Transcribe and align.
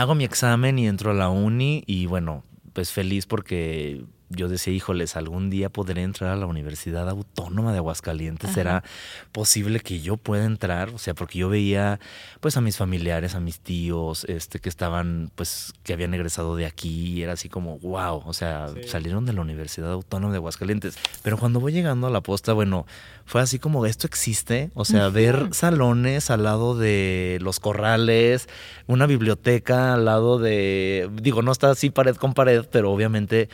hago 0.00 0.14
mi 0.14 0.24
examen 0.24 0.78
y 0.78 0.86
entro 0.86 1.10
a 1.10 1.14
la 1.14 1.28
uni 1.28 1.82
y 1.86 2.06
bueno, 2.06 2.44
pues 2.72 2.92
feliz 2.92 3.26
porque 3.26 4.04
yo 4.30 4.48
decía, 4.48 4.72
híjoles, 4.72 5.16
algún 5.16 5.50
día 5.50 5.68
podré 5.68 6.02
entrar 6.02 6.30
a 6.30 6.36
la 6.36 6.46
Universidad 6.46 7.08
Autónoma 7.08 7.72
de 7.72 7.78
Aguascalientes. 7.78 8.52
¿Será 8.52 8.84
posible 9.32 9.80
que 9.80 10.00
yo 10.00 10.16
pueda 10.16 10.44
entrar? 10.44 10.90
O 10.90 10.98
sea, 10.98 11.14
porque 11.14 11.38
yo 11.38 11.48
veía 11.48 11.98
pues 12.38 12.56
a 12.56 12.60
mis 12.60 12.76
familiares, 12.76 13.34
a 13.34 13.40
mis 13.40 13.60
tíos, 13.60 14.24
este, 14.24 14.60
que 14.60 14.68
estaban, 14.68 15.30
pues, 15.34 15.72
que 15.82 15.92
habían 15.92 16.14
egresado 16.14 16.56
de 16.56 16.66
aquí, 16.66 17.14
y 17.14 17.22
era 17.22 17.32
así 17.32 17.48
como, 17.48 17.78
wow, 17.80 18.22
o 18.24 18.32
sea, 18.32 18.68
salieron 18.86 19.26
de 19.26 19.32
la 19.32 19.40
Universidad 19.40 19.92
Autónoma 19.92 20.32
de 20.32 20.38
Aguascalientes. 20.38 20.96
Pero 21.22 21.36
cuando 21.36 21.60
voy 21.60 21.72
llegando 21.72 22.06
a 22.06 22.10
la 22.10 22.20
posta, 22.20 22.52
bueno, 22.52 22.86
fue 23.26 23.40
así 23.40 23.58
como, 23.58 23.84
esto 23.84 24.06
existe, 24.06 24.70
o 24.74 24.84
sea, 24.84 25.08
ver 25.08 25.48
salones 25.52 26.30
al 26.30 26.44
lado 26.44 26.78
de 26.78 27.38
los 27.40 27.60
corrales, 27.60 28.48
una 28.86 29.06
biblioteca 29.06 29.94
al 29.94 30.04
lado 30.04 30.38
de, 30.38 31.10
digo, 31.20 31.42
no 31.42 31.52
está 31.52 31.70
así 31.70 31.90
pared 31.90 32.16
con 32.16 32.34
pared, 32.34 32.64
pero 32.70 32.92
obviamente 32.92 33.48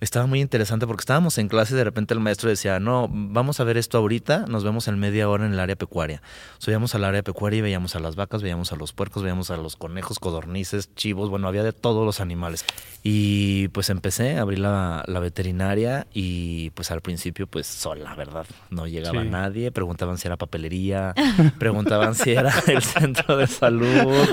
estaba 0.00 0.26
muy 0.26 0.40
interesante 0.40 0.86
porque 0.86 1.02
estábamos 1.02 1.38
en 1.38 1.48
clase 1.48 1.74
y 1.74 1.76
de 1.76 1.84
repente 1.84 2.14
el 2.14 2.20
maestro 2.20 2.48
decía, 2.48 2.78
no, 2.78 3.08
vamos 3.10 3.60
a 3.60 3.64
ver 3.64 3.76
esto 3.76 3.98
ahorita, 3.98 4.46
nos 4.46 4.64
vemos 4.64 4.88
en 4.88 4.98
media 4.98 5.28
hora 5.28 5.46
en 5.46 5.52
el 5.52 5.60
área 5.60 5.76
pecuaria. 5.76 6.22
Subíamos 6.58 6.94
al 6.94 7.04
área 7.04 7.22
pecuaria 7.22 7.58
y 7.58 7.62
veíamos 7.62 7.96
a 7.96 8.00
las 8.00 8.14
vacas, 8.16 8.42
veíamos 8.42 8.72
a 8.72 8.76
los 8.76 8.92
puercos, 8.92 9.22
veíamos 9.22 9.50
a 9.50 9.56
los 9.56 9.76
conejos, 9.76 10.18
codornices, 10.18 10.94
chivos, 10.94 11.30
bueno, 11.30 11.48
había 11.48 11.62
de 11.62 11.72
todos 11.72 12.06
los 12.06 12.20
animales. 12.20 12.64
Y 13.02 13.68
pues 13.68 13.90
empecé, 13.90 14.38
abrí 14.38 14.56
la, 14.56 15.04
la 15.06 15.20
veterinaria 15.20 16.06
y 16.12 16.70
pues 16.70 16.90
al 16.90 17.00
principio 17.00 17.46
pues 17.46 17.66
sola, 17.66 18.14
¿verdad? 18.14 18.46
No 18.70 18.86
llegaba 18.86 19.24
nadie, 19.24 19.70
preguntaban 19.72 20.18
si 20.18 20.26
era 20.26 20.36
papelería, 20.36 21.14
preguntaban 21.58 22.14
si 22.14 22.32
era 22.32 22.52
el 22.66 22.82
centro 22.82 23.36
de 23.36 23.46
salud. 23.46 24.28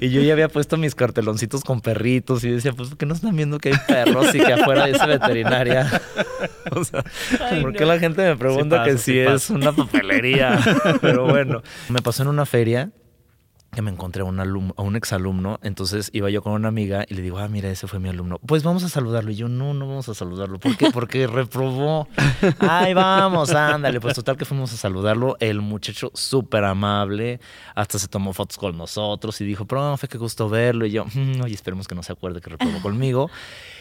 Y 0.00 0.10
yo 0.10 0.22
ya 0.22 0.32
había 0.32 0.48
puesto 0.48 0.76
mis 0.76 0.94
carteloncitos 0.94 1.62
con 1.62 1.80
perritos 1.80 2.44
y 2.44 2.50
decía, 2.50 2.72
pues, 2.72 2.90
¿por 2.90 2.98
qué 2.98 3.06
no 3.06 3.14
están 3.14 3.36
viendo 3.36 3.58
que 3.58 3.70
hay 3.70 3.78
perros 3.86 4.34
y 4.34 4.38
que 4.38 4.52
afuera 4.52 4.87
esa 4.90 5.06
veterinaria. 5.06 5.90
o 6.72 6.84
sea, 6.84 7.04
¿por 7.60 7.72
qué 7.74 7.84
la 7.84 7.98
gente 7.98 8.22
me 8.22 8.36
pregunta 8.36 8.84
que 8.84 8.98
si 8.98 9.18
es 9.18 9.50
una 9.50 9.72
papelería? 9.72 10.58
Pero 11.00 11.26
bueno, 11.26 11.62
me 11.88 12.00
pasó 12.00 12.22
en 12.22 12.28
una 12.28 12.46
feria 12.46 12.90
que 13.72 13.82
me 13.82 13.90
encontré 13.90 14.22
a 14.22 14.24
un, 14.24 14.40
alumno, 14.40 14.74
a 14.76 14.82
un 14.82 14.96
exalumno, 14.96 15.60
entonces 15.62 16.10
iba 16.12 16.30
yo 16.30 16.42
con 16.42 16.52
una 16.52 16.68
amiga 16.68 17.04
y 17.08 17.14
le 17.14 17.22
digo, 17.22 17.38
ah, 17.38 17.48
mira, 17.48 17.70
ese 17.70 17.86
fue 17.86 17.98
mi 17.98 18.08
alumno. 18.08 18.38
Pues 18.44 18.62
vamos 18.62 18.82
a 18.82 18.88
saludarlo. 18.88 19.30
Y 19.30 19.36
yo, 19.36 19.48
no, 19.48 19.74
no 19.74 19.86
vamos 19.86 20.08
a 20.08 20.14
saludarlo. 20.14 20.58
¿Por 20.58 20.76
qué? 20.76 20.90
Porque 20.90 21.26
reprobó. 21.26 22.08
Ay, 22.58 22.94
vamos, 22.94 23.50
ándale. 23.50 24.00
Pues 24.00 24.14
total 24.14 24.36
que 24.36 24.44
fuimos 24.44 24.72
a 24.72 24.76
saludarlo. 24.76 25.36
El 25.38 25.60
muchacho 25.60 26.10
súper 26.14 26.64
amable, 26.64 27.40
hasta 27.74 27.98
se 27.98 28.08
tomó 28.08 28.32
fotos 28.32 28.56
con 28.56 28.76
nosotros 28.76 29.40
y 29.40 29.44
dijo, 29.44 29.66
profe, 29.66 30.08
qué 30.08 30.18
gusto 30.18 30.48
verlo. 30.48 30.86
Y 30.86 30.92
yo, 30.92 31.04
mm, 31.04 31.42
oye, 31.42 31.54
esperemos 31.54 31.86
que 31.86 31.94
no 31.94 32.02
se 32.02 32.12
acuerde 32.12 32.40
que 32.40 32.50
reprobó 32.50 32.80
conmigo. 32.82 33.30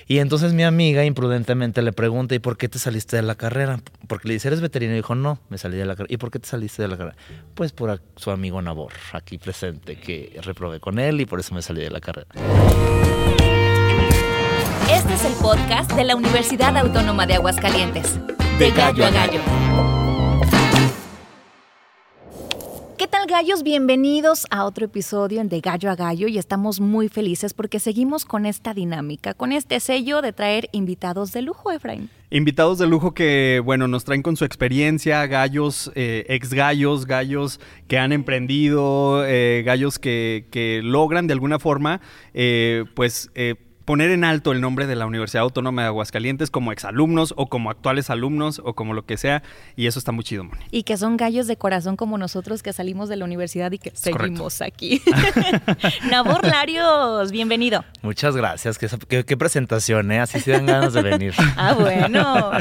Y 0.09 0.19
entonces 0.19 0.53
mi 0.53 0.63
amiga 0.63 1.03
imprudentemente 1.03 1.81
le 1.81 1.91
pregunta, 1.91 2.33
¿y 2.33 2.39
por 2.39 2.55
qué 2.58 2.69
te 2.69 2.80
saliste 2.80 3.17
de 3.17 3.23
la 3.23 3.36
carrera? 3.36 3.81
Porque 4.08 4.30
le 4.30 4.36
dice, 4.36 4.47
¿eres 4.47 4.61
veterinario? 4.61 4.95
Y 4.95 5.02
dijo, 5.02 5.16
no, 5.16 5.39
me 5.50 5.58
salí 5.58 5.75
de 5.75 5.86
la 5.86 5.97
carrera. 5.97 6.13
¿Y 6.13 6.16
por 6.16 6.31
qué 6.31 6.39
te 6.39 6.47
saliste 6.47 6.81
de 6.81 6.88
la 6.88 6.97
carrera? 6.97 7.17
Pues 7.55 7.73
por 7.73 8.02
su 8.16 8.31
amigo 8.31 8.61
Nabor, 8.61 8.94
aquí 9.11 9.38
presente, 9.38 9.97
que 9.97 10.39
reprobé 10.41 10.80
con 10.80 10.97
él 10.97 11.19
y 11.19 11.25
por 11.25 11.41
eso 11.41 11.53
me 11.53 11.61
salí 11.61 11.81
de 11.81 11.89
la 11.89 12.00
carrera. 12.00 12.28
Este 14.89 15.13
es 15.13 15.25
el 15.25 15.33
podcast 15.41 15.91
de 15.91 16.05
la 16.05 16.16
Universidad 16.16 16.78
Autónoma 16.78 17.28
de 17.28 17.35
Aguascalientes. 17.35 18.17
De 18.59 18.72
gallo 18.72 19.05
a 19.05 19.09
gallo. 19.09 19.41
¿Qué 22.98 23.06
tal 23.06 23.28
gallos? 23.28 23.62
Bienvenidos 23.62 24.48
a 24.50 24.66
otro 24.66 24.86
episodio 24.86 25.40
en 25.40 25.50
De 25.50 25.59
Gallo 25.59 25.92
a 25.92 25.95
Gallo 25.95 26.28
y 26.28 26.40
estamos 26.40 26.80
muy 26.80 27.09
felices 27.09 27.53
porque 27.53 27.80
seguimos 27.80 28.26
con 28.26 28.48
esta 28.48 28.73
dinámica, 28.73 29.36
con 29.36 29.52
este 29.52 29.80
sello 29.80 30.23
de 30.23 30.34
traer 30.34 30.67
invitados 30.72 31.31
de 31.31 31.44
lujo, 31.44 31.72
Efraín. 31.72 32.09
Invitados 32.31 32.80
de 32.80 32.88
lujo 32.88 33.14
que, 33.14 33.62
bueno, 33.64 33.88
nos 33.88 34.03
traen 34.03 34.23
con 34.23 34.36
su 34.36 34.45
experiencia, 34.45 35.24
gallos, 35.28 35.91
eh, 35.94 36.25
ex 36.28 36.56
gallos, 36.56 37.06
gallos 37.06 37.59
que 37.88 38.00
han 38.00 38.13
emprendido, 38.13 39.24
eh, 39.28 39.62
gallos 39.64 40.00
que, 40.00 40.47
que, 40.50 40.81
logran 40.84 41.28
de 41.28 41.34
alguna 41.34 41.59
forma, 41.59 42.02
eh, 42.34 42.85
pues 42.96 43.29
poner 43.88 44.12
en 44.12 44.25
alto 44.25 44.52
el 44.52 44.59
nombre 44.59 44.86
de 44.86 44.98
la 44.98 45.06
Universidad 45.06 45.44
Autónoma 45.44 45.84
de 45.84 45.88
Aguascalientes 45.88 46.52
como 46.52 46.74
exalumnos 46.74 47.34
o 47.38 47.48
como 47.48 47.72
actuales 47.72 48.09
alumnos 48.09 48.62
o 48.66 48.74
como 48.74 48.94
lo 48.94 49.06
que 49.06 49.16
sea. 49.16 49.44
Y 49.78 49.88
eso 49.88 49.98
está 49.98 50.12
muy 50.12 50.25
chido, 50.25 50.44
Moni. 50.44 50.62
Y 50.72 50.84
que 50.84 50.98
son 50.98 51.16
gallos 51.16 51.48
de 51.48 51.56
corazón 51.56 51.96
como 51.96 52.18
nosotros 52.18 52.62
que 52.62 52.74
salimos 52.74 53.08
de 53.08 53.16
la 53.16 53.24
universidad 53.24 53.72
y 53.72 53.80
que 53.80 53.92
seguimos 53.96 54.62
aquí. 54.62 55.02
Nabor 56.12 56.46
Larios, 56.46 57.31
bienvenido. 57.31 57.86
Muchas 58.02 58.36
gracias. 58.36 58.78
Qué, 58.78 59.38
presentación, 59.38 60.12
¿eh? 60.12 60.20
Así 60.20 60.42
se 60.42 60.52
dan 60.52 60.66
ganas 60.66 60.92
de 60.92 61.03
venir. 61.03 61.34
ah, 61.56 61.74
bueno. 61.74 62.52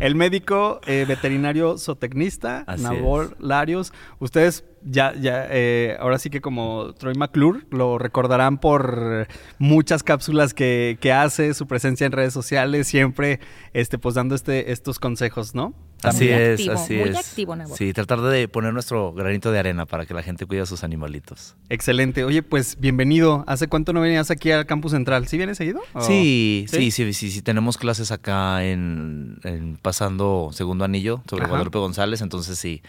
el 0.00 0.16
médico 0.16 0.80
eh, 0.88 1.04
veterinario 1.06 1.78
zootecnista, 1.78 2.64
Nabor 2.78 3.36
Larios. 3.38 3.92
Ustedes 4.18 4.64
ya, 4.84 5.14
ya, 5.14 5.46
eh, 5.50 5.96
ahora 5.98 6.18
sí 6.18 6.30
que 6.30 6.40
como 6.40 6.92
Troy 6.94 7.14
McClure, 7.14 7.60
lo 7.70 7.98
recordarán 7.98 8.58
por 8.58 9.26
muchas 9.58 10.02
cápsulas 10.02 10.54
que, 10.54 10.98
que, 11.00 11.12
hace, 11.12 11.54
su 11.54 11.66
presencia 11.66 12.06
en 12.06 12.12
redes 12.12 12.32
sociales, 12.32 12.86
siempre 12.86 13.40
este, 13.72 13.98
pues 13.98 14.14
dando 14.14 14.34
este, 14.34 14.72
estos 14.72 14.98
consejos, 14.98 15.54
¿no? 15.54 15.74
Así 16.02 16.28
es, 16.28 16.68
así 16.68 16.96
muy 16.96 17.08
es. 17.08 17.16
Activo, 17.16 17.56
sí, 17.74 17.92
tratar 17.92 18.20
de 18.20 18.46
poner 18.48 18.74
nuestro 18.74 19.12
granito 19.14 19.50
de 19.52 19.58
arena 19.58 19.86
para 19.86 20.04
que 20.04 20.12
la 20.12 20.22
gente 20.22 20.44
cuide 20.44 20.60
a 20.60 20.66
sus 20.66 20.84
animalitos. 20.84 21.56
Excelente. 21.70 22.24
Oye, 22.24 22.42
pues 22.42 22.78
bienvenido. 22.78 23.42
¿Hace 23.46 23.68
cuánto 23.68 23.94
no 23.94 24.02
venías 24.02 24.30
aquí 24.30 24.50
al 24.50 24.66
campus 24.66 24.92
central? 24.92 25.26
¿Sí 25.28 25.38
vienes 25.38 25.56
seguido? 25.56 25.80
Sí, 26.00 26.66
sí, 26.68 26.90
sí, 26.90 27.12
sí, 27.14 27.30
sí, 27.30 27.42
Tenemos 27.42 27.78
clases 27.78 28.12
acá 28.12 28.64
en, 28.64 29.78
pasando 29.80 30.50
segundo 30.52 30.84
anillo 30.84 31.22
sobre 31.28 31.46
Guadalupe 31.46 31.78
González, 31.78 32.20
entonces 32.20 32.58
sí 32.58 32.82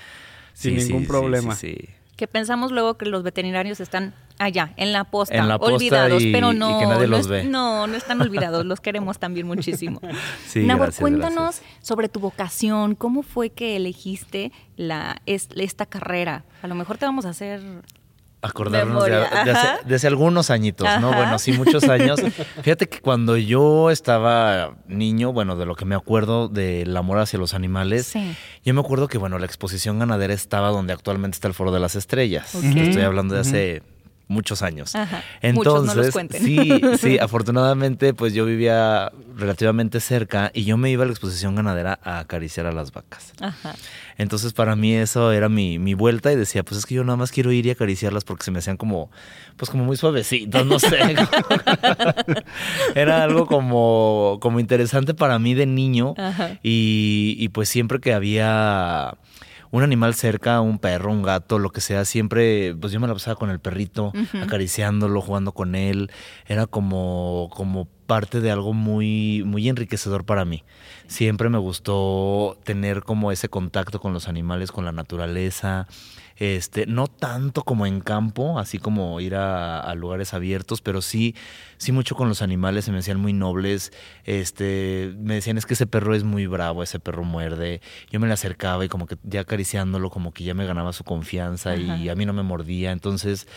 sin 0.55 0.77
ningún 0.77 1.05
problema. 1.05 1.55
Sí, 1.55 1.77
que 2.15 2.27
pensamos 2.27 2.71
luego 2.71 2.97
que 2.97 3.05
los 3.05 3.23
veterinarios 3.23 3.79
están 3.79 4.13
allá, 4.39 4.73
en 4.77 4.93
la 4.93 5.03
posta, 5.03 5.57
olvidados, 5.57 6.23
pero 6.31 6.53
no, 6.53 6.81
no, 6.81 7.87
no, 7.87 7.95
están 7.95 8.21
olvidados, 8.21 8.65
los 8.65 8.79
queremos 8.79 9.19
también 9.19 9.47
muchísimo. 9.47 9.99
Sí, 10.47 10.67
cuéntanos 10.99 11.61
sobre 11.81 12.09
tu 12.09 12.19
vocación, 12.19 12.95
cómo 12.95 13.23
fue 13.23 13.49
que 13.49 13.75
elegiste 13.75 14.51
la, 14.77 15.21
esta 15.25 15.85
carrera. 15.85 16.45
A 16.61 16.67
lo 16.67 16.75
mejor 16.75 16.97
te 16.97 17.05
vamos 17.05 17.25
a 17.25 17.29
hacer 17.29 17.61
acordarnos 18.45 19.05
de, 19.05 19.95
hace, 19.95 20.07
algunos 20.07 20.49
añitos, 20.49 20.87
¿no? 21.01 21.13
Bueno, 21.13 21.39
sí, 21.39 21.51
muchos 21.53 21.83
años. 21.85 22.19
Fíjate 22.61 22.87
que 22.87 22.99
cuando 22.99 23.37
yo 23.37 23.89
estaba 23.89 24.75
niño, 24.87 25.33
bueno, 25.33 25.55
de 25.55 25.65
lo 25.65 25.75
que 25.75 25.85
me 25.85 25.95
acuerdo 25.95 26.47
del 26.47 26.95
amor 26.95 27.19
hacia 27.19 27.39
los 27.39 27.53
animales, 27.53 28.13
yo 28.63 28.73
me 28.73 28.79
acuerdo 28.81 29.07
que, 29.07 29.17
bueno, 29.17 29.39
la 29.39 29.45
exposición 29.45 29.99
ganadera 29.99 30.33
estaba 30.33 30.69
donde 30.69 30.93
actualmente 30.93 31.35
está 31.35 31.47
el 31.47 31.53
Foro 31.53 31.71
de 31.71 31.79
las 31.79 31.95
Estrellas. 31.95 32.55
Estoy 32.55 33.01
hablando 33.01 33.35
de 33.35 33.41
hace 33.41 33.83
muchos 34.27 34.61
años. 34.61 34.93
Entonces, 35.41 36.13
sí, 36.31 36.81
sí, 36.99 37.17
afortunadamente, 37.21 38.13
pues 38.13 38.33
yo 38.33 38.45
vivía 38.45 39.11
relativamente 39.35 39.99
cerca 39.99 40.51
y 40.53 40.63
yo 40.63 40.77
me 40.77 40.89
iba 40.89 41.03
a 41.03 41.05
la 41.05 41.11
exposición 41.11 41.55
ganadera 41.55 41.99
a 42.03 42.19
acariciar 42.19 42.65
a 42.65 42.71
las 42.71 42.91
vacas. 42.91 43.33
Ajá. 43.39 43.75
Entonces, 44.17 44.53
para 44.53 44.75
mí 44.75 44.93
eso 44.93 45.31
era 45.31 45.49
mi, 45.49 45.77
mi, 45.77 45.93
vuelta 45.93 46.31
y 46.31 46.35
decía, 46.35 46.63
pues 46.63 46.79
es 46.79 46.85
que 46.85 46.95
yo 46.95 47.03
nada 47.03 47.17
más 47.17 47.31
quiero 47.31 47.51
ir 47.51 47.65
y 47.65 47.71
acariciarlas 47.71 48.23
porque 48.23 48.43
se 48.43 48.51
me 48.51 48.59
hacían 48.59 48.77
como, 48.77 49.11
pues 49.57 49.69
como 49.69 49.83
muy 49.83 49.97
suavecitos, 49.97 50.65
no 50.65 50.79
sé. 50.79 50.97
era 52.95 53.23
algo 53.23 53.45
como, 53.45 54.39
como 54.41 54.59
interesante 54.59 55.13
para 55.13 55.37
mí 55.39 55.53
de 55.53 55.65
niño 55.65 56.15
y, 56.63 57.35
y 57.37 57.49
pues 57.49 57.69
siempre 57.69 57.99
que 57.99 58.13
había 58.13 59.17
un 59.75 59.83
animal 59.83 60.15
cerca, 60.15 60.61
un 60.61 60.79
perro, 60.79 61.11
un 61.11 61.21
gato, 61.21 61.59
lo 61.59 61.69
que 61.71 61.81
sea, 61.81 62.05
siempre, 62.05 62.75
pues 62.79 62.93
yo 62.93 63.01
me 63.01 63.07
la 63.07 63.13
pasaba 63.13 63.35
con 63.35 63.49
el 63.49 63.59
perrito, 63.59 64.13
acariciándolo, 64.41 65.19
jugando 65.21 65.51
con 65.51 65.75
él. 65.75 66.11
Era 66.47 66.65
como, 66.65 67.49
como 67.53 67.89
parte 68.05 68.41
de 68.41 68.51
algo 68.51 68.73
muy, 68.73 69.43
muy 69.45 69.67
enriquecedor 69.69 70.25
para 70.25 70.45
mí. 70.45 70.63
Siempre 71.07 71.49
me 71.49 71.57
gustó 71.57 72.57
tener 72.63 73.03
como 73.03 73.31
ese 73.31 73.49
contacto 73.49 73.99
con 73.99 74.13
los 74.13 74.27
animales, 74.27 74.71
con 74.71 74.85
la 74.85 74.91
naturaleza. 74.91 75.87
Este, 76.37 76.85
no 76.85 77.07
tanto 77.07 77.63
como 77.63 77.85
en 77.85 78.01
campo, 78.01 78.59
así 78.59 78.77
como 78.77 79.19
ir 79.21 79.35
a, 79.35 79.93
lugares 79.95 80.33
abiertos, 80.33 80.81
pero 80.81 81.01
sí, 81.01 81.33
sí 81.85 81.91
mucho 81.91 82.15
con 82.15 82.27
los 82.27 82.41
animales, 82.41 82.85
se 82.85 82.91
me 82.91 82.97
decían 82.97 83.19
muy 83.19 83.31
nobles. 83.31 83.93
Este, 84.25 85.13
me 85.17 85.35
decían, 85.35 85.57
es 85.57 85.65
que 85.65 85.75
ese 85.75 85.87
perro 85.87 86.15
es 86.15 86.23
muy 86.23 86.47
bravo, 86.47 86.83
ese 86.83 86.99
perro 86.99 87.23
muerde. 87.23 87.81
Yo 88.09 88.19
me 88.19 88.27
le 88.27 88.33
acercaba 88.33 88.83
y 88.83 88.89
como 88.89 89.05
que 89.05 89.17
ya 89.23 89.41
acariciándolo, 89.41 90.09
como 90.09 90.33
que 90.33 90.43
ya 90.43 90.53
me 90.53 90.65
ganaba 90.65 90.91
su 90.93 91.03
confianza 91.03 91.75
y 91.75 92.09
a 92.09 92.15
mí 92.15 92.25
no 92.25 92.33
me 92.33 92.43
mordía. 92.43 92.91
Entonces, 92.91 93.47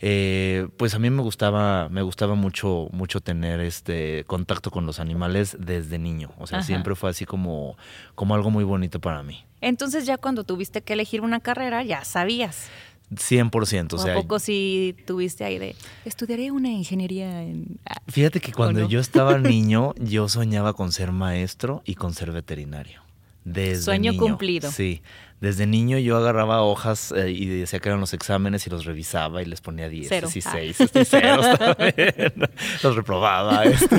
eh, 0.00 0.68
pues 0.76 0.94
a 0.94 0.98
mí 0.98 1.08
me 1.10 1.22
gustaba, 1.22 1.88
me 1.88 2.02
gustaba 2.02 2.34
mucho, 2.34 2.88
mucho 2.92 3.20
tener 3.20 3.60
este 3.60 4.24
contacto 4.26 4.70
con 4.70 4.84
los 4.84 5.00
animales 5.00 5.56
desde 5.58 5.98
niño. 5.98 6.32
O 6.38 6.46
sea, 6.46 6.62
siempre 6.62 6.94
fue 6.94 7.10
así 7.10 7.24
como, 7.24 7.76
como 8.14 8.34
algo 8.34 8.50
muy 8.50 8.64
bonito 8.64 9.00
para 9.00 9.22
mí. 9.22 9.44
Entonces 9.60 10.06
ya 10.06 10.18
cuando 10.18 10.44
tuviste 10.44 10.82
que 10.82 10.92
elegir 10.92 11.20
una 11.20 11.40
carrera, 11.40 11.82
ya 11.82 12.04
sabías. 12.04 12.68
100%. 13.12 13.94
O 13.94 13.98
sea, 13.98 14.12
¿A 14.12 14.16
poco 14.16 14.38
si 14.38 14.96
tuviste 15.06 15.44
ahí 15.44 15.58
de 15.58 15.76
estudiaré 16.04 16.50
una 16.50 16.70
ingeniería 16.70 17.42
en. 17.42 17.78
Ah, 17.86 18.00
Fíjate 18.08 18.40
que 18.40 18.52
cuando 18.52 18.88
yo 18.88 19.00
estaba 19.00 19.38
niño, 19.38 19.94
yo 19.98 20.28
soñaba 20.28 20.72
con 20.72 20.92
ser 20.92 21.12
maestro 21.12 21.82
y 21.84 21.94
con 21.94 22.14
ser 22.14 22.32
veterinario. 22.32 23.02
Desde 23.44 23.82
Sueño 23.82 24.16
cumplido. 24.16 24.70
Sí. 24.72 25.02
Desde 25.40 25.66
niño 25.66 25.98
yo 25.98 26.16
agarraba 26.16 26.62
hojas 26.62 27.12
eh, 27.12 27.30
y 27.30 27.44
decía 27.46 27.78
que 27.78 27.90
eran 27.90 28.00
los 28.00 28.14
exámenes 28.14 28.66
y 28.66 28.70
los 28.70 28.86
revisaba 28.86 29.42
y 29.42 29.44
les 29.44 29.60
ponía 29.60 29.88
10 29.88 30.34
y 30.34 30.40
6 30.40 30.46
ah. 30.46 30.84
y 31.00 31.04
ceros 31.04 31.58
también. 31.58 32.32
los 32.82 32.96
reprobaba. 32.96 33.64
Este. 33.64 33.96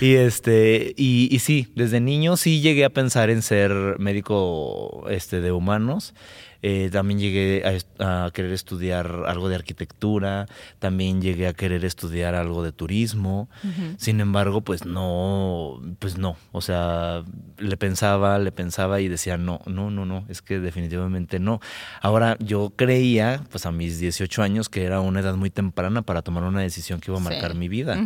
y 0.02 0.14
este, 0.14 0.94
y, 0.96 1.34
y, 1.34 1.38
sí, 1.38 1.72
desde 1.74 1.98
niño 1.98 2.36
sí 2.36 2.60
llegué 2.60 2.84
a 2.84 2.90
pensar 2.90 3.30
en 3.30 3.40
ser 3.40 3.72
médico 3.98 5.06
este, 5.08 5.40
de 5.40 5.50
humanos. 5.50 6.14
Eh, 6.62 6.90
también 6.92 7.18
llegué 7.18 7.82
a, 7.98 8.30
querer 8.32 8.52
estudiar 8.52 9.24
algo 9.26 9.48
de 9.48 9.54
arquitectura, 9.54 10.46
también 10.78 11.22
llegué 11.22 11.46
a 11.46 11.54
querer 11.54 11.84
estudiar 11.84 12.34
algo 12.34 12.62
de 12.62 12.72
turismo. 12.72 13.48
Sin 13.96 14.20
embargo, 14.20 14.60
pues 14.60 14.84
no, 14.84 15.80
pues 15.98 16.18
no. 16.18 16.36
O 16.52 16.60
sea, 16.60 17.24
le 17.58 17.76
pensaba, 17.76 18.38
le 18.38 18.52
pensaba 18.52 19.00
y 19.00 19.08
decía, 19.08 19.36
no, 19.36 19.60
no, 19.66 19.90
no, 19.90 20.04
no, 20.04 20.24
es 20.28 20.42
que 20.42 20.60
definitivamente 20.60 21.38
no. 21.38 21.60
Ahora, 22.02 22.36
yo 22.40 22.72
creía, 22.76 23.42
pues 23.50 23.66
a 23.66 23.72
mis 23.72 23.98
18 23.98 24.42
años, 24.42 24.68
que 24.68 24.84
era 24.84 25.00
una 25.00 25.20
edad 25.20 25.34
muy 25.36 25.50
temprana 25.50 26.02
para 26.02 26.22
tomar 26.22 26.44
una 26.44 26.60
decisión 26.60 27.00
que 27.00 27.10
iba 27.10 27.18
a 27.18 27.22
marcar 27.22 27.54
mi 27.54 27.68
vida. 27.68 27.98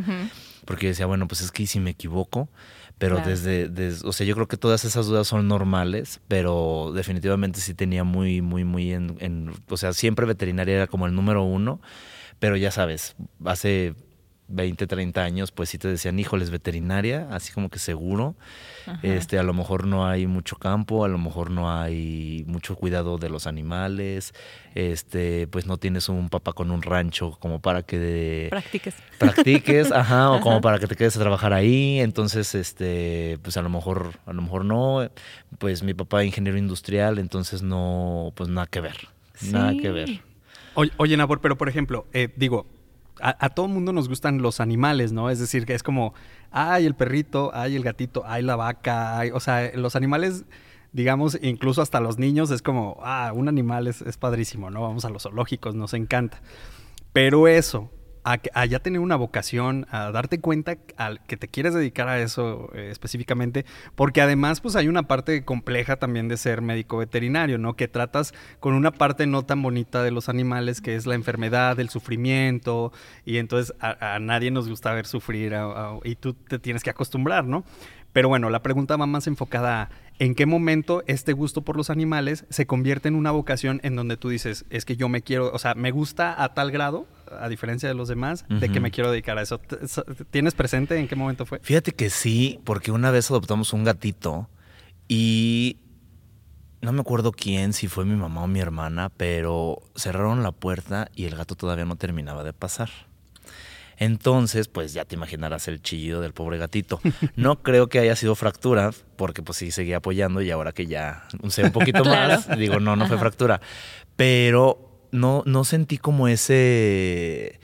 Porque 0.65 0.87
decía, 0.89 1.07
bueno, 1.07 1.29
pues 1.29 1.43
es 1.43 1.53
que 1.53 1.67
si 1.67 1.79
me 1.79 1.91
equivoco, 1.91 2.49
pero 2.99 3.21
desde, 3.21 3.69
desde, 3.69 4.07
o 4.07 4.13
sea, 4.13 4.27
yo 4.27 4.35
creo 4.35 4.49
que 4.49 4.57
todas 4.57 4.85
esas 4.85 5.07
dudas 5.07 5.27
son 5.27 5.49
normales, 5.49 6.21
pero 6.29 6.93
definitivamente 6.95 7.61
sí 7.61 7.75
tenía 7.75 8.05
muy, 8.05 8.41
muy, 8.41 8.65
muy 8.65 8.93
en, 8.93 9.17
en, 9.21 9.53
o 9.69 9.77
sea, 9.77 9.93
siempre 9.93 10.27
veterinaria 10.27 10.75
era 10.75 10.87
como 10.87 11.07
el 11.07 11.15
número 11.15 11.43
uno, 11.43 11.81
pero 12.39 12.57
ya 12.57 12.71
sabes, 12.71 13.17
hace 13.45 13.95
20, 14.49 14.87
30 14.87 15.23
años, 15.23 15.53
pues 15.53 15.71
sí 15.71 15.79
te 15.79 15.89
decían, 15.89 16.19
híjoles, 16.19 16.51
veterinaria, 16.51 17.29
así 17.31 17.53
como 17.53 17.71
que 17.71 17.79
seguro. 17.79 18.37
Este, 19.03 19.39
a 19.39 19.43
lo 19.43 19.55
mejor 19.55 19.87
no 19.87 20.07
hay 20.07 20.27
mucho 20.27 20.57
campo, 20.57 21.05
a 21.05 21.09
lo 21.09 21.17
mejor 21.17 21.51
no 21.51 21.73
hay 21.73 22.45
mucho 22.47 22.77
cuidado 22.77 23.17
de 23.17 23.31
los 23.31 23.47
animales, 23.47 24.35
este, 24.75 25.47
pues 25.47 25.67
no 25.67 25.79
tienes 25.79 26.11
un 26.11 26.29
papá 26.29 26.53
con 26.53 26.71
un 26.71 26.83
rancho 26.83 27.39
como 27.41 27.61
para 27.61 27.83
que 27.83 28.49
practiques. 28.51 28.95
Practiques, 29.19 29.93
ajá, 29.93 30.31
o 30.33 30.41
como 30.41 30.61
para 30.61 30.79
que 30.79 30.87
te 30.87 30.97
quedes 30.97 31.17
a 31.17 31.21
trabajar 31.21 31.55
ahí. 31.55 32.01
Entonces, 32.01 32.55
este, 32.55 33.39
pues 33.43 33.57
a 33.57 33.63
lo 33.63 33.71
mejor, 33.71 34.13
a 34.27 34.33
lo 34.35 34.43
mejor 34.43 34.67
no. 34.67 35.09
Pues 35.59 35.83
mi 35.83 35.95
papá 35.95 36.23
es 36.23 36.27
ingeniero 36.27 36.59
industrial, 36.59 37.19
entonces 37.19 37.63
no, 37.63 38.33
pues 38.35 38.51
nada 38.51 38.67
que 38.67 38.81
ver. 38.81 39.09
Nada 39.51 39.73
que 39.81 39.91
ver. 39.91 40.21
Oye, 40.75 41.17
Nabor, 41.17 41.41
pero 41.41 41.57
por 41.57 41.69
ejemplo, 41.69 42.07
eh, 42.13 42.29
digo, 42.37 42.67
a, 43.25 43.49
todo 43.51 43.69
mundo 43.69 43.93
nos 43.93 44.09
gustan 44.09 44.43
los 44.43 44.61
animales, 44.61 45.13
¿no? 45.13 45.31
Es 45.31 45.39
decir, 45.39 45.65
que 45.65 45.75
es 45.75 45.83
como, 45.83 46.13
ay, 46.51 46.85
el 46.85 46.95
perrito, 46.95 47.51
ay, 47.55 47.75
el 47.75 47.83
gatito, 47.83 48.23
ay, 48.27 48.43
la 48.43 48.55
vaca, 48.55 49.23
o 49.33 49.41
sea, 49.41 49.71
los 49.75 49.97
animales, 49.97 50.45
digamos, 50.93 51.39
incluso 51.41 51.81
hasta 51.81 52.01
los 52.01 52.19
niños, 52.19 52.51
es 52.51 52.61
como, 52.61 52.99
ah, 53.03 53.33
un 53.35 53.49
animal 53.49 53.87
es, 53.87 54.03
es 54.03 54.19
padrísimo, 54.19 54.71
¿no? 54.71 54.83
Vamos 54.83 55.07
a 55.07 55.09
los 55.09 55.23
zoológicos, 55.23 55.75
nos 55.75 55.95
encanta. 55.95 56.43
Pero 57.15 57.49
eso, 57.49 57.91
a, 58.25 58.65
ya 58.65 58.79
tener 58.79 59.01
una 59.01 59.17
vocación, 59.17 59.87
a 59.91 60.11
darte 60.11 60.41
cuenta 60.41 60.77
al 60.97 61.21
que 61.27 61.37
te 61.37 61.49
quieres 61.49 61.75
dedicar 61.75 62.09
a 62.09 62.19
eso 62.21 62.71
eh, 62.75 62.89
específicamente, 62.91 63.67
porque 63.95 64.23
además 64.23 64.61
pues 64.61 64.77
hay 64.77 64.89
una 64.89 65.05
parte 65.05 65.45
compleja 65.45 65.97
también 65.97 66.29
de 66.29 66.37
ser 66.37 66.63
médico 66.63 66.97
veterinario, 66.97 67.59
¿no? 67.59 67.77
Que 67.77 67.87
tratas 67.87 68.33
con 68.61 68.75
una 68.75 68.93
parte 68.93 69.27
no 69.27 69.45
tan 69.45 69.61
bonita 69.63 70.03
de 70.03 70.11
los 70.11 70.29
animales, 70.29 70.81
que 70.81 70.97
es 70.97 71.07
la 71.07 71.15
enfermedad, 71.15 71.79
el 71.79 71.91
sufrimiento, 71.91 72.93
y 73.27 73.37
entonces 73.37 73.75
a, 73.81 74.19
nadie 74.19 74.51
nos 74.51 74.69
gusta 74.69 74.93
ver 74.93 75.07
sufrir 75.07 75.55
y 76.05 76.17
tú 76.17 76.33
te 76.33 76.59
tienes 76.59 76.83
que 76.83 76.91
acostumbrar, 76.91 77.45
¿no? 77.45 77.65
Pero 78.13 78.29
bueno, 78.29 78.49
la 78.49 78.63
pregunta 78.63 78.97
va 78.97 79.07
más 79.07 79.27
enfocada 79.27 79.83
a 79.83 79.91
en 80.21 80.37
qué 80.37 80.47
momento 80.47 81.03
este 81.09 81.33
gusto 81.33 81.63
por 81.63 81.77
los 81.77 81.91
animales 81.91 82.45
se 82.49 82.67
convierte 82.67 83.09
en 83.09 83.17
una 83.17 83.33
vocación 83.33 83.81
en 83.83 83.97
donde 83.97 84.17
tú 84.17 84.29
dices, 84.29 84.65
es 84.71 84.85
que 84.85 84.97
yo 84.97 85.09
me 85.09 85.23
quiero, 85.23 85.51
o 85.53 85.59
sea, 85.59 85.75
me 85.75 85.91
gusta 85.91 86.41
a 86.41 86.55
tal 86.55 86.71
grado, 86.71 87.09
a 87.41 87.49
diferencia 87.49 87.89
de 87.89 87.95
los 87.95 88.09
demás, 88.09 88.45
de 88.49 88.69
que 88.71 88.81
me 88.81 88.91
quiero 88.91 89.11
dedicar 89.11 89.39
a 89.39 89.43
eso. 89.43 89.61
¿Tienes 90.31 90.55
presente 90.55 90.99
en 90.99 91.09
qué 91.09 91.17
momento 91.17 91.47
fue? 91.47 91.61
Fíjate 91.61 91.93
que 91.93 92.11
sí, 92.11 92.61
porque 92.65 92.91
una 92.91 93.11
vez 93.11 93.31
adoptamos 93.31 93.73
un 93.73 93.85
gatito 93.85 94.49
y 95.09 95.79
no 96.81 96.93
me 96.93 97.01
acuerdo 97.01 97.33
quién, 97.33 97.73
si 97.73 97.89
fue 97.89 98.05
mi 98.05 98.15
mamá 98.15 98.43
o 98.43 98.47
mi 98.47 98.61
hermana, 98.61 99.11
pero 99.17 99.83
cerraron 99.97 100.43
la 100.43 100.53
puerta 100.53 101.09
y 101.15 101.25
el 101.25 101.35
gato 101.35 101.55
todavía 101.55 101.85
no 101.85 101.97
terminaba 101.97 102.45
de 102.45 102.53
pasar. 102.53 102.91
Entonces, 103.97 104.69
pues 104.69 104.93
ya 104.93 105.05
te 105.05 105.15
imaginarás 105.15 105.69
el 105.69 105.81
chillido 105.81 106.21
del 106.21 106.33
pobre 106.33 106.59
gatito. 106.59 107.01
No 107.37 107.63
creo 107.63 107.89
que 107.89 107.99
haya 107.99 108.17
sido 108.17 108.35
fractura, 108.35 108.91
porque 109.17 109.43
pues 109.43 109.59
sí 109.59 109.71
seguía 109.71 109.99
apoyando 109.99 110.43
y 110.43 110.51
ahora 110.51 110.73
que 110.73 110.87
ya 110.87 111.27
sé 111.49 111.65
un 111.65 111.73
poquito 111.73 112.05
más, 112.05 112.49
digo, 112.59 112.81
no, 112.81 112.97
no 112.97 113.07
fue 113.07 113.19
fractura. 113.19 113.61
Pero 114.17 114.94
no, 115.15 115.43
no 115.47 115.65
sentí 115.65 115.97
como 115.97 116.29
ese 116.29 117.61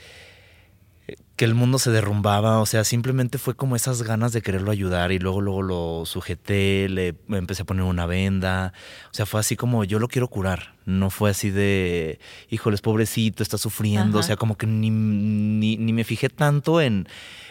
que 1.34 1.44
el 1.46 1.54
mundo 1.54 1.78
se 1.78 1.90
derrumbaba, 1.90 2.60
o 2.60 2.66
sea, 2.66 2.84
simplemente 2.84 3.38
fue 3.38 3.54
como 3.56 3.74
esas 3.74 4.02
ganas 4.02 4.32
de 4.34 4.42
quererlo 4.42 4.70
ayudar 4.70 5.10
y 5.10 5.18
luego 5.18 5.40
luego 5.40 5.62
lo 5.62 6.02
sujeté, 6.04 6.86
le 6.90 7.16
empecé 7.30 7.62
a 7.62 7.64
poner 7.64 7.84
una 7.84 8.04
venda, 8.04 8.74
o 9.10 9.14
sea, 9.14 9.24
fue 9.24 9.40
así 9.40 9.56
como 9.56 9.82
yo 9.84 9.98
lo 9.98 10.08
quiero 10.08 10.28
curar, 10.28 10.74
no 10.86 11.10
fue 11.10 11.30
así 11.30 11.50
de, 11.50 12.18
híjoles, 12.48 12.80
pobrecito, 12.80 13.42
está 13.42 13.58
sufriendo, 13.58 14.18
o 14.18 14.22
sea, 14.22 14.36
como 14.36 14.56
que 14.56 14.66
ni, 14.66 14.90
ni, 14.90 15.76
ni 15.76 15.92
me 15.92 16.04
fijé 16.04 16.28
tanto 16.28 16.80
en, 16.80 17.06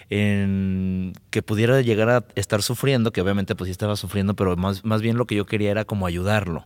en 0.10 1.14
que 1.30 1.42
pudiera 1.42 1.82
llegar 1.82 2.10
a 2.10 2.26
estar 2.36 2.62
sufriendo, 2.62 3.12
que 3.12 3.22
obviamente 3.22 3.56
pues 3.56 3.68
sí 3.68 3.72
estaba 3.72 3.96
sufriendo, 3.96 4.36
pero 4.36 4.56
más, 4.58 4.84
más 4.84 5.02
bien 5.02 5.18
lo 5.18 5.26
que 5.26 5.36
yo 5.36 5.46
quería 5.46 5.72
era 5.72 5.86
como 5.86 6.06
ayudarlo 6.06 6.66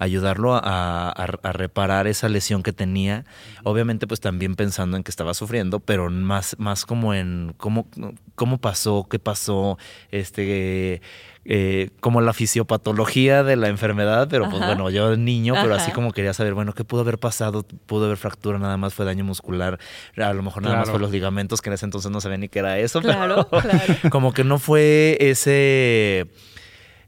ayudarlo 0.00 0.54
a, 0.54 1.26
reparar 1.52 2.06
esa 2.06 2.28
lesión 2.28 2.62
que 2.62 2.72
tenía. 2.72 3.26
Obviamente, 3.62 4.06
pues 4.06 4.18
también 4.18 4.56
pensando 4.56 4.96
en 4.96 5.02
que 5.02 5.10
estaba 5.10 5.34
sufriendo, 5.34 5.78
pero 5.78 6.10
más, 6.10 6.56
más 6.58 6.86
como 6.86 7.12
en 7.14 7.54
cómo, 7.58 7.86
cómo 8.34 8.58
pasó, 8.58 9.06
qué 9.08 9.18
pasó, 9.18 9.78
este. 10.10 11.02
Eh, 11.46 11.88
como 12.00 12.20
la 12.20 12.34
fisiopatología 12.34 13.42
de 13.42 13.56
la 13.56 13.68
enfermedad, 13.68 14.28
pero 14.30 14.50
pues 14.50 14.64
bueno, 14.64 14.90
yo 14.90 15.16
niño, 15.16 15.54
pero 15.54 15.74
así 15.74 15.90
como 15.90 16.12
quería 16.12 16.34
saber, 16.34 16.52
bueno, 16.52 16.74
¿qué 16.74 16.84
pudo 16.84 17.00
haber 17.00 17.18
pasado? 17.18 17.64
Pudo 17.86 18.04
haber 18.04 18.18
fractura, 18.18 18.58
nada 18.58 18.76
más 18.76 18.92
fue 18.92 19.06
daño 19.06 19.24
muscular, 19.24 19.78
a 20.18 20.32
lo 20.34 20.42
mejor 20.42 20.62
nada 20.62 20.76
más 20.76 20.90
fue 20.90 21.00
los 21.00 21.10
ligamentos, 21.10 21.62
que 21.62 21.70
en 21.70 21.74
ese 21.74 21.86
entonces 21.86 22.10
no 22.10 22.20
sabía 22.20 22.36
ni 22.36 22.50
qué 22.50 22.58
era 22.58 22.78
eso, 22.78 23.00
claro, 23.00 23.48
claro. 23.48 23.70
como 24.10 24.34
que 24.34 24.44
no 24.44 24.58
fue 24.58 25.16
ese 25.18 26.28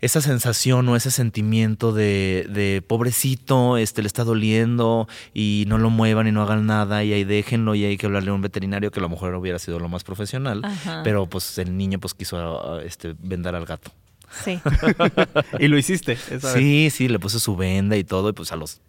esa 0.01 0.21
sensación 0.21 0.89
o 0.89 0.97
ese 0.97 1.13
sentimiento 1.13 1.93
de, 1.93 2.47
de, 2.51 2.83
pobrecito, 2.83 3.77
este 3.77 4.03
le 4.03 4.09
está 4.09 4.25
doliendo 4.25 5.07
y 5.33 5.65
no 5.69 5.79
lo 5.79 5.91
muevan 5.91 6.27
y 6.27 6.33
no 6.33 6.43
hagan 6.43 6.67
nada 6.67 7.05
y 7.05 7.13
ahí 7.13 7.23
déjenlo 7.23 7.77
y 7.77 7.85
hay 7.85 7.97
que 7.97 8.07
hablarle 8.07 8.31
a 8.31 8.35
un 8.35 8.43
veterinario 8.43 8.91
que 8.91 8.99
a 8.99 9.03
lo 9.03 9.09
mejor 9.09 9.35
hubiera 9.35 9.61
sido 9.61 9.79
lo 9.79 9.89
más 9.89 10.03
profesional, 10.03 10.63
pero 11.05 11.27
pues 11.27 11.57
el 11.59 11.77
niño 11.77 12.01
pues 12.01 12.15
quiso 12.15 12.81
este, 12.81 13.15
vendar 13.21 13.55
al 13.55 13.65
gato. 13.65 13.93
Sí. 14.45 14.61
y 15.59 15.69
lo 15.69 15.79
hiciste. 15.79 16.17
sí, 16.17 16.91
sí, 16.91 17.09
le 17.09 17.19
puse 17.19 17.41
su 17.41 17.57
venda 17.57 17.97
y 17.97 18.05
todo 18.05 18.31
y 18.31 18.33
pues 18.33 18.53
a 18.53 18.57
los 18.57 18.81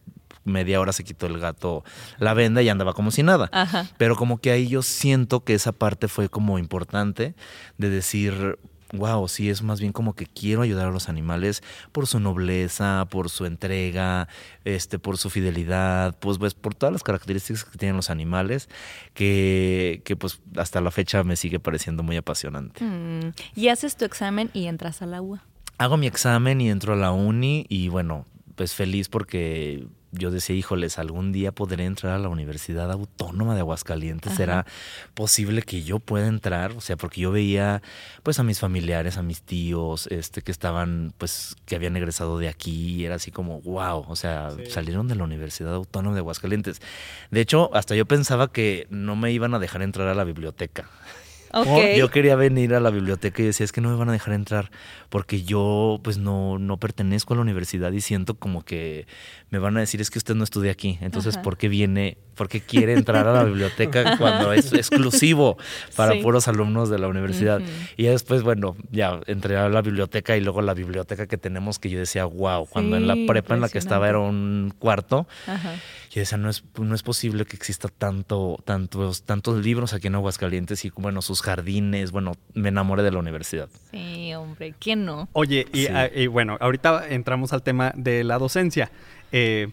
media 0.46 0.80
hora 0.82 0.92
se 0.92 1.04
quitó 1.04 1.28
el 1.28 1.40
gato 1.40 1.84
la 2.20 2.34
venda 2.34 2.62
y 2.62 2.70
andaba 2.70 2.94
como 2.94 3.12
si 3.12 3.24
nada. 3.24 3.50
Pero 3.98 4.16
como 4.16 4.40
que 4.40 4.52
ahí 4.52 4.68
yo 4.68 4.82
siento 4.82 5.44
que 5.44 5.54
esa 5.54 5.72
parte 5.72 6.08
fue 6.08 6.30
como 6.30 6.60
importante 6.60 7.36
de 7.78 7.90
decir, 7.90 8.60
wow, 8.94 9.28
sí, 9.28 9.50
es 9.50 9.62
más 9.64 9.82
bien 9.82 9.92
como 9.92 10.14
que 10.14 10.26
quiero 10.26 10.62
ayudar 10.62 10.88
a 10.88 10.92
los 10.92 11.10
animales 11.10 11.64
por 11.92 12.08
su 12.08 12.20
nobleza, 12.20 13.06
por 13.10 13.30
su 13.30 13.46
entrega, 13.46 14.28
este, 14.64 15.00
por 15.00 15.18
su 15.18 15.30
fidelidad, 15.30 16.16
pues, 16.20 16.38
pues 16.38 16.54
por 16.54 16.76
todas 16.76 16.94
las 16.94 17.04
características 17.04 17.66
que 17.66 17.78
tienen 17.78 17.96
los 17.96 18.10
animales, 18.10 18.70
que, 19.14 20.02
que 20.06 20.16
pues 20.16 20.42
hasta 20.56 20.80
la 20.80 20.92
fecha 20.92 21.24
me 21.24 21.36
sigue 21.36 21.60
pareciendo 21.60 22.04
muy 22.04 22.18
apasionante. 22.18 22.84
Mm, 22.84 23.34
y 23.56 23.68
haces 23.70 23.98
tu 23.98 24.06
examen 24.06 24.50
y 24.54 24.68
entras 24.68 25.02
al 25.02 25.14
agua. 25.14 25.44
Hago 25.80 25.98
mi 25.98 26.08
examen 26.08 26.62
y 26.62 26.70
entro 26.70 26.94
a 26.94 26.96
la 26.96 27.12
uni 27.12 27.66
y 27.68 27.90
bueno, 27.90 28.26
pues 28.56 28.76
feliz 28.76 29.10
porque 29.10 29.88
yo 30.14 30.32
decía, 30.32 30.56
híjoles, 30.56 31.00
algún 31.00 31.32
día 31.32 31.52
podré 31.52 31.86
entrar 31.86 32.14
a 32.14 32.20
la 32.20 32.30
Universidad 32.30 32.92
Autónoma 32.92 33.56
de 33.56 33.62
Aguascalientes. 33.62 34.34
¿Será 34.34 34.66
posible 35.14 35.64
que 35.64 35.84
yo 35.84 36.00
pueda 36.00 36.28
entrar? 36.28 36.72
O 36.74 36.82
sea, 36.82 36.96
porque 36.96 37.22
yo 37.22 37.32
veía 37.32 37.82
pues 38.22 38.40
a 38.40 38.44
mis 38.44 38.60
familiares, 38.60 39.18
a 39.18 39.24
mis 39.24 39.42
tíos, 39.42 40.08
este, 40.08 40.42
que 40.42 40.52
estaban, 40.52 41.14
pues, 41.18 41.56
que 41.66 41.76
habían 41.76 41.98
egresado 41.98 42.38
de 42.38 42.48
aquí, 42.48 42.96
y 42.96 43.06
era 43.06 43.16
así 43.16 43.32
como, 43.32 43.62
wow, 43.62 44.06
o 44.08 44.16
sea, 44.16 44.52
salieron 44.70 45.08
de 45.08 45.16
la 45.16 45.24
Universidad 45.24 45.74
Autónoma 45.74 46.16
de 46.16 46.20
Aguascalientes. 46.20 46.82
De 47.32 47.42
hecho, 47.42 47.74
hasta 47.76 47.96
yo 47.96 48.06
pensaba 48.06 48.52
que 48.52 48.88
no 48.90 49.16
me 49.16 49.32
iban 49.32 49.54
a 49.54 49.60
dejar 49.60 49.82
entrar 49.82 50.08
a 50.08 50.16
la 50.16 50.24
biblioteca. 50.24 50.90
Yo 51.98 52.10
quería 52.10 52.36
venir 52.36 52.74
a 52.74 52.80
la 52.80 52.90
biblioteca 52.90 53.42
y 53.42 53.46
decía, 53.46 53.64
es 53.64 53.72
que 53.72 53.82
no 53.82 53.90
me 53.90 53.96
van 53.96 54.10
a 54.10 54.14
dejar 54.14 54.34
entrar 54.34 54.72
porque 55.10 55.44
yo 55.44 56.00
pues 56.04 56.18
no, 56.18 56.58
no 56.58 56.78
pertenezco 56.78 57.34
a 57.34 57.36
la 57.36 57.44
universidad 57.44 57.92
y 57.92 58.02
siento 58.02 58.34
como 58.34 58.66
que 58.66 59.06
me 59.52 59.60
van 59.60 59.78
a 59.78 59.82
decir, 59.82 60.02
es 60.02 60.10
que 60.10 60.18
usted 60.18 60.34
no 60.34 60.44
estudia 60.44 60.72
aquí. 60.72 60.98
Entonces, 61.02 61.38
¿por 61.38 61.58
qué 61.58 61.68
viene, 61.68 62.18
por 62.34 62.50
qué 62.50 62.62
quiere 62.62 62.94
entrar 62.94 63.28
a 63.28 63.34
la 63.34 63.44
biblioteca 63.44 64.18
cuando 64.18 64.52
es 64.52 64.74
exclusivo 64.74 65.58
para 65.96 66.20
puros 66.22 66.48
alumnos 66.48 66.90
de 66.90 66.98
la 66.98 67.08
universidad? 67.08 67.62
Y 67.96 68.06
después, 68.06 68.42
bueno, 68.42 68.76
ya 68.90 69.20
entré 69.28 69.56
a 69.56 69.70
la 69.70 69.84
biblioteca 69.84 70.36
y 70.36 70.42
luego 70.42 70.64
la 70.64 70.74
biblioteca 70.74 71.28
que 71.28 71.38
tenemos 71.38 71.78
que 71.78 71.92
yo 71.92 72.00
decía, 72.00 72.26
wow, 72.26 72.66
cuando 72.66 72.98
en 72.98 73.06
la 73.06 73.16
prepa 73.28 73.54
en 73.54 73.62
la 73.62 73.70
que 73.70 73.78
estaba 73.78 74.10
era 74.10 74.18
un 74.18 74.74
cuarto. 74.80 75.28
Yo 76.14 76.20
decía, 76.20 76.38
no 76.38 76.48
es, 76.48 76.64
no 76.80 76.94
es 76.94 77.02
posible 77.02 77.46
que 77.46 77.56
exista 77.56 77.88
tanto, 77.88 78.60
tantos, 78.66 79.24
tantos 79.24 79.66
libros 79.66 79.94
aquí 79.94 80.08
en 80.08 80.16
Aguascalientes 80.16 80.86
y 80.86 80.92
bueno, 80.96 81.24
sus 81.24 81.42
jardines, 81.42 82.12
bueno, 82.12 82.34
me 82.54 82.70
enamoré 82.70 83.02
de 83.02 83.10
la 83.10 83.18
universidad. 83.18 83.68
Sí, 83.90 84.32
hombre, 84.36 84.76
¿quién 84.80 85.06
no? 85.06 85.28
Oye, 85.34 85.66
y, 85.74 85.88
ah, 85.88 86.10
bueno, 86.30 86.56
ahorita 86.60 87.08
entramos 87.10 87.52
al 87.52 87.64
tema 87.64 87.94
de 87.96 88.24
la 88.24 88.38
docencia. 88.38 88.92
Eh, 89.32 89.70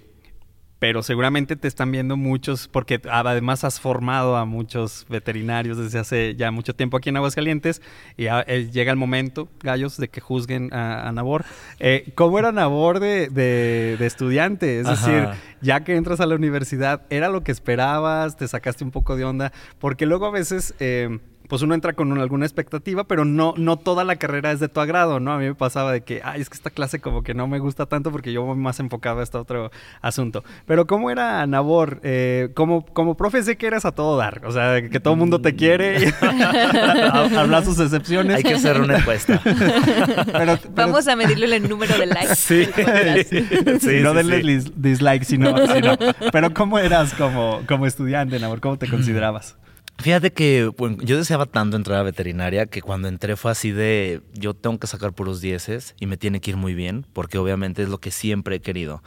pero 0.81 1.03
seguramente 1.03 1.57
te 1.57 1.69
están 1.69 1.93
viendo 1.93 2.17
muchos, 2.17 2.67
porque 2.67 3.01
además 3.11 3.65
has 3.65 3.79
formado 3.79 4.37
a 4.37 4.47
muchos 4.47 5.07
veterinarios 5.11 5.77
desde 5.77 5.99
hace 5.99 6.35
ya 6.37 6.51
mucho 6.51 6.75
tiempo 6.75 6.97
aquí 6.97 7.11
en 7.11 7.19
Aguascalientes, 7.19 7.83
y 8.17 8.27
eh, 8.27 8.71
llega 8.73 8.91
el 8.91 8.97
momento, 8.97 9.49
gallos, 9.63 9.99
de 9.99 10.09
que 10.09 10.23
juzguen 10.23 10.73
a, 10.73 11.13
Nabor. 11.13 11.45
Eh, 11.79 12.11
¿Cómo 12.15 12.39
era 12.39 12.51
Nabor 12.51 12.99
de, 12.99 13.29
de, 13.29 14.07
estudiante? 14.07 14.81
Es 14.81 14.89
decir, 14.89 15.29
ya 15.61 15.85
que 15.85 15.97
entras 15.97 16.21
a 16.21 16.27
la 16.27 16.35
universidad, 16.35 17.03
¿era 17.11 17.29
lo 17.29 17.45
que 17.45 17.53
esperabas? 17.53 18.39
¿Te 18.39 18.49
sacaste 18.49 18.83
un 18.83 18.91
poco 18.91 19.17
de 19.17 19.25
onda? 19.25 19.53
Porque 19.79 20.07
luego 20.07 20.27
a 20.27 20.31
veces... 20.31 20.75
Eh, 20.81 21.21
pues 21.51 21.63
uno 21.63 21.75
entra 21.75 21.95
con 21.95 22.17
alguna 22.17 22.47
expectativa, 22.47 23.03
pero 23.03 23.25
no, 23.25 23.55
no 23.57 23.77
toda 23.77 24.05
la 24.05 24.15
carrera 24.15 24.53
es 24.53 24.61
de 24.61 24.69
tu 24.69 24.79
agrado, 24.79 25.19
¿no? 25.19 25.33
A 25.33 25.39
mí 25.39 25.47
me 25.47 25.57
pasaba 25.57 25.91
de 25.91 26.03
que, 26.03 26.23
ay, 26.25 26.41
es 26.41 26.49
que 26.49 26.55
esta 26.55 26.71
clase 26.71 27.01
como 27.01 27.25
que 27.25 27.35
no 27.35 27.49
me 27.49 27.59
gusta 27.59 27.87
tanto 27.87 28.13
porque 28.13 28.33
yo 28.33 28.47
más 28.55 28.79
enfocado 28.79 29.19
a 29.19 29.25
este 29.25 29.37
otro 29.37 29.73
asunto. 30.01 30.45
Pero 30.65 30.87
¿cómo 30.87 31.11
era 31.11 31.45
Nabor? 31.49 31.99
Eh, 32.05 32.51
como, 32.55 32.87
como 32.87 33.17
profe 33.17 33.43
sé 33.43 33.57
que 33.57 33.67
eres 33.67 33.85
a 33.85 33.91
todo 33.91 34.17
dar, 34.17 34.47
o 34.47 34.53
sea, 34.53 34.89
que 34.89 35.01
todo 35.01 35.15
el 35.15 35.19
mundo 35.19 35.41
te 35.41 35.57
quiere, 35.57 36.15
habla 36.23 37.65
sus 37.65 37.81
excepciones. 37.81 38.37
Hay 38.37 38.43
que 38.45 38.55
hacer 38.55 38.81
una 38.81 38.99
encuesta. 38.99 39.43
Vamos 40.77 41.09
a 41.09 41.17
medirle 41.17 41.57
el 41.57 41.69
número 41.69 41.99
de 41.99 42.07
likes. 42.07 42.37
Sí, 42.37 42.65
sí, 43.81 44.01
no 44.01 44.15
denle 44.15 44.63
dislikes, 44.77 45.25
sino, 45.25 45.67
sino, 45.67 45.99
Pero 46.31 46.55
¿cómo 46.55 46.79
eras 46.79 47.13
como, 47.15 47.63
como 47.67 47.87
estudiante, 47.87 48.39
Nabor? 48.39 48.61
¿Cómo 48.61 48.79
te 48.79 48.87
considerabas? 48.91 49.57
Fíjate 50.01 50.33
que 50.33 50.71
yo 51.03 51.17
deseaba 51.17 51.47
tanto 51.47 51.77
entrar 51.77 51.99
a 51.99 52.03
veterinaria 52.03 52.67
que 52.67 52.83
cuando 52.83 53.09
entré 53.09 53.37
fue 53.37 53.51
así 53.51 53.71
de 53.71 54.23
yo 54.33 54.55
tengo 54.55 54.79
que 54.79 54.87
sacar 54.87 55.13
puros 55.13 55.41
dieces 55.41 55.95
y 56.01 56.07
me 56.07 56.17
tiene 56.17 56.41
que 56.41 56.51
ir 56.51 56.57
muy 56.57 56.75
bien 56.75 57.07
porque 57.13 57.39
obviamente 57.39 57.83
es 57.83 57.89
lo 57.89 57.99
que 57.99 58.11
siempre 58.11 58.57
he 58.57 58.61
querido. 58.61 59.03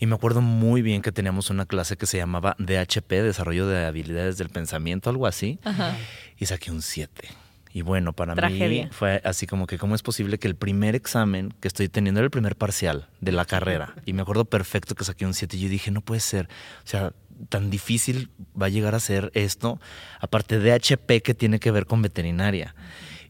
Y 0.00 0.06
me 0.06 0.16
acuerdo 0.16 0.40
muy 0.40 0.82
bien 0.82 1.02
que 1.02 1.12
teníamos 1.12 1.50
una 1.50 1.66
clase 1.66 1.96
que 1.96 2.06
se 2.06 2.18
llamaba 2.18 2.56
DHP, 2.58 3.10
Desarrollo 3.10 3.66
de 3.68 3.86
Habilidades 3.86 4.36
del 4.36 4.48
Pensamiento, 4.48 5.08
algo 5.08 5.26
así. 5.26 5.58
Y 6.36 6.46
saqué 6.46 6.70
un 6.72 6.82
7. 6.82 7.28
Y 7.72 7.82
bueno, 7.82 8.12
para 8.12 8.34
mí 8.34 8.88
fue 8.92 9.20
así 9.24 9.48
como 9.48 9.66
que, 9.66 9.78
¿cómo 9.78 9.96
es 9.96 10.02
posible 10.02 10.38
que 10.38 10.46
el 10.46 10.54
primer 10.54 10.94
examen 10.94 11.52
que 11.60 11.66
estoy 11.66 11.88
teniendo 11.88 12.20
era 12.20 12.24
el 12.24 12.30
primer 12.30 12.54
parcial 12.54 13.08
de 13.20 13.32
la 13.32 13.44
carrera? 13.44 13.94
Y 14.04 14.12
me 14.12 14.22
acuerdo 14.22 14.44
perfecto 14.44 14.94
que 14.94 15.04
saqué 15.04 15.26
un 15.26 15.34
7 15.34 15.56
y 15.56 15.60
yo 15.60 15.68
dije, 15.68 15.90
no 15.90 16.00
puede 16.00 16.20
ser. 16.20 16.48
O 16.84 16.86
sea, 16.86 17.12
tan 17.48 17.70
difícil 17.70 18.30
va 18.60 18.66
a 18.66 18.70
llegar 18.70 18.94
a 18.94 19.00
ser 19.00 19.30
esto, 19.34 19.80
aparte 20.20 20.58
de 20.58 20.72
HP 20.72 21.22
que 21.22 21.34
tiene 21.34 21.60
que 21.60 21.70
ver 21.70 21.86
con 21.86 22.02
veterinaria. 22.02 22.74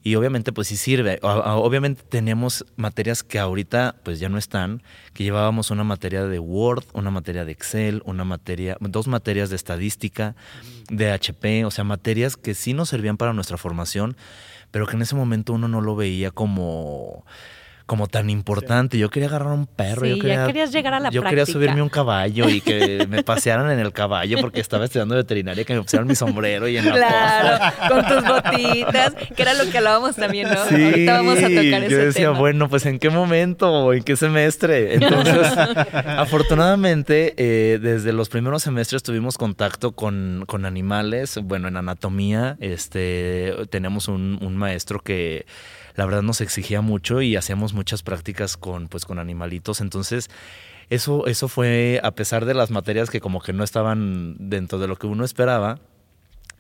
Y 0.07 0.17
obviamente 0.17 0.53
pues 0.53 0.69
sí 0.69 0.77
sirve. 0.77 1.19
Obviamente 1.23 2.03
tenemos 2.07 2.67
materias 2.77 3.23
que 3.23 3.39
ahorita 3.39 3.97
pues 4.05 4.21
ya 4.21 4.29
no 4.29 4.37
están, 4.37 4.83
que 5.15 5.25
llevábamos 5.25 5.71
una 5.71 5.83
materia 5.83 6.27
de 6.27 6.39
Word, 6.39 6.85
una 6.93 7.11
materia 7.11 7.47
de 7.47 7.53
Excel, 7.53 8.03
una 8.05 8.23
materia, 8.23 8.77
dos 8.81 9.07
materias 9.07 9.49
de 9.49 9.57
estadística, 9.57 10.37
de 10.91 11.11
HP, 11.11 11.65
o 11.65 11.71
sea, 11.71 11.85
materias 11.85 12.37
que 12.37 12.53
sí 12.53 12.75
nos 12.75 12.91
servían 12.91 13.17
para 13.17 13.33
nuestra 13.33 13.57
formación, 13.57 14.15
pero 14.71 14.87
que 14.87 14.97
en 14.97 15.03
ese 15.03 15.15
momento 15.15 15.55
uno 15.55 15.69
no 15.69 15.81
lo 15.81 15.97
veía 15.97 16.31
como 16.31 17.25
como 17.87 18.07
tan 18.07 18.31
importante. 18.31 18.97
Yo 18.97 19.11
quería 19.11 19.29
agarrar 19.29 19.53
un 19.53 19.67
perro. 19.67 20.07
yo 20.07 20.19
quería, 20.19 20.37
ya 20.37 20.47
querías 20.47 20.73
llegar 20.73 20.95
a 20.95 21.01
la 21.01 21.11
Yo 21.11 21.23
quería 21.23 21.45
subirme 21.45 21.83
un 21.83 21.91
caballo 21.91 22.49
y 22.49 22.61
que 22.61 23.07
me 23.11 23.23
pasearan 23.23 23.71
en 23.71 23.79
el 23.79 23.93
caballo 23.93 24.39
porque 24.41 24.61
estaba 24.61 24.87
estudiando 24.87 25.15
veterinaria, 25.15 25.65
que 25.65 25.75
me 25.75 25.83
pusieran 25.83 26.09
mi 26.09 26.15
sombrero 26.15 26.67
y 26.67 26.79
en 26.79 26.87
la 26.87 26.95
Claro, 26.95 27.95
con 27.95 28.07
tus 28.07 28.29
botitas, 28.29 29.15
que 29.37 29.43
era 29.43 29.55
lo 29.55 29.71
que 29.71 29.79
hablábamos 29.79 30.17
también, 30.17 30.49
¿no? 30.49 30.65
Sí, 30.67 30.83
Ahorita 30.83 31.13
vamos 31.13 31.39
a 31.39 31.43
tocar 31.43 31.55
ese 31.85 31.91
Yo 31.91 31.99
decía, 31.99 32.31
bueno, 32.31 32.69
pues 32.69 32.87
¿en 32.87 32.99
qué 32.99 33.11
momento 33.11 33.93
en 33.93 34.03
qué 34.03 34.17
semestre? 34.17 34.95
Entonces, 34.95 35.37
afortunadamente, 36.17 37.35
eh, 37.37 37.79
desde 37.81 38.13
los 38.13 38.31
primeros 38.31 38.63
semestres 38.63 39.03
tuvimos 39.03 39.37
contacto 39.37 39.93
con, 39.93 40.45
con 40.47 40.65
animales. 40.65 41.39
Bueno, 41.43 41.69
en 41.69 41.77
anatomía, 41.77 42.57
este, 42.61 43.55
tenemos 43.69 44.09
un, 44.09 44.39
un 44.41 44.57
maestro 44.57 45.01
que 45.01 45.45
la 45.95 46.05
verdad 46.05 46.23
nos 46.23 46.41
exigía 46.41 46.81
mucho 46.81 47.23
y 47.23 47.37
hacíamos 47.37 47.73
muchas 47.73 48.03
prácticas 48.03 48.57
con, 48.57 48.89
pues, 48.89 49.05
con 49.05 49.19
animalitos. 49.19 49.81
Entonces, 49.81 50.29
eso, 50.91 51.27
eso 51.27 51.49
fue, 51.49 52.01
a 52.03 52.13
pesar 52.13 52.45
de 52.45 52.55
las 52.55 52.71
materias 52.71 53.11
que 53.11 53.21
como 53.21 53.41
que 53.41 53.53
no 53.53 53.65
estaban 53.65 54.37
dentro 54.39 54.79
de 54.79 54.89
lo 54.89 54.97
que 54.97 55.07
uno 55.07 55.25
esperaba, 55.25 55.79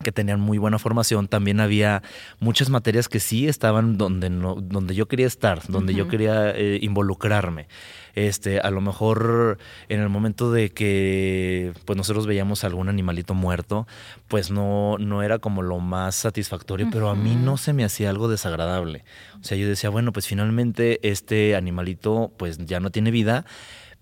que 0.04 0.12
tenían 0.12 0.38
muy 0.38 0.58
buena 0.58 0.78
formación, 0.78 1.26
también 1.26 1.58
había 1.58 2.04
muchas 2.38 2.70
materias 2.70 3.08
que 3.08 3.18
sí 3.18 3.48
estaban 3.48 3.98
donde, 3.98 4.30
no, 4.30 4.54
donde 4.54 4.94
yo 4.94 5.08
quería 5.08 5.26
estar, 5.26 5.62
donde 5.66 5.94
yo 5.94 6.06
quería 6.06 6.50
eh, 6.50 6.78
involucrarme. 6.80 7.66
Este, 8.14 8.60
a 8.60 8.70
lo 8.70 8.80
mejor 8.80 9.58
en 9.88 10.00
el 10.00 10.08
momento 10.08 10.52
de 10.52 10.70
que 10.70 11.72
pues 11.84 11.96
nosotros 11.96 12.28
veíamos 12.28 12.62
algún 12.62 12.88
animalito 12.88 13.34
muerto, 13.34 13.88
pues 14.28 14.52
no, 14.52 14.98
no 14.98 15.24
era 15.24 15.40
como 15.40 15.62
lo 15.62 15.80
más 15.80 16.14
satisfactorio, 16.14 16.88
pero 16.92 17.10
a 17.10 17.16
mí 17.16 17.34
no 17.34 17.56
se 17.56 17.72
me 17.72 17.84
hacía 17.84 18.10
algo 18.10 18.28
desagradable. 18.28 19.04
O 19.40 19.44
sea, 19.44 19.58
yo 19.58 19.66
decía, 19.66 19.90
bueno, 19.90 20.12
pues 20.12 20.28
finalmente 20.28 21.00
este 21.02 21.56
animalito 21.56 22.32
pues 22.36 22.58
ya 22.58 22.78
no 22.78 22.90
tiene 22.90 23.10
vida, 23.10 23.44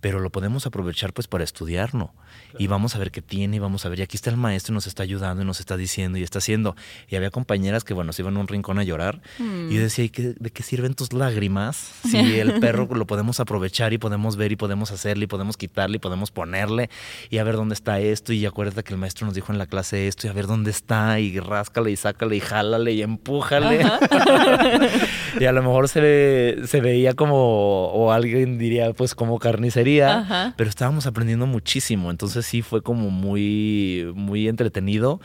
pero 0.03 0.21
lo 0.21 0.29
podemos 0.29 0.67
aprovechar 0.67 1.15
pues 1.15 1.27
para 1.27 1.45
estudiarlo 1.45 2.13
y 2.59 2.67
vamos 2.67 2.95
a 2.97 2.99
ver 2.99 3.11
qué 3.11 3.23
tiene 3.23 3.57
y 3.57 3.59
vamos 3.59 3.85
a 3.87 3.89
ver, 3.89 4.01
y 4.01 4.03
aquí 4.03 4.17
está 4.17 4.31
el 4.31 4.37
maestro 4.37 4.73
y 4.73 4.75
nos 4.75 4.87
está 4.87 5.03
ayudando 5.03 5.43
y 5.43 5.47
nos 5.47 5.61
está 5.61 5.77
diciendo 5.77 6.19
y 6.19 6.23
está 6.23 6.39
haciendo. 6.39 6.77
Y 7.09 7.17
había 7.17 7.31
compañeras 7.31 7.85
que, 7.85 7.95
bueno, 7.95 8.13
se 8.13 8.23
iban 8.23 8.37
a 8.37 8.41
un 8.41 8.49
rincón 8.49 8.79
a 8.79 8.85
llorar 8.85 9.21
y 9.39 9.75
yo 9.75 9.81
mm. 9.81 9.83
decía, 9.83 10.05
¿y 10.05 10.09
¿de 10.09 10.51
qué 10.51 10.63
sirven 10.63 10.95
tus 10.95 11.13
lágrimas 11.13 11.77
si 12.11 12.39
el 12.39 12.61
perro 12.61 12.89
lo 12.95 13.07
podemos 13.07 13.41
aprovechar 13.41 13.93
y 13.93 13.99
podemos 13.99 14.37
ver 14.37 14.53
y 14.53 14.57
podemos 14.57 14.91
hacerle 14.91 15.25
y 15.25 15.27
podemos 15.27 15.57
quitarle 15.57 15.97
y 15.97 16.01
podemos 16.01 16.31
ponerle 16.31 16.91
y 17.31 17.39
a 17.39 17.45
ver 17.45 17.57
dónde 17.57 17.75
está 17.75 18.01
esto 18.01 18.33
y 18.33 18.45
acuérdate 18.47 18.83
que 18.83 18.95
el 18.95 18.99
maestro 18.99 19.27
nos 19.27 19.35
dijo 19.35 19.53
en 19.53 19.59
la 19.59 19.67
clase 19.67 20.09
esto 20.09 20.27
y 20.27 20.31
a 20.31 20.33
ver 20.33 20.47
dónde 20.47 20.71
está 20.71 21.21
y 21.21 21.39
ráscale 21.39 21.91
y 21.91 21.97
sácale 21.97 22.37
y 22.37 22.41
jálale 22.41 22.93
y 22.93 23.03
empújale. 23.03 23.85
y 25.41 25.45
a 25.45 25.53
lo 25.53 25.63
mejor 25.63 25.89
se, 25.89 26.59
se 26.67 26.81
veía 26.81 27.15
como, 27.15 27.87
o 27.87 28.13
alguien 28.13 28.59
diría, 28.59 28.93
pues 28.93 29.15
como 29.15 29.39
carnicería, 29.39 30.55
pero 30.57 30.71
estábamos 30.71 31.07
aprendiendo 31.07 31.47
muchísimo. 31.47 32.11
Entonces 32.11 32.42
sí 32.43 32.63
fue 32.63 32.83
como 32.83 33.11
muy, 33.11 34.11
muy 34.15 34.49
entretenido. 34.49 35.21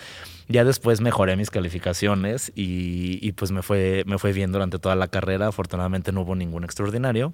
Ya 0.48 0.64
después 0.64 1.02
mejoré 1.02 1.36
mis 1.36 1.50
calificaciones 1.50 2.52
y, 2.56 3.32
pues 3.34 3.52
me 3.52 3.62
fue, 3.62 4.04
me 4.06 4.18
fue 4.18 4.32
bien 4.34 4.52
durante 4.52 4.80
toda 4.80 4.96
la 4.96 5.08
carrera. 5.08 5.48
Afortunadamente 5.48 6.12
no 6.12 6.22
hubo 6.22 6.36
ningún 6.36 6.64
extraordinario. 6.64 7.34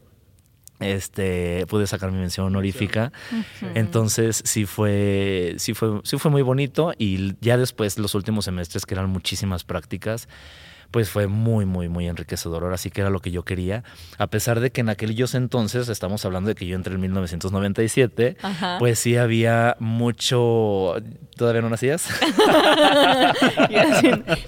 Este 0.80 1.66
pude 1.68 1.86
sacar 1.86 2.12
mi 2.12 2.18
mención 2.18 2.48
honorífica. 2.48 3.12
Entonces 3.75 4.42
sí 4.44 4.66
fue 4.66 5.56
sí 5.58 5.74
fue 5.74 6.02
sí 6.04 6.18
fue 6.18 6.32
muy 6.32 6.42
bonito. 6.42 6.94
Y 6.98 7.36
ya 7.40 7.58
después 7.58 8.00
los 8.00 8.16
últimos 8.16 8.46
semestres 8.46 8.86
que 8.86 8.96
eran 8.96 9.10
muchísimas 9.10 9.63
prácticas 9.63 10.28
pues 10.94 11.10
fue 11.10 11.26
muy, 11.26 11.66
muy, 11.66 11.90
muy 11.90 12.08
enriquecedor. 12.08 12.64
Ahora 12.64 12.78
sí 12.78 12.92
que 12.92 13.02
era 13.02 13.10
lo 13.10 13.20
que 13.20 13.32
yo 13.32 13.44
quería. 13.44 13.84
A 14.20 14.28
pesar 14.28 14.60
de 14.60 14.72
que 14.72 14.82
en 14.82 14.90
aquellos 14.90 15.34
entonces, 15.34 15.90
estamos 15.90 16.24
hablando 16.24 16.50
de 16.50 16.56
que 16.56 16.68
yo 16.68 16.76
entré 16.76 16.94
en 16.94 17.02
1997, 17.02 18.38
pues 18.78 19.00
sí 19.00 19.18
había 19.18 19.76
mucho... 19.80 20.94
¿Todavía 21.36 21.64
no 21.64 21.72
nacías? 21.72 22.08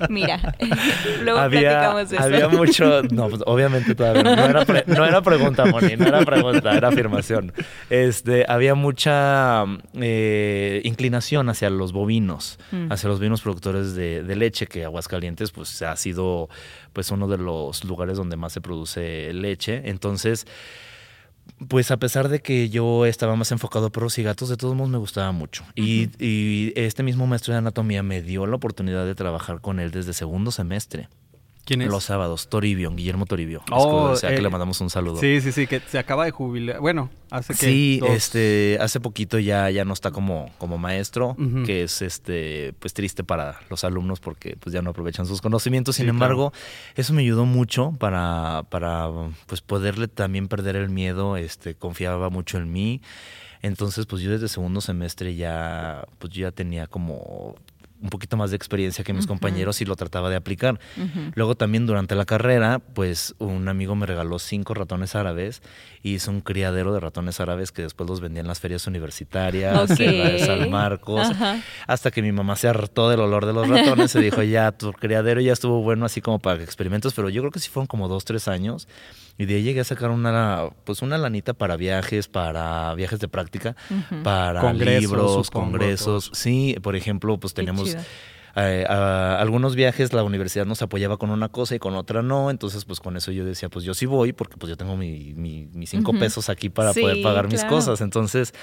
Mira, 0.10 0.56
luego 1.24 1.40
había, 1.40 2.00
eso. 2.00 2.20
Había 2.20 2.48
mucho... 2.48 3.02
No, 3.10 3.28
pues 3.28 3.42
obviamente 3.48 3.96
todavía 3.96 4.22
no. 4.22 4.46
era, 4.46 4.84
no 4.86 5.04
era 5.04 5.24
pregunta, 5.24 5.66
Moni, 5.66 5.98
no 5.98 6.06
era 6.06 6.24
pregunta, 6.24 6.78
era 6.78 6.90
afirmación. 6.90 7.54
Este, 7.90 8.46
había 8.48 8.76
mucha 8.76 9.66
eh, 9.96 10.82
inclinación 10.84 11.50
hacia 11.50 11.72
los 11.72 11.92
bovinos, 11.92 12.60
mm. 12.72 12.92
hacia 12.92 13.10
los 13.10 13.18
bovinos 13.18 13.42
productores 13.42 13.96
de, 13.96 14.22
de 14.22 14.36
leche, 14.36 14.68
que 14.68 14.86
Aguascalientes 14.86 15.50
pues 15.50 15.82
ha 15.82 15.96
sido 15.96 16.35
pues 16.94 17.12
uno 17.12 17.28
de 17.28 17.38
los 17.38 17.84
lugares 17.84 18.18
donde 18.18 18.38
más 18.38 18.54
se 18.54 18.62
produce 18.62 19.32
leche. 19.34 19.90
Entonces, 19.90 20.46
pues 21.68 21.92
a 21.92 21.98
pesar 21.98 22.30
de 22.30 22.42
que 22.42 22.70
yo 22.70 23.06
estaba 23.06 23.36
más 23.36 23.52
enfocado 23.52 23.88
a 23.88 23.90
perros 23.90 24.18
y 24.18 24.24
gatos, 24.24 24.50
de 24.50 24.58
todos 24.58 24.76
modos 24.76 24.92
me 24.92 24.98
gustaba 24.98 25.32
mucho. 25.32 25.64
y, 25.76 26.10
y, 26.20 26.74
este 26.76 27.04
mismo 27.04 27.28
maestro 27.28 27.54
de 27.54 27.60
anatomía 27.60 28.04
me 28.04 28.22
dio 28.22 28.46
la 28.46 28.56
oportunidad 28.56 29.06
de 29.06 29.16
trabajar 29.16 29.62
con 29.62 29.80
él 29.80 29.92
desde 29.92 30.14
segundo 30.14 30.52
semestre. 30.52 31.08
¿Quién 31.66 31.82
es? 31.82 31.90
Los 31.90 32.04
sábados, 32.04 32.48
Toribio, 32.48 32.92
Guillermo 32.92 33.26
Toribio. 33.26 33.64
Oh, 33.72 34.12
o 34.12 34.16
sea, 34.16 34.30
que 34.30 34.42
le 34.42 34.48
eh, 34.48 34.52
mandamos 34.52 34.80
un 34.82 34.92
saludo. 34.92 35.20
Sí, 35.20 35.42
sí, 35.42 35.52
sí, 35.52 35.66
que 35.66 35.80
se 35.80 35.98
acaba 35.98 36.26
de 36.26 36.32
jubilar. 36.32 36.80
Bueno, 36.80 37.10
hace 37.32 37.54
que 37.54 37.66
Sí, 37.66 38.00
este, 38.08 38.78
hace 38.80 39.00
poquito 39.00 39.40
ya, 39.40 39.72
ya 39.72 39.84
no 39.84 39.94
está 39.94 40.12
como, 40.12 40.52
como 40.60 40.78
maestro, 40.78 41.36
que 41.66 41.84
es 41.84 42.04
este, 42.04 42.74
pues 42.80 42.94
triste 42.94 43.24
para 43.24 43.60
los 43.72 43.84
alumnos 43.84 44.20
porque 44.20 44.56
pues 44.60 44.74
ya 44.74 44.84
no 44.84 44.92
aprovechan 44.92 45.26
sus 45.26 45.42
conocimientos. 45.42 45.96
Sin 45.96 46.08
embargo, 46.08 46.54
eso 46.96 47.14
me 47.14 47.24
ayudó 47.24 47.46
mucho 47.46 47.96
para, 47.98 48.64
para 48.70 49.10
pues 49.48 49.62
poderle 49.62 50.08
también 50.08 50.48
perder 50.48 50.76
el 50.76 50.90
miedo. 50.90 51.36
Este, 51.36 51.74
confiaba 51.74 52.30
mucho 52.30 52.60
en 52.60 52.72
mí. 52.72 53.02
Entonces, 53.66 54.06
pues 54.06 54.22
yo 54.22 54.30
desde 54.30 54.48
segundo 54.48 54.80
semestre 54.80 55.36
ya, 55.36 56.06
pues 56.20 56.32
yo 56.32 56.44
ya 56.44 56.52
tenía 56.52 56.86
como 56.86 57.56
un 58.02 58.10
poquito 58.10 58.38
más 58.38 58.52
de 58.52 58.56
experiencia 58.56 59.04
que 59.04 59.14
mis 59.14 59.26
compañeros 59.26 59.82
y 59.82 59.86
lo 59.86 59.96
trataba 59.96 60.30
de 60.30 60.36
aplicar. 60.36 60.80
Luego 61.34 61.56
también 61.56 61.86
durante 61.86 62.16
la 62.16 62.26
carrera, 62.26 62.80
pues 62.80 63.36
un 63.40 63.68
amigo 63.68 63.96
me 63.96 64.06
regaló 64.06 64.40
cinco 64.40 64.74
ratones 64.74 65.16
árabes 65.16 65.62
y 66.04 66.14
hizo 66.16 66.32
un 66.32 66.42
criadero 66.42 66.94
de 66.94 67.00
ratones 67.00 67.40
árabes 67.40 67.72
que 67.72 67.82
después 67.82 68.10
los 68.10 68.22
vendía 68.22 68.42
en 68.42 68.48
las 68.48 68.60
ferias 68.60 68.86
universitarias, 68.88 70.00
en 70.00 70.20
la 70.20 70.30
de 70.30 70.40
San 70.40 70.70
Marcos, 70.70 71.28
hasta 71.88 72.12
que 72.12 72.22
mi 72.22 72.32
mamá 72.32 72.56
se 72.56 72.68
hartó 72.68 73.10
del 73.10 73.22
olor 73.22 73.46
de 73.46 73.54
los 73.54 73.68
ratones 73.68 74.14
y 74.16 74.20
dijo, 74.20 74.44
ya, 74.44 74.72
tu 74.72 74.94
criadero 74.94 75.42
ya 75.42 75.54
estuvo 75.54 75.82
bueno 75.82 76.06
así 76.06 76.22
como 76.22 76.40
para 76.40 76.62
experimentos, 76.64 77.14
pero 77.14 77.30
yo 77.30 77.42
creo 77.42 77.52
que 77.52 77.60
sí 77.60 77.70
fueron 77.70 77.88
como 77.88 78.08
dos, 78.08 78.26
tres 78.26 78.48
años. 78.48 78.88
Y 79.38 79.46
de 79.46 79.56
ahí 79.56 79.64
llegué 79.64 79.82
a 79.82 79.84
sacar 79.84 80.12
una, 80.12 80.70
pues 80.86 81.02
una 81.02 81.18
lanita 81.18 81.54
para 81.54 81.76
viajes, 81.76 82.28
para 82.28 82.94
viajes 82.96 83.20
de 83.20 83.28
práctica, 83.28 83.76
para 84.24 84.72
libros, 84.74 85.52
congresos. 85.52 86.32
Sí, 86.34 86.78
por 86.82 86.96
ejemplo, 86.96 87.38
pues 87.38 87.54
tenemos... 87.54 87.96
Eh, 88.58 88.86
algunos 88.88 89.76
viajes 89.76 90.14
la 90.14 90.24
universidad 90.24 90.66
nos 90.66 90.82
apoyaba 90.82 91.18
con 91.18 91.30
una 91.30 91.50
cosa 91.50 91.76
y 91.76 91.80
con 91.80 91.94
otra 91.96 92.22
no, 92.22 92.50
entonces 92.50 92.86
pues 92.86 93.02
con 93.02 93.18
eso 93.18 93.34
yo 93.34 93.44
decía, 93.44 93.68
pues 93.68 93.84
yo 93.84 93.94
sí 93.94 94.06
voy 94.06 94.32
porque 94.32 94.56
pues 94.56 94.70
yo 94.70 94.78
tengo 94.78 94.96
mi, 94.96 95.34
mis 95.36 95.90
cinco 95.90 96.14
pesos 96.14 96.48
aquí 96.48 96.70
para 96.70 96.94
poder 96.94 97.22
pagar 97.22 97.50
mis 97.50 97.66
cosas, 97.66 98.00
entonces 98.00 98.54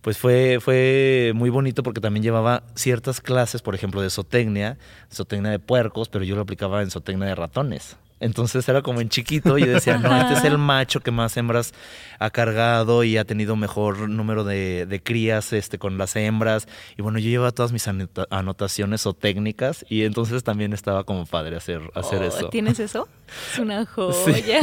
pues 0.00 0.16
fue, 0.16 0.58
fue 0.60 1.32
muy 1.34 1.50
bonito 1.50 1.82
porque 1.82 2.00
también 2.00 2.22
llevaba 2.22 2.62
ciertas 2.74 3.20
clases, 3.20 3.60
por 3.60 3.74
ejemplo 3.74 4.00
de 4.00 4.08
zootecnia, 4.08 4.78
zootecnia 5.12 5.50
de 5.50 5.58
puercos, 5.58 6.08
pero 6.08 6.24
yo 6.24 6.34
lo 6.34 6.40
aplicaba 6.40 6.80
en 6.80 6.90
zootecnia 6.90 7.28
de 7.28 7.34
ratones. 7.34 7.98
Entonces 8.22 8.68
era 8.68 8.82
como 8.82 9.00
en 9.00 9.08
chiquito 9.08 9.58
y 9.58 9.66
yo 9.66 9.72
decía, 9.72 9.98
no, 9.98 10.16
este 10.16 10.34
es 10.34 10.44
el 10.44 10.56
macho 10.56 11.00
que 11.00 11.10
más 11.10 11.36
hembras 11.36 11.74
ha 12.20 12.30
cargado 12.30 13.02
y 13.02 13.16
ha 13.16 13.24
tenido 13.24 13.56
mejor 13.56 14.08
número 14.08 14.44
de, 14.44 15.00
crías 15.02 15.52
este, 15.52 15.78
con 15.78 15.98
las 15.98 16.14
hembras. 16.14 16.68
Y 16.96 17.02
bueno, 17.02 17.18
yo 17.18 17.28
llevaba 17.28 17.50
todas 17.50 17.72
mis 17.72 17.88
anotaciones 18.30 19.06
o 19.06 19.14
técnicas 19.14 19.84
y 19.88 20.04
entonces 20.04 20.44
también 20.44 20.72
estaba 20.72 21.02
como 21.02 21.26
padre 21.26 21.56
hacer, 21.56 21.82
hacer 21.94 22.22
oh, 22.22 22.26
eso. 22.26 22.48
¿Tienes 22.48 22.78
eso? 22.80 23.08
Es 23.52 23.58
una 23.58 23.84
joya. 23.86 24.60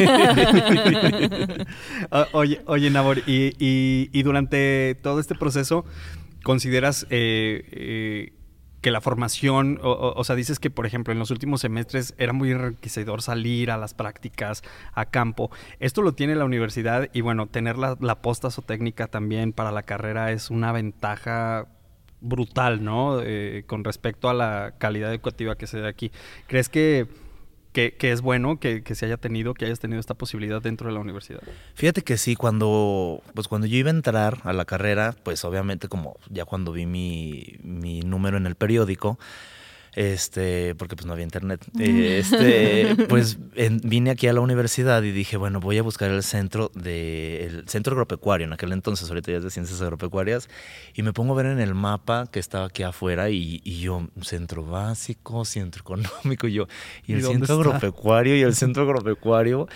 Oye, 2.32 2.62
oye, 2.66 2.90
Nabor, 2.90 3.20
y, 3.28 3.54
y, 3.60 4.24
durante 4.24 4.96
todo 5.02 5.20
este 5.20 5.36
proceso, 5.36 5.84
¿consideras... 6.44 7.06
Eh, 7.10 7.64
eh, 7.72 8.34
que 8.82 8.92
la 8.92 9.02
formación, 9.02 9.80
o, 9.82 10.24
sea, 10.24 10.36
dices 10.36 10.60
que, 10.60 10.70
por 10.70 10.86
ejemplo, 10.86 11.12
en 11.12 11.20
los 11.20 11.32
últimos 11.32 11.62
semestres 11.62 12.14
era 12.18 12.34
muy 12.34 12.52
enriquecedor 12.52 13.22
salir 13.22 13.72
a 13.72 13.78
las 13.78 13.94
prácticas, 13.94 14.64
a 14.94 15.06
campo. 15.06 15.52
Esto 15.80 16.02
lo 16.02 16.14
tiene 16.14 16.36
la 16.36 16.46
universidad 16.46 17.10
y, 17.14 17.22
bueno, 17.22 17.48
tener 17.48 17.78
la, 17.78 17.98
la 18.00 18.22
posta 18.22 18.50
técnica 18.66 19.08
también 19.08 19.54
para 19.54 19.72
la 19.72 19.84
carrera 19.84 20.32
es 20.32 20.50
una 20.50 20.72
ventaja 20.72 21.68
brutal, 22.22 22.84
¿no? 22.84 23.22
Eh, 23.22 23.64
con 23.68 23.84
respecto 23.84 24.30
a 24.30 24.34
la 24.34 24.76
calidad 24.78 25.12
educativa 25.12 25.56
que 25.56 25.68
se 25.68 25.80
da 25.80 25.90
aquí. 25.90 26.12
¿Crees 26.48 26.70
que 26.70 27.08
que, 27.98 28.12
es 28.12 28.22
bueno 28.22 28.60
que, 28.60 28.84
se 28.94 29.06
haya 29.06 29.18
tenido, 29.18 29.54
que 29.54 29.66
hayas 29.66 29.80
tenido 29.80 30.00
esta 30.00 30.14
posibilidad 30.14 30.62
dentro 30.62 30.88
de 30.88 30.94
la 30.94 31.00
universidad. 31.00 31.42
Fíjate 31.76 32.02
que 32.02 32.18
sí, 32.18 32.36
cuando, 32.36 33.22
pues 33.34 33.48
cuando 33.48 33.68
yo 33.68 33.78
iba 33.78 33.90
a 33.90 33.94
entrar 33.94 34.40
a 34.44 34.54
la 34.54 34.66
carrera, 34.66 35.16
pues 35.24 35.46
obviamente 35.46 35.88
como 35.88 36.18
ya 36.30 36.46
cuando 36.46 36.72
vi 36.72 36.86
mi, 36.86 37.58
mi 37.64 38.02
número 38.02 38.38
en 38.38 38.46
el 38.46 38.56
periódico, 38.56 39.20
este, 39.96 40.76
porque 40.76 40.96
pues 40.96 41.06
no 41.06 41.14
había 41.14 41.24
internet. 41.24 41.66
Este, 41.80 42.96
pues 43.08 43.38
vine 43.84 44.12
aquí 44.12 44.28
a 44.28 44.34
la 44.34 44.42
universidad 44.42 45.02
y 45.04 45.12
dije, 45.12 45.38
bueno, 45.38 45.60
voy 45.60 45.78
a 45.78 45.84
buscar 45.84 46.12
el 46.12 46.24
centro 46.24 46.72
de 46.76 47.46
el 47.46 47.68
centro 47.68 47.94
agropecuario 47.94 48.46
en 48.46 48.54
aquel 48.54 48.72
entonces, 48.74 49.10
ahorita 49.10 49.32
ya 49.32 49.38
es 49.38 49.44
de 49.44 49.50
ciencias 49.50 49.82
agropecuarias, 49.82 50.50
y 50.94 51.04
me 51.04 51.14
pongo 51.14 51.34
a 51.34 51.38
ver 51.38 51.48
en 51.48 51.60
el 51.60 51.74
mapa 51.74 52.28
que 52.32 52.40
estaba 52.40 52.66
aquí 52.66 52.84
afuera 52.84 53.30
y, 53.30 53.60
yo, 53.80 54.08
centro 54.22 54.64
básico, 54.64 55.46
centro 55.46 55.82
económico, 55.82 56.48
y 56.48 56.54
yo, 56.54 56.68
y 57.06 57.14
el 57.14 57.24
centro 57.24 57.56
agropecuario 57.56 58.36
y 58.36 58.42
el 58.42 58.56
centro 58.56 58.84
agropecuario. 58.84 59.68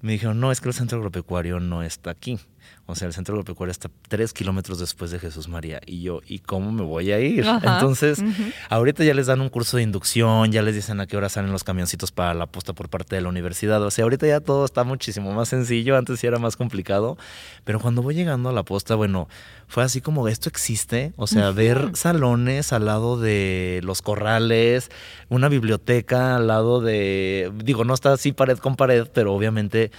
Me 0.00 0.12
dijeron, 0.12 0.40
no, 0.40 0.50
es 0.50 0.60
que 0.60 0.68
el 0.68 0.74
centro 0.74 0.98
agropecuario 0.98 1.60
no 1.60 1.84
está 1.84 2.10
aquí. 2.10 2.40
O 2.86 2.96
sea, 2.96 3.06
el 3.06 3.14
centro 3.14 3.34
agropecuario 3.34 3.70
está 3.70 3.88
tres 4.08 4.32
kilómetros 4.32 4.78
después 4.78 5.10
de 5.12 5.18
Jesús 5.20 5.48
María. 5.48 5.80
Y 5.86 6.02
yo, 6.02 6.20
¿y 6.26 6.40
cómo 6.40 6.72
me 6.72 6.82
voy 6.82 7.12
a 7.12 7.20
ir? 7.20 7.46
Entonces, 7.46 8.22
ahorita 8.68 9.04
ya 9.04 9.14
les 9.14 9.26
dan 9.28 9.40
un 9.40 9.48
curso 9.50 9.76
de 9.76 9.84
inducción, 9.84 10.50
ya 10.50 10.62
les 10.62 10.74
dicen 10.74 11.00
a 11.00 11.06
qué 11.06 11.16
hora 11.16 11.28
salen 11.28 11.52
los 11.52 11.62
camioncitos 11.62 12.10
para 12.10 12.34
la 12.34 12.46
posta 12.46 12.72
por 12.72 12.88
parte 12.88 13.14
de 13.14 13.22
la 13.22 13.28
universidad. 13.28 13.80
O 13.82 13.90
sea, 13.90 14.02
ahorita 14.02 14.26
ya 14.26 14.40
todo 14.40 14.64
está 14.64 14.82
muchísimo 14.82 15.32
más 15.32 15.48
sencillo. 15.48 15.96
Antes 15.96 16.20
sí 16.20 16.26
era 16.26 16.38
más 16.38 16.56
complicado. 16.56 17.16
Pero 17.64 17.78
cuando 17.78 18.02
voy 18.02 18.14
llegando 18.14 18.48
a 18.48 18.52
la 18.52 18.64
posta, 18.64 18.96
bueno, 18.96 19.28
fue 19.68 19.84
así 19.84 20.00
como 20.00 20.26
esto 20.26 20.48
existe. 20.48 21.12
O 21.16 21.26
sea, 21.26 21.50
ver 21.52 21.92
salones 21.94 22.72
al 22.72 22.86
lado 22.86 23.18
de 23.18 23.80
los 23.84 24.02
corrales, 24.02 24.90
una 25.28 25.48
biblioteca 25.48 26.36
al 26.36 26.48
lado 26.48 26.80
de. 26.80 27.52
Digo, 27.64 27.84
no 27.84 27.94
está 27.94 28.12
así 28.12 28.32
pared 28.32 28.58
con 28.58 28.76
pared, 28.76 29.06
pero 29.14 29.32
obviamente 29.32 29.92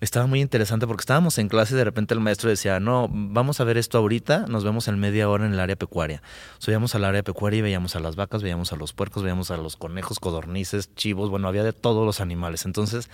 estaba 0.00 0.26
muy 0.26 0.40
interesante 0.40 0.86
porque 0.86 1.02
estábamos 1.02 1.38
en 1.38 1.48
clase 1.48 1.74
y 1.74 1.76
de 1.76 1.84
repente 1.84 2.14
el 2.14 2.20
maestro 2.20 2.50
decía, 2.50 2.80
no, 2.80 3.08
vamos 3.10 3.60
a 3.60 3.64
ver 3.64 3.78
esto 3.78 3.98
ahorita, 3.98 4.46
nos 4.48 4.64
vemos 4.64 4.88
en 4.88 4.98
media 4.98 5.28
hora 5.28 5.46
en 5.46 5.52
el 5.52 5.60
área 5.60 5.76
pecuaria. 5.76 6.22
Subíamos 6.58 6.94
al 6.94 7.04
área 7.04 7.22
pecuaria 7.22 7.58
y 7.58 7.62
veíamos 7.62 7.96
a 7.96 8.00
las 8.00 8.16
vacas, 8.16 8.42
veíamos 8.42 8.72
a 8.72 8.76
los 8.76 8.92
puercos, 8.92 9.22
veíamos 9.22 9.50
a 9.50 9.56
los 9.56 9.76
conejos, 9.76 10.20
codornices, 10.20 10.94
chivos, 10.94 11.30
bueno, 11.30 11.48
había 11.48 11.64
de 11.64 11.72
todos 11.72 12.06
los 12.06 12.20
animales. 12.20 12.64
Entonces 12.64 13.10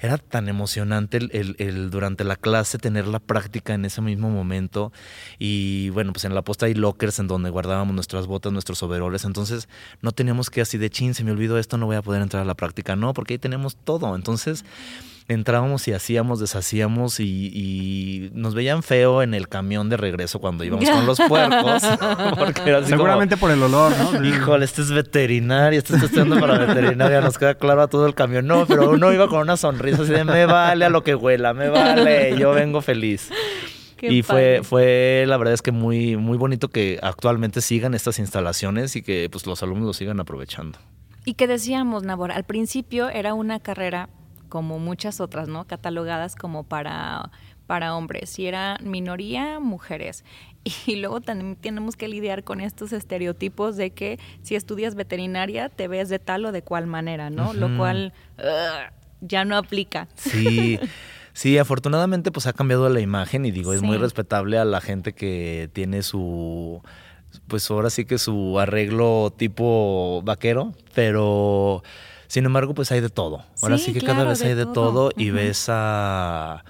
era 0.00 0.18
tan 0.18 0.48
emocionante 0.48 1.18
el, 1.18 1.90
durante 1.90 2.24
la 2.24 2.36
clase 2.36 2.78
tener 2.78 3.06
la 3.06 3.20
práctica 3.20 3.74
en 3.74 3.84
ese 3.84 4.00
mismo 4.00 4.28
momento 4.28 4.92
y 5.38 5.90
bueno 5.90 6.12
pues 6.12 6.24
en 6.24 6.34
la 6.34 6.42
posta 6.42 6.66
hay 6.66 6.74
lockers 6.74 7.20
en 7.20 7.28
donde 7.28 7.50
guardábamos 7.50 7.94
nuestras 7.94 8.26
botas 8.26 8.52
nuestros 8.52 8.82
overoles 8.82 9.24
entonces 9.24 9.68
no 10.02 10.12
teníamos 10.12 10.50
que 10.50 10.60
así 10.60 10.78
de 10.78 10.90
chin 10.90 11.14
se 11.14 11.24
me 11.24 11.30
olvidó 11.30 11.58
esto 11.58 11.78
no 11.78 11.86
voy 11.86 11.96
a 11.96 12.02
poder 12.02 12.22
entrar 12.22 12.42
a 12.42 12.46
la 12.46 12.54
práctica 12.54 12.96
no 12.96 13.14
porque 13.14 13.34
ahí 13.34 13.38
tenemos 13.38 13.76
todo 13.76 14.14
entonces 14.14 14.64
entrábamos 15.28 15.88
y 15.88 15.92
hacíamos, 15.92 16.40
deshacíamos 16.40 17.18
y, 17.20 18.30
nos 18.34 18.54
veían 18.54 18.82
feo 18.82 19.22
en 19.22 19.34
el 19.34 19.48
camión 19.48 19.88
de 19.88 19.96
regreso 19.96 20.38
cuando 20.38 20.64
íbamos 20.64 20.88
con 20.88 21.06
los 21.06 21.18
puercos. 21.20 21.82
Seguramente 22.86 23.36
por 23.36 23.50
el 23.50 23.62
olor, 23.62 23.92
¿no? 23.96 24.24
Híjole, 24.28 24.64
este 24.64 24.82
es 24.82 24.90
veterinario, 24.90 25.78
este 25.78 25.94
está 25.94 26.06
estudiando 26.06 26.38
para 26.38 26.58
veterinaria, 26.58 27.20
nos 27.20 27.38
queda 27.38 27.54
claro 27.54 27.82
a 27.82 27.88
todo 27.88 28.06
el 28.06 28.14
camión. 28.14 28.46
No, 28.46 28.66
pero 28.66 28.90
uno 28.90 29.12
iba 29.12 29.28
con 29.28 29.40
una 29.40 29.56
sonrisa 29.56 30.02
así 30.02 30.12
de 30.12 30.24
me 30.24 30.46
vale 30.46 30.84
a 30.84 30.90
lo 30.90 31.02
que 31.02 31.14
huela, 31.14 31.54
me 31.54 31.68
vale, 31.68 32.36
yo 32.38 32.52
vengo 32.52 32.82
feliz. 32.82 33.30
y 34.02 34.22
fue, 34.22 34.60
fue, 34.62 35.24
la 35.26 35.38
verdad 35.38 35.54
es 35.54 35.62
que 35.62 35.72
muy, 35.72 36.16
muy 36.16 36.36
bonito 36.36 36.68
que 36.68 36.98
actualmente 37.02 37.62
sigan 37.62 37.94
estas 37.94 38.18
instalaciones 38.18 38.96
y 38.96 39.02
que 39.02 39.28
pues 39.30 39.46
los 39.46 39.62
alumnos 39.62 39.86
lo 39.86 39.92
sigan 39.94 40.20
aprovechando. 40.20 40.78
Y 41.24 41.34
que 41.34 41.46
decíamos, 41.46 42.02
Nabor, 42.02 42.32
al 42.32 42.44
principio 42.44 43.08
era 43.08 43.32
una 43.32 43.58
carrera 43.58 44.10
como 44.54 44.78
muchas 44.78 45.20
otras, 45.20 45.48
¿no? 45.48 45.66
Catalogadas 45.66 46.36
como 46.36 46.62
para, 46.62 47.32
para 47.66 47.96
hombres. 47.96 48.38
Y 48.38 48.46
era 48.46 48.78
minoría, 48.80 49.58
mujeres. 49.58 50.24
Y 50.86 50.94
luego 50.94 51.20
también 51.20 51.56
tenemos 51.56 51.96
que 51.96 52.06
lidiar 52.06 52.44
con 52.44 52.60
estos 52.60 52.92
estereotipos 52.92 53.76
de 53.76 53.90
que 53.90 54.20
si 54.42 54.54
estudias 54.54 54.94
veterinaria 54.94 55.70
te 55.70 55.88
ves 55.88 56.08
de 56.08 56.20
tal 56.20 56.44
o 56.44 56.52
de 56.52 56.62
cual 56.62 56.86
manera, 56.86 57.30
¿no? 57.30 57.52
Lo 57.52 57.76
cual 57.76 58.12
ya 59.20 59.44
no 59.44 59.56
aplica. 59.56 60.06
Sí. 60.14 60.78
Sí, 61.36 61.58
afortunadamente 61.58 62.30
pues 62.30 62.46
ha 62.46 62.52
cambiado 62.52 62.88
la 62.88 63.00
imagen 63.00 63.44
y 63.44 63.50
digo, 63.50 63.72
es 63.72 63.82
muy 63.82 63.96
respetable 63.96 64.56
a 64.56 64.64
la 64.64 64.80
gente 64.80 65.14
que 65.14 65.68
tiene 65.72 66.04
su, 66.04 66.80
pues 67.48 67.68
ahora 67.72 67.90
sí 67.90 68.04
que 68.04 68.18
su 68.18 68.60
arreglo 68.60 69.34
tipo 69.36 70.22
vaquero, 70.22 70.74
pero 70.94 71.82
sin 72.26 72.44
embargo, 72.44 72.74
pues 72.74 72.90
hay 72.92 73.00
de 73.00 73.10
todo. 73.10 73.44
Ahora 73.62 73.78
sí, 73.78 73.92
que 73.92 74.00
cada 74.00 74.24
vez 74.24 74.42
hay 74.42 74.54
de 74.54 74.66
todo, 74.66 75.10
y 75.16 75.30
ves 75.30 75.66
a, 75.68 76.64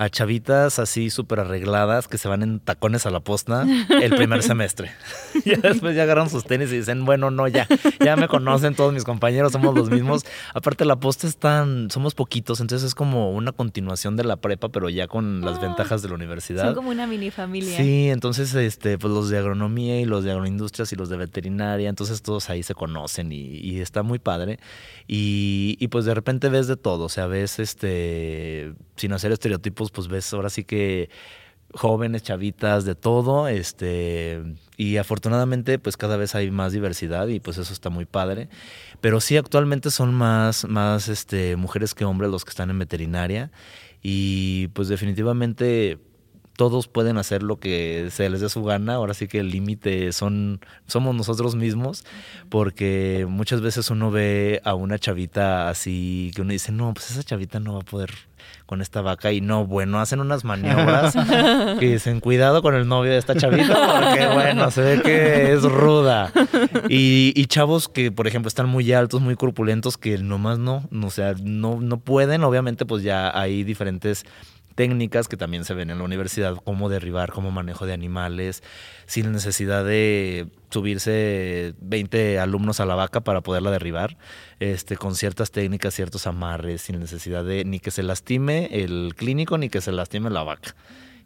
a 0.00 0.08
chavitas 0.08 0.78
así 0.78 1.10
súper 1.10 1.40
arregladas 1.40 2.08
que 2.08 2.16
se 2.16 2.26
van 2.26 2.42
en 2.42 2.58
tacones 2.58 3.04
a 3.04 3.10
la 3.10 3.20
posta 3.20 3.66
el 4.00 4.14
primer 4.16 4.42
semestre. 4.42 4.90
y 5.44 5.54
después 5.56 5.94
ya 5.94 6.04
agarran 6.04 6.30
sus 6.30 6.44
tenis 6.44 6.72
y 6.72 6.78
dicen, 6.78 7.04
bueno, 7.04 7.30
no, 7.30 7.46
ya, 7.48 7.68
ya 8.02 8.16
me 8.16 8.26
conocen 8.26 8.74
todos 8.74 8.94
mis 8.94 9.04
compañeros, 9.04 9.52
somos 9.52 9.74
los 9.74 9.90
mismos. 9.90 10.24
Aparte 10.54 10.86
la 10.86 10.96
posta 10.96 11.26
es 11.26 11.36
tan, 11.36 11.90
somos 11.90 12.14
poquitos, 12.14 12.60
entonces 12.60 12.86
es 12.86 12.94
como 12.94 13.30
una 13.32 13.52
continuación 13.52 14.16
de 14.16 14.24
la 14.24 14.36
prepa, 14.36 14.70
pero 14.70 14.88
ya 14.88 15.06
con 15.06 15.42
las 15.42 15.58
ah, 15.58 15.60
ventajas 15.60 16.00
de 16.00 16.08
la 16.08 16.14
universidad. 16.14 16.64
Son 16.64 16.74
como 16.74 16.88
una 16.88 17.06
mini 17.06 17.30
familia. 17.30 17.76
Sí, 17.76 18.08
entonces 18.08 18.54
este, 18.54 18.96
pues 18.96 19.12
los 19.12 19.28
de 19.28 19.36
agronomía 19.36 20.00
y 20.00 20.06
los 20.06 20.24
de 20.24 20.30
agroindustrias 20.30 20.90
y 20.94 20.96
los 20.96 21.10
de 21.10 21.18
veterinaria, 21.18 21.90
entonces 21.90 22.22
todos 22.22 22.48
ahí 22.48 22.62
se 22.62 22.74
conocen 22.74 23.32
y, 23.32 23.80
está 23.80 24.02
muy 24.02 24.18
padre. 24.18 24.60
Y, 25.06 25.76
y 25.78 25.88
pues 25.88 26.06
de 26.06 26.14
repente 26.14 26.48
ves 26.48 26.68
de 26.68 26.78
todo, 26.78 27.04
o 27.04 27.08
sea, 27.10 27.26
ves 27.26 27.58
este, 27.58 28.72
sin 28.96 29.12
hacer 29.12 29.32
estereotipos 29.32 29.89
pues 29.90 30.08
ves 30.08 30.32
ahora 30.32 30.50
sí 30.50 30.64
que 30.64 31.10
jóvenes, 31.72 32.22
chavitas, 32.22 32.84
de 32.84 32.94
todo, 32.94 33.48
este, 33.48 34.42
y 34.76 34.96
afortunadamente 34.96 35.78
pues 35.78 35.96
cada 35.96 36.16
vez 36.16 36.34
hay 36.34 36.50
más 36.50 36.72
diversidad 36.72 37.28
y 37.28 37.40
pues 37.40 37.58
eso 37.58 37.72
está 37.72 37.90
muy 37.90 38.06
padre, 38.06 38.48
pero 39.00 39.20
sí 39.20 39.36
actualmente 39.36 39.90
son 39.90 40.14
más, 40.14 40.64
más 40.68 41.08
este, 41.08 41.56
mujeres 41.56 41.94
que 41.94 42.04
hombres 42.04 42.30
los 42.30 42.44
que 42.44 42.50
están 42.50 42.70
en 42.70 42.78
veterinaria 42.78 43.50
y 44.02 44.68
pues 44.68 44.88
definitivamente 44.88 45.98
todos 46.60 46.88
pueden 46.88 47.16
hacer 47.16 47.42
lo 47.42 47.58
que 47.58 48.08
se 48.10 48.28
les 48.28 48.42
dé 48.42 48.50
su 48.50 48.62
gana, 48.62 48.96
ahora 48.96 49.14
sí 49.14 49.28
que 49.28 49.38
el 49.38 49.50
límite 49.50 50.12
son, 50.12 50.60
somos 50.86 51.14
nosotros 51.14 51.54
mismos, 51.56 52.04
porque 52.50 53.24
muchas 53.26 53.62
veces 53.62 53.88
uno 53.88 54.10
ve 54.10 54.60
a 54.62 54.74
una 54.74 54.98
chavita 54.98 55.70
así 55.70 56.30
que 56.34 56.42
uno 56.42 56.52
dice, 56.52 56.70
no, 56.70 56.92
pues 56.92 57.12
esa 57.12 57.22
chavita 57.22 57.60
no 57.60 57.72
va 57.72 57.80
a 57.80 57.84
poder 57.84 58.10
con 58.66 58.82
esta 58.82 59.00
vaca 59.00 59.32
y 59.32 59.40
no, 59.40 59.64
bueno, 59.66 60.00
hacen 60.02 60.20
unas 60.20 60.44
maniobras 60.44 61.14
que 61.80 61.92
dicen, 61.92 62.20
cuidado 62.20 62.60
con 62.60 62.74
el 62.74 62.86
novio 62.86 63.10
de 63.10 63.16
esta 63.16 63.34
chavita 63.34 63.98
porque, 63.98 64.26
bueno, 64.26 64.70
se 64.70 64.82
ve 64.82 65.02
que 65.02 65.54
es 65.54 65.62
ruda. 65.62 66.30
Y, 66.90 67.32
y, 67.34 67.46
chavos 67.46 67.88
que, 67.88 68.12
por 68.12 68.26
ejemplo, 68.26 68.48
están 68.48 68.68
muy 68.68 68.92
altos, 68.92 69.22
muy 69.22 69.34
corpulentos, 69.34 69.96
que 69.96 70.18
nomás 70.18 70.58
no, 70.58 70.86
no 70.90 71.06
o 71.06 71.10
sea, 71.10 71.34
no, 71.42 71.80
no 71.80 72.00
pueden, 72.00 72.44
obviamente, 72.44 72.84
pues 72.84 73.02
ya 73.02 73.30
hay 73.34 73.64
diferentes 73.64 74.26
técnicas 74.80 75.28
que 75.28 75.36
también 75.36 75.66
se 75.66 75.74
ven 75.74 75.90
en 75.90 75.98
la 75.98 76.04
universidad, 76.04 76.56
cómo 76.64 76.88
derribar, 76.88 77.32
cómo 77.32 77.50
manejo 77.50 77.84
de 77.84 77.92
animales, 77.92 78.62
sin 79.04 79.30
necesidad 79.30 79.84
de 79.84 80.46
subirse 80.70 81.74
20 81.82 82.38
alumnos 82.38 82.80
a 82.80 82.86
la 82.86 82.94
vaca 82.94 83.20
para 83.20 83.42
poderla 83.42 83.70
derribar, 83.70 84.16
este, 84.58 84.96
con 84.96 85.16
ciertas 85.16 85.50
técnicas, 85.50 85.92
ciertos 85.92 86.26
amarres, 86.26 86.80
sin 86.80 86.98
necesidad 86.98 87.44
de 87.44 87.66
ni 87.66 87.78
que 87.78 87.90
se 87.90 88.02
lastime 88.02 88.70
el 88.72 89.12
clínico 89.14 89.58
ni 89.58 89.68
que 89.68 89.82
se 89.82 89.92
lastime 89.92 90.30
la 90.30 90.44
vaca. 90.44 90.74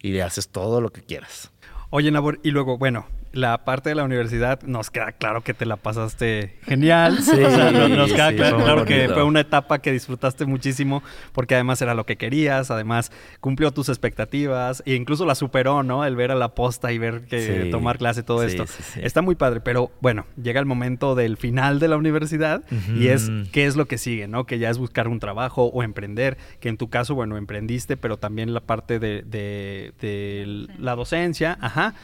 Y 0.02 0.10
le 0.10 0.24
haces 0.24 0.48
todo 0.48 0.80
lo 0.80 0.90
que 0.90 1.02
quieras. 1.02 1.52
Oye, 1.90 2.10
Nabor, 2.10 2.40
y 2.42 2.50
luego, 2.50 2.76
bueno, 2.76 3.06
la 3.34 3.64
parte 3.64 3.88
de 3.88 3.94
la 3.94 4.04
universidad 4.04 4.62
nos 4.62 4.90
queda 4.90 5.12
claro 5.12 5.42
que 5.42 5.54
te 5.54 5.66
la 5.66 5.76
pasaste 5.76 6.56
genial. 6.64 7.18
Sí, 7.24 7.40
nos 7.40 8.12
queda 8.12 8.32
claro, 8.34 8.84
que 8.84 9.08
fue 9.08 9.24
una 9.24 9.40
etapa 9.40 9.80
que 9.80 9.92
disfrutaste 9.92 10.44
muchísimo 10.46 11.02
porque 11.32 11.54
además 11.54 11.80
era 11.82 11.94
lo 11.94 12.06
que 12.06 12.16
querías, 12.16 12.70
además 12.70 13.10
cumplió 13.40 13.72
tus 13.72 13.88
expectativas 13.88 14.82
e 14.86 14.94
incluso 14.94 15.26
la 15.26 15.34
superó, 15.34 15.82
¿no? 15.82 16.04
El 16.04 16.16
ver 16.16 16.30
a 16.30 16.34
la 16.34 16.54
posta 16.54 16.92
y 16.92 16.98
ver 16.98 17.22
que 17.22 17.68
tomar 17.70 17.98
clase, 17.98 18.22
todo 18.22 18.42
esto. 18.42 18.64
Está 18.96 19.22
muy 19.22 19.34
padre, 19.34 19.60
pero 19.60 19.90
bueno, 20.00 20.26
llega 20.40 20.60
el 20.60 20.66
momento 20.66 21.14
del 21.14 21.36
final 21.36 21.80
de 21.80 21.88
la 21.88 21.96
universidad 21.96 22.62
y 22.94 23.08
es 23.08 23.30
qué 23.52 23.66
es 23.66 23.76
lo 23.76 23.86
que 23.86 23.98
sigue, 23.98 24.28
¿no? 24.28 24.44
Que 24.44 24.58
ya 24.58 24.70
es 24.70 24.78
buscar 24.78 25.08
un 25.08 25.18
trabajo 25.18 25.64
o 25.64 25.82
emprender, 25.82 26.36
que 26.60 26.68
en 26.68 26.76
tu 26.76 26.88
caso, 26.88 27.14
bueno, 27.14 27.36
emprendiste, 27.36 27.96
pero 27.96 28.18
también 28.18 28.54
la 28.54 28.60
parte 28.60 28.98
de, 28.98 29.22
de 29.22 30.68
la 30.78 30.94
docencia, 30.94 31.58
ajá. 31.60 31.94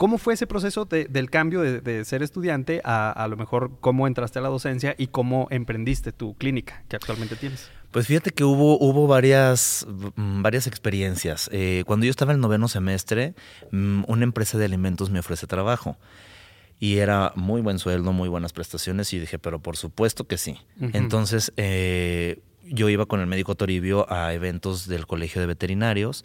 ¿Cómo 0.00 0.16
fue 0.16 0.32
ese 0.32 0.46
proceso 0.46 0.86
del 0.86 1.28
cambio 1.28 1.60
de, 1.60 2.04
ser 2.06 2.22
estudiante 2.22 2.80
a 2.84 3.12
a 3.12 3.28
lo 3.28 3.36
mejor 3.36 3.72
cómo 3.80 4.06
entraste 4.06 4.38
a 4.38 4.42
la 4.42 4.48
docencia 4.48 4.94
y 4.96 5.08
cómo 5.08 5.46
emprendiste 5.50 6.10
tu 6.10 6.32
clínica 6.38 6.82
que 6.88 6.96
actualmente 6.96 7.36
tienes? 7.36 7.68
Pues 7.90 8.06
fíjate 8.06 8.30
que 8.30 8.42
hubo, 8.42 8.78
hubo 8.78 9.06
varias, 9.06 9.86
varias 10.16 10.66
experiencias. 10.66 11.50
Eh, 11.52 11.84
cuando 11.86 12.06
yo 12.06 12.10
estaba 12.10 12.32
en 12.32 12.36
el 12.36 12.40
noveno 12.40 12.66
semestre, 12.66 13.34
mm, 13.72 14.04
una 14.06 14.24
empresa 14.24 14.56
de 14.56 14.64
alimentos 14.64 15.10
me 15.10 15.18
ofrece 15.18 15.46
trabajo. 15.46 15.98
Y 16.78 16.96
era 16.96 17.34
muy 17.36 17.60
buen 17.60 17.78
sueldo, 17.78 18.14
muy 18.14 18.30
buenas 18.30 18.54
prestaciones. 18.54 19.12
Y 19.12 19.18
dije, 19.18 19.38
pero 19.38 19.58
por 19.60 19.76
supuesto 19.76 20.26
que 20.26 20.38
sí. 20.38 20.56
Entonces, 20.94 21.52
eh, 21.58 22.40
yo 22.70 22.88
iba 22.88 23.06
con 23.06 23.20
el 23.20 23.26
médico 23.26 23.54
Toribio 23.54 24.10
a 24.12 24.32
eventos 24.32 24.86
del 24.86 25.06
colegio 25.06 25.40
de 25.40 25.46
veterinarios 25.46 26.24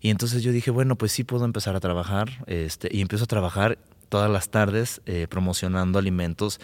y 0.00 0.10
entonces 0.10 0.42
yo 0.42 0.52
dije, 0.52 0.70
bueno, 0.70 0.96
pues 0.96 1.12
sí 1.12 1.24
puedo 1.24 1.44
empezar 1.44 1.74
a 1.74 1.80
trabajar 1.80 2.44
este, 2.46 2.88
y 2.90 3.00
empiezo 3.00 3.24
a 3.24 3.28
trabajar 3.28 3.78
todas 4.08 4.30
las 4.30 4.50
tardes 4.50 5.00
eh, 5.06 5.26
promocionando 5.28 5.98
alimentos 5.98 6.60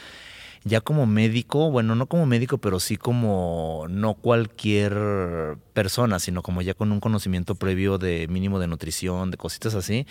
ya 0.64 0.80
como 0.80 1.06
médico, 1.06 1.70
bueno, 1.70 1.96
no 1.96 2.06
como 2.06 2.24
médico, 2.24 2.58
pero 2.58 2.78
sí 2.78 2.96
como 2.96 3.86
no 3.90 4.14
cualquier 4.14 5.56
persona, 5.72 6.20
sino 6.20 6.42
como 6.42 6.62
ya 6.62 6.74
con 6.74 6.92
un 6.92 7.00
conocimiento 7.00 7.56
previo 7.56 7.98
de 7.98 8.28
mínimo 8.28 8.60
de 8.60 8.68
nutrición, 8.68 9.32
de 9.32 9.38
cositas 9.38 9.74
así, 9.74 10.06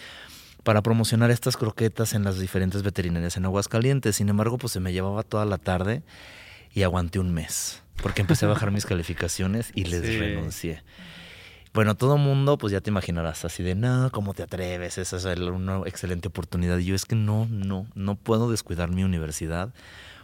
para 0.64 0.82
promocionar 0.82 1.32
estas 1.32 1.56
croquetas 1.56 2.14
en 2.14 2.24
las 2.26 2.38
diferentes 2.38 2.84
veterinarias 2.84 3.38
en 3.38 3.46
Aguascalientes. 3.46 4.18
Sin 4.18 4.28
embargo, 4.28 4.58
pues 4.58 4.74
se 4.74 4.82
me 4.82 4.92
llevaba 4.92 5.24
toda 5.24 5.46
la 5.46 5.58
tarde 5.58 6.04
y 6.74 6.84
aguanté 6.84 7.20
un 7.20 7.34
mes 7.34 7.82
porque 8.02 8.22
empecé 8.22 8.46
a 8.46 8.50
bajar 8.50 8.72
mis 8.72 8.86
calificaciones 8.86 9.72
y 9.76 9.86
les 9.86 10.20
renuncié. 10.20 10.84
Bueno, 11.74 11.96
todo 11.96 12.18
mundo, 12.18 12.58
pues 12.58 12.74
ya 12.74 12.82
te 12.82 12.90
imaginarás, 12.90 13.46
así 13.46 13.64
de, 13.64 13.76
no, 13.76 14.10
¿cómo 14.12 14.34
te 14.34 14.44
atreves? 14.44 14.98
Esa 14.98 15.18
es 15.18 15.40
una 15.40 15.82
excelente 15.86 16.28
oportunidad. 16.28 16.78
Y 16.80 16.86
yo 16.86 16.96
es 16.96 17.06
que 17.06 17.16
no, 17.16 17.48
no, 17.50 17.88
no 17.96 18.16
puedo 18.16 18.52
descuidar 18.52 18.90
mi 18.90 19.04
universidad 19.04 19.74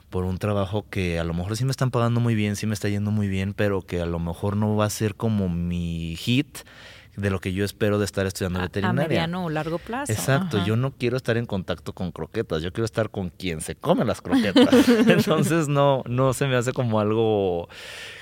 por 0.10 0.25
un 0.25 0.38
trabajo 0.38 0.86
que 0.89 1.19
a 1.19 1.23
lo 1.23 1.33
mejor 1.33 1.55
sí 1.55 1.63
me 1.63 1.71
están 1.71 1.91
pagando 1.91 2.19
muy 2.19 2.36
bien, 2.36 2.55
sí 2.55 2.65
me 2.65 2.73
está 2.73 2.89
yendo 2.89 3.12
muy 3.12 3.27
bien, 3.27 3.53
pero 3.53 3.81
que 3.81 4.01
a 4.01 4.05
lo 4.05 4.19
mejor 4.19 4.57
no 4.57 4.75
va 4.75 4.86
a 4.86 4.89
ser 4.89 5.15
como 5.15 5.47
mi 5.47 6.15
hit 6.17 6.60
de 7.17 7.32
lo 7.32 7.41
que 7.41 7.51
yo 7.51 7.65
espero 7.65 7.97
de 7.97 8.06
estar 8.06 8.27
estudiando 8.27 8.62
veterinaria. 8.62 9.03
A 9.03 9.08
mediano 9.08 9.45
o 9.45 9.49
largo 9.49 9.80
plazo. 9.80 10.12
Exacto, 10.12 10.63
yo 10.63 10.77
no 10.77 10.91
quiero 10.91 11.17
estar 11.17 11.36
en 11.36 11.47
contacto 11.47 11.93
con 11.93 12.12
croquetas, 12.12 12.62
yo 12.62 12.71
quiero 12.71 12.86
estar 12.86 13.10
con 13.10 13.30
quien 13.30 13.60
se 13.60 13.75
come 13.75 14.06
las 14.06 14.21
croquetas. 14.21 14.88
Entonces 15.08 15.67
no, 15.67 16.03
no 16.06 16.34
se 16.34 16.47
me 16.47 16.56
hace 16.56 16.73
como 16.73 16.99
algo 16.99 17.67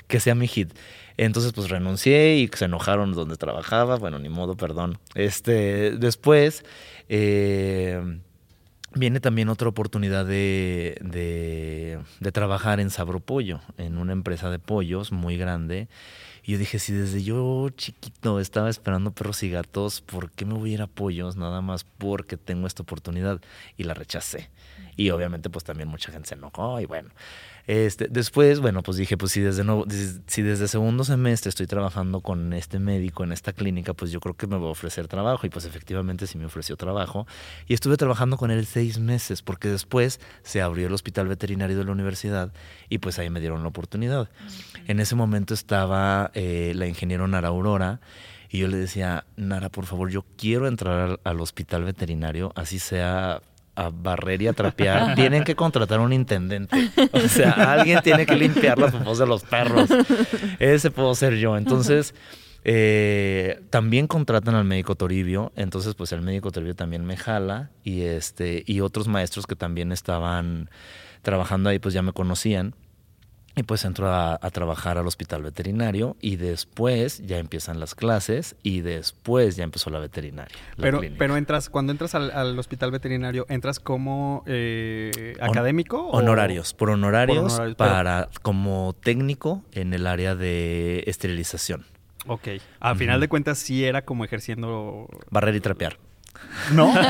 que 0.08 0.18
sea 0.18 0.34
mi 0.34 0.48
hit. 0.48 0.72
Entonces 1.18 1.52
pues 1.52 1.68
renuncié 1.68 2.36
y 2.36 2.48
se 2.48 2.64
enojaron 2.64 3.12
donde 3.12 3.36
trabajaba, 3.36 3.96
bueno, 3.96 4.18
ni 4.18 4.30
modo, 4.30 4.56
perdón. 4.56 4.98
Este, 5.14 5.90
después 5.92 6.64
eh, 7.10 8.18
viene 8.94 9.20
también 9.20 9.50
otra 9.50 9.68
oportunidad 9.68 10.24
de, 10.24 10.96
de, 11.02 11.98
de 12.20 12.32
trabajar 12.32 12.80
en 12.80 12.88
Sabro 12.88 13.20
Pollo, 13.20 13.60
en 13.76 13.98
una 13.98 14.14
empresa 14.14 14.48
de 14.48 14.58
pollos 14.58 15.12
muy 15.12 15.36
grande. 15.36 15.88
Y 16.46 16.52
yo 16.52 16.58
dije, 16.58 16.78
si 16.78 16.92
desde 16.92 17.24
yo 17.24 17.68
chiquito 17.70 18.38
estaba 18.38 18.70
esperando 18.70 19.10
perros 19.10 19.42
y 19.42 19.50
gatos, 19.50 20.00
¿por 20.00 20.30
qué 20.30 20.44
me 20.44 20.54
voy 20.54 20.70
a 20.70 20.74
ir 20.74 20.82
a 20.82 20.86
pollos? 20.86 21.36
Nada 21.36 21.60
más 21.60 21.82
porque 21.82 22.36
tengo 22.36 22.68
esta 22.68 22.84
oportunidad. 22.84 23.40
Y 23.76 23.82
la 23.82 23.94
rechacé. 23.94 24.48
Y 24.96 25.10
obviamente 25.10 25.50
pues 25.50 25.64
también 25.64 25.88
mucha 25.88 26.12
gente 26.12 26.28
se 26.28 26.36
enojó 26.36 26.80
y 26.80 26.86
bueno. 26.86 27.10
Este, 27.66 28.06
después, 28.08 28.60
bueno, 28.60 28.82
pues 28.82 28.96
dije, 28.96 29.16
pues 29.16 29.32
si 29.32 29.40
desde, 29.40 29.64
no, 29.64 29.84
si 30.26 30.42
desde 30.42 30.68
segundo 30.68 31.02
semestre 31.02 31.48
estoy 31.48 31.66
trabajando 31.66 32.20
con 32.20 32.52
este 32.52 32.78
médico 32.78 33.24
en 33.24 33.32
esta 33.32 33.52
clínica, 33.52 33.92
pues 33.92 34.12
yo 34.12 34.20
creo 34.20 34.34
que 34.34 34.46
me 34.46 34.56
va 34.56 34.66
a 34.66 34.70
ofrecer 34.70 35.08
trabajo. 35.08 35.46
Y 35.46 35.50
pues 35.50 35.64
efectivamente 35.64 36.26
sí 36.26 36.38
me 36.38 36.46
ofreció 36.46 36.76
trabajo. 36.76 37.26
Y 37.66 37.74
estuve 37.74 37.96
trabajando 37.96 38.36
con 38.36 38.50
él 38.50 38.66
seis 38.66 38.98
meses, 38.98 39.42
porque 39.42 39.68
después 39.68 40.20
se 40.42 40.62
abrió 40.62 40.86
el 40.86 40.92
hospital 40.92 41.26
veterinario 41.26 41.76
de 41.76 41.84
la 41.84 41.92
universidad 41.92 42.52
y 42.88 42.98
pues 42.98 43.18
ahí 43.18 43.30
me 43.30 43.40
dieron 43.40 43.62
la 43.62 43.68
oportunidad. 43.68 44.28
En 44.86 45.00
ese 45.00 45.16
momento 45.16 45.54
estaba 45.54 46.30
eh, 46.34 46.72
la 46.76 46.86
ingeniero 46.86 47.26
Nara 47.26 47.48
Aurora. 47.48 48.00
Y 48.48 48.58
yo 48.58 48.68
le 48.68 48.76
decía, 48.76 49.26
Nara, 49.36 49.70
por 49.70 49.86
favor, 49.86 50.08
yo 50.08 50.24
quiero 50.38 50.68
entrar 50.68 51.18
al 51.24 51.40
hospital 51.40 51.82
veterinario, 51.82 52.52
así 52.54 52.78
sea 52.78 53.42
a 53.76 53.90
barrer 53.90 54.42
y 54.42 54.48
a 54.48 54.52
trapear, 54.52 55.14
tienen 55.16 55.44
que 55.44 55.54
contratar 55.54 56.00
un 56.00 56.12
intendente. 56.12 56.90
O 57.12 57.28
sea, 57.28 57.52
alguien 57.52 58.00
tiene 58.02 58.26
que 58.26 58.34
limpiar 58.34 58.78
las 58.78 58.92
popos 58.92 59.18
de 59.18 59.26
los 59.26 59.44
perros. 59.44 59.88
Ese 60.58 60.90
puedo 60.90 61.14
ser 61.14 61.36
yo. 61.36 61.56
Entonces, 61.56 62.14
eh, 62.64 63.60
también 63.70 64.08
contratan 64.08 64.54
al 64.56 64.64
médico 64.64 64.96
Toribio. 64.96 65.52
Entonces, 65.54 65.94
pues 65.94 66.10
el 66.12 66.22
médico 66.22 66.50
Toribio 66.50 66.74
también 66.74 67.04
me 67.04 67.16
jala. 67.16 67.70
Y 67.84 68.02
este, 68.02 68.64
y 68.66 68.80
otros 68.80 69.06
maestros 69.06 69.46
que 69.46 69.54
también 69.54 69.92
estaban 69.92 70.68
trabajando 71.22 71.70
ahí, 71.70 71.78
pues 71.78 71.94
ya 71.94 72.02
me 72.02 72.12
conocían. 72.12 72.74
Y 73.58 73.62
pues 73.62 73.86
entro 73.86 74.12
a, 74.12 74.38
trabajar 74.52 74.98
al 74.98 75.06
hospital 75.06 75.42
veterinario 75.42 76.16
y 76.20 76.36
después 76.36 77.26
ya 77.26 77.38
empiezan 77.38 77.80
las 77.80 77.94
clases 77.94 78.54
y 78.62 78.82
después 78.82 79.56
ya 79.56 79.64
empezó 79.64 79.88
la 79.88 79.98
veterinaria. 79.98 80.54
pero, 80.76 81.00
pero 81.16 81.38
entras, 81.38 81.70
cuando 81.70 81.90
entras 81.90 82.14
al, 82.14 82.58
hospital 82.58 82.90
veterinario, 82.90 83.46
¿entras 83.48 83.80
como 83.80 84.44
eh, 84.46 85.34
académico? 85.40 86.06
Honorarios, 86.08 86.74
por 86.74 86.90
honorarios, 86.90 87.58
para 87.78 88.28
como 88.42 88.94
técnico 89.02 89.64
en 89.72 89.94
el 89.94 90.06
área 90.06 90.34
de 90.34 91.04
esterilización. 91.06 91.86
Ok. 92.26 92.48
A 92.80 92.94
final 92.94 93.20
de 93.20 93.28
cuentas 93.28 93.56
sí 93.56 93.84
era 93.84 94.02
como 94.02 94.26
ejerciendo... 94.26 95.08
Barrer 95.30 95.54
y 95.54 95.60
trapear. 95.60 95.96
No. 96.72 96.92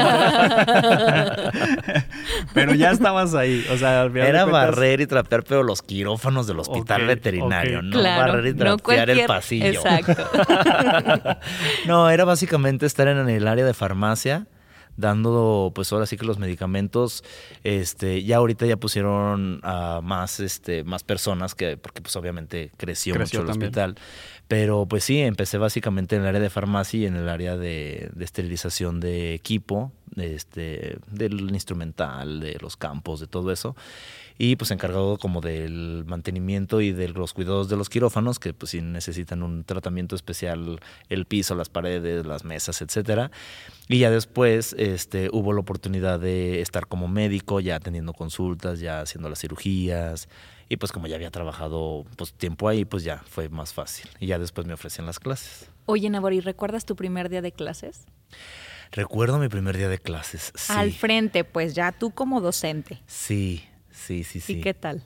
pero 2.55 2.75
ya 2.75 2.91
estabas 2.91 3.35
ahí. 3.35 3.65
O 3.71 3.77
sea, 3.77 4.05
Era 4.05 4.45
barrer 4.45 5.01
y 5.01 5.07
trapear, 5.07 5.45
pero 5.45 5.63
los 5.63 5.83
quirófanos 5.83 6.47
del 6.47 6.59
hospital 6.59 7.07
veterinario, 7.07 7.83
no 7.83 8.03
barrer 8.03 8.47
y 8.47 8.55
trapear 8.55 9.11
el 9.11 9.27
pasillo. 9.27 9.67
Exacto. 9.67 10.27
no, 11.87 12.11
era 12.11 12.25
básicamente 12.25 12.87
estar 12.87 13.09
en 13.09 13.29
el 13.29 13.49
área 13.49 13.65
de 13.65 13.75
farmacia 13.75 14.47
dando 14.97 15.73
pues 15.75 15.93
ahora 15.93 16.07
sí 16.07 16.17
que 16.17 16.25
los 16.25 16.39
medicamentos 16.39 17.23
este 17.65 18.25
ya 18.25 18.39
ahorita 18.39 18.67
ya 18.67 18.77
pusieron 18.79 19.61
a 19.63 20.01
más 20.03 20.41
este 20.41 20.85
más 20.85 21.05
personas 21.05 21.55
que 21.55 21.77
porque 21.77 22.01
pues 22.01 22.17
obviamente 22.17 22.73
creció, 22.77 23.15
mucho 23.15 23.43
el 23.43 23.51
hospital 23.51 23.97
pero 24.49 24.87
pues 24.87 25.03
sí, 25.03 25.21
empecé 25.21 25.59
básicamente 25.59 26.15
en 26.15 26.23
el 26.23 26.29
área 26.29 26.41
de 26.41 26.51
farmacia 26.51 27.01
y 27.01 27.07
en 27.07 27.17
el 27.17 27.29
área 27.29 27.57
de, 27.57 28.11
esterilización 28.21 29.01
de 29.01 29.35
equipo, 29.35 29.91
este, 30.17 30.99
del 31.11 31.51
instrumental, 31.51 32.39
de 32.39 32.57
los 32.61 32.77
campos, 32.77 33.19
de 33.19 33.27
todo 33.27 33.51
eso. 33.51 33.75
Y 34.39 34.57
pues 34.57 34.71
encargado 34.71 35.17
como 35.19 35.41
del 35.41 36.05
mantenimiento 36.07 36.81
y 36.81 36.93
de 36.93 37.09
los 37.09 37.33
cuidados 37.33 37.69
de 37.69 37.77
los 37.77 37.89
quirófanos, 37.89 38.39
que 38.39 38.53
pues 38.53 38.71
sí 38.71 38.83
necesitan 38.83 39.43
un 39.43 39.65
tratamiento 39.65 40.15
especial, 40.15 40.79
el 41.09 41.25
piso, 41.25 41.55
las 41.55 41.71
paredes, 41.71 42.25
las 42.25 42.45
mesas, 42.45 42.83
etcétera. 42.83 43.33
Y 43.89 43.99
ya 43.99 44.11
después 44.11 44.77
este, 44.79 45.29
hubo 45.33 45.55
la 45.55 45.61
oportunidad 45.61 46.21
de 46.21 46.61
estar 46.61 46.87
como 46.87 47.09
médico, 47.09 47.59
ya 47.61 47.77
atendiendo 47.77 48.13
consultas, 48.13 48.79
ya 48.79 49.01
haciendo 49.01 49.29
las 49.29 49.41
cirugías, 49.41 50.29
y 50.69 50.77
pues 50.77 50.93
como 50.93 51.07
ya 51.07 51.17
había 51.17 51.31
trabajado 51.31 52.05
pues 52.17 52.33
tiempo 52.33 52.69
ahí, 52.69 52.85
pues 52.85 53.05
ya 53.05 53.23
fue 53.29 53.49
más 53.49 53.73
fácil. 53.73 54.11
Y 54.19 54.27
ya 54.27 54.39
después 54.39 54.67
me 54.67 54.75
ofrecían 54.75 55.07
las 55.07 55.19
clases. 55.19 55.71
Oye, 55.87 56.11
Nabor, 56.11 56.33
¿y 56.33 56.41
recuerdas 56.41 56.85
tu 56.85 56.97
primer 56.97 57.29
día 57.29 57.43
de 57.43 57.53
clases? 57.53 58.07
Recuerdo 58.93 59.39
mi 59.39 59.49
primer 59.49 59.77
día 59.77 59.89
de 59.89 59.99
clases. 59.99 60.53
Sí. 60.55 60.73
Al 60.73 60.93
frente, 60.93 61.45
pues 61.45 61.75
ya 61.75 61.93
tú 61.93 62.11
como 62.11 62.41
docente. 62.41 63.01
Sí, 63.07 63.65
sí, 63.91 64.25
sí, 64.25 64.41
sí. 64.41 64.55
¿Y 64.55 64.61
qué 64.61 64.75
tal? 64.75 65.03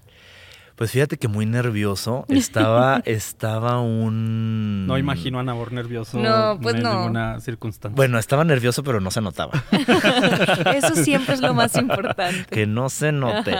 Pues 0.80 0.92
fíjate 0.92 1.18
que 1.18 1.28
muy 1.28 1.44
nervioso. 1.44 2.24
Estaba, 2.30 3.02
estaba 3.04 3.82
un. 3.82 4.86
No 4.86 4.96
imagino 4.96 5.38
a 5.38 5.42
Nabor 5.42 5.72
nervioso. 5.72 6.18
No, 6.18 6.58
pues 6.58 6.76
en 6.76 6.84
ninguna 6.84 7.38
circunstancia. 7.40 7.94
Bueno, 7.94 8.18
estaba 8.18 8.44
nervioso, 8.44 8.82
pero 8.82 8.98
no 8.98 9.10
se 9.10 9.20
notaba. 9.20 9.62
Eso 10.74 10.94
siempre 10.94 11.34
es 11.34 11.42
lo 11.42 11.52
más 11.52 11.76
importante. 11.76 12.46
que 12.46 12.66
no 12.66 12.88
se 12.88 13.12
note. 13.12 13.54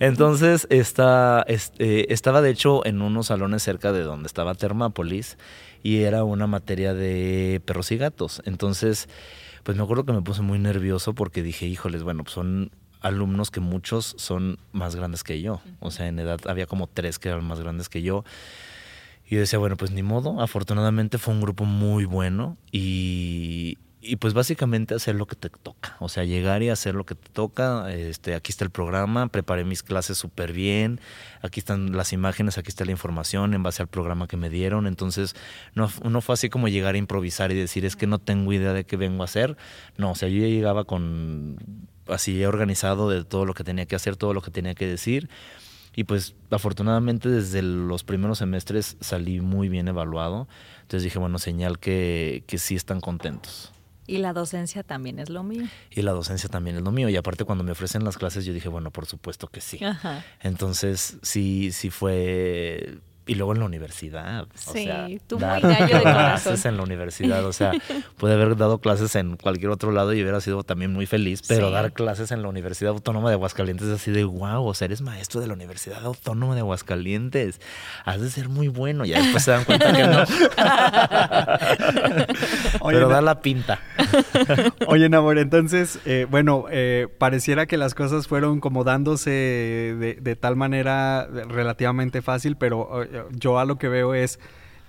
Entonces, 0.00 0.66
está, 0.68 1.46
este, 1.48 2.12
estaba 2.12 2.42
de 2.42 2.50
hecho 2.50 2.84
en 2.84 3.00
unos 3.00 3.28
salones 3.28 3.62
cerca 3.62 3.90
de 3.92 4.02
donde 4.02 4.26
estaba 4.26 4.54
Termápolis 4.54 5.38
y 5.82 6.02
era 6.02 6.24
una 6.24 6.46
materia 6.46 6.92
de 6.92 7.62
perros 7.64 7.90
y 7.90 7.96
gatos. 7.96 8.42
Entonces, 8.44 9.08
pues 9.62 9.78
me 9.78 9.82
acuerdo 9.82 10.04
que 10.04 10.12
me 10.12 10.20
puse 10.20 10.42
muy 10.42 10.58
nervioso 10.58 11.14
porque 11.14 11.42
dije, 11.42 11.64
híjoles, 11.64 12.02
bueno, 12.02 12.22
pues 12.22 12.34
son 12.34 12.70
alumnos 13.00 13.50
que 13.50 13.60
muchos 13.60 14.14
son 14.18 14.58
más 14.72 14.96
grandes 14.96 15.24
que 15.24 15.40
yo. 15.40 15.60
O 15.80 15.90
sea, 15.90 16.08
en 16.08 16.18
edad 16.18 16.40
había 16.46 16.66
como 16.66 16.86
tres 16.86 17.18
que 17.18 17.28
eran 17.28 17.44
más 17.44 17.60
grandes 17.60 17.88
que 17.88 18.02
yo. 18.02 18.24
Y 19.28 19.34
yo 19.34 19.40
decía, 19.40 19.58
bueno, 19.58 19.76
pues 19.76 19.90
ni 19.90 20.02
modo. 20.02 20.40
Afortunadamente 20.40 21.18
fue 21.18 21.34
un 21.34 21.40
grupo 21.40 21.64
muy 21.64 22.04
bueno 22.04 22.56
y, 22.70 23.78
y 24.00 24.16
pues 24.16 24.34
básicamente 24.34 24.94
hacer 24.94 25.16
lo 25.16 25.26
que 25.26 25.34
te 25.34 25.50
toca. 25.50 25.96
O 25.98 26.08
sea, 26.08 26.24
llegar 26.24 26.62
y 26.62 26.68
hacer 26.68 26.94
lo 26.94 27.04
que 27.04 27.16
te 27.16 27.28
toca. 27.30 27.92
Este, 27.92 28.34
aquí 28.34 28.52
está 28.52 28.64
el 28.64 28.70
programa, 28.70 29.26
preparé 29.26 29.64
mis 29.64 29.82
clases 29.82 30.16
súper 30.16 30.52
bien. 30.52 31.00
Aquí 31.42 31.58
están 31.60 31.96
las 31.96 32.12
imágenes, 32.12 32.56
aquí 32.56 32.68
está 32.68 32.84
la 32.84 32.92
información 32.92 33.52
en 33.54 33.62
base 33.62 33.82
al 33.82 33.88
programa 33.88 34.28
que 34.28 34.36
me 34.36 34.48
dieron. 34.48 34.86
Entonces, 34.86 35.34
no, 35.74 35.90
no 36.08 36.20
fue 36.20 36.34
así 36.34 36.48
como 36.48 36.68
llegar 36.68 36.94
a 36.94 36.98
improvisar 36.98 37.50
y 37.50 37.56
decir, 37.56 37.84
es 37.84 37.96
que 37.96 38.06
no 38.06 38.18
tengo 38.20 38.52
idea 38.52 38.72
de 38.72 38.84
qué 38.84 38.96
vengo 38.96 39.22
a 39.22 39.24
hacer. 39.24 39.56
No, 39.96 40.12
o 40.12 40.14
sea, 40.14 40.28
yo 40.28 40.40
ya 40.40 40.48
llegaba 40.48 40.84
con 40.84 41.58
así 42.08 42.44
organizado 42.44 43.10
de 43.10 43.24
todo 43.24 43.44
lo 43.44 43.54
que 43.54 43.64
tenía 43.64 43.86
que 43.86 43.96
hacer, 43.96 44.16
todo 44.16 44.34
lo 44.34 44.42
que 44.42 44.50
tenía 44.50 44.74
que 44.74 44.86
decir. 44.86 45.28
Y 45.94 46.04
pues 46.04 46.34
afortunadamente 46.50 47.30
desde 47.30 47.62
los 47.62 48.04
primeros 48.04 48.38
semestres 48.38 48.96
salí 49.00 49.40
muy 49.40 49.68
bien 49.68 49.88
evaluado. 49.88 50.46
Entonces 50.82 51.04
dije, 51.04 51.18
bueno, 51.18 51.38
señal 51.38 51.78
que, 51.78 52.44
que 52.46 52.58
sí 52.58 52.74
están 52.76 53.00
contentos. 53.00 53.72
Y 54.06 54.18
la 54.18 54.32
docencia 54.32 54.82
también 54.82 55.18
es 55.18 55.30
lo 55.30 55.42
mío. 55.42 55.64
Y 55.90 56.02
la 56.02 56.12
docencia 56.12 56.48
también 56.48 56.76
es 56.76 56.82
lo 56.82 56.92
mío. 56.92 57.08
Y 57.08 57.16
aparte 57.16 57.44
cuando 57.44 57.64
me 57.64 57.72
ofrecen 57.72 58.04
las 58.04 58.16
clases 58.16 58.44
yo 58.44 58.52
dije, 58.52 58.68
bueno, 58.68 58.90
por 58.90 59.06
supuesto 59.06 59.48
que 59.48 59.60
sí. 59.60 59.80
Entonces 60.40 61.18
sí, 61.22 61.72
sí 61.72 61.90
fue 61.90 62.98
y 63.26 63.34
luego 63.34 63.52
en 63.52 63.58
la 63.58 63.64
universidad. 63.64 64.46
Sí, 64.54 65.20
tú 65.26 65.38
muy 65.38 65.60
gallo 65.60 65.96
de 65.96 66.02
clases 66.02 66.64
en 66.64 66.76
la 66.76 66.84
universidad. 66.84 67.44
O 67.44 67.52
sea, 67.52 67.72
pude 68.16 68.34
haber 68.34 68.56
dado 68.56 68.78
clases 68.78 69.16
en 69.16 69.36
cualquier 69.36 69.70
otro 69.70 69.90
lado 69.90 70.14
y 70.14 70.22
hubiera 70.22 70.40
sido 70.40 70.62
también 70.62 70.92
muy 70.92 71.06
feliz, 71.06 71.42
pero 71.46 71.70
dar 71.70 71.92
clases 71.92 72.30
en 72.30 72.42
la 72.42 72.48
Universidad 72.48 72.92
Autónoma 72.92 73.28
de 73.28 73.34
Aguascalientes 73.34 73.88
es 73.88 73.94
así 73.94 74.12
de 74.12 74.24
wow, 74.24 74.64
o 74.64 74.74
sea, 74.74 74.86
eres 74.86 75.00
maestro 75.00 75.40
de 75.40 75.48
la 75.48 75.54
Universidad 75.54 76.04
Autónoma 76.04 76.54
de 76.54 76.60
Aguascalientes. 76.60 77.60
Has 78.04 78.20
de 78.20 78.30
ser 78.30 78.48
muy 78.48 78.68
bueno. 78.68 79.04
Ya 79.04 79.20
después 79.20 79.42
se 79.42 79.50
dan 79.50 79.64
cuenta 79.64 79.92
que 79.92 80.04
no. 80.04 80.24
pero 82.88 83.08
da 83.08 83.20
la 83.20 83.40
pinta. 83.40 83.80
Oye, 84.86 85.08
Nabor, 85.08 85.38
entonces, 85.38 85.98
eh, 86.04 86.26
bueno, 86.30 86.66
eh, 86.70 87.08
pareciera 87.18 87.66
que 87.66 87.76
las 87.76 87.94
cosas 87.94 88.28
fueron 88.28 88.60
como 88.60 88.84
dándose 88.84 89.30
de, 89.30 90.18
de 90.20 90.36
tal 90.36 90.54
manera 90.54 91.26
relativamente 91.26 92.22
fácil, 92.22 92.56
pero 92.56 93.02
eh, 93.02 93.15
yo 93.30 93.58
a 93.58 93.64
lo 93.64 93.78
que 93.78 93.88
veo 93.88 94.14
es, 94.14 94.38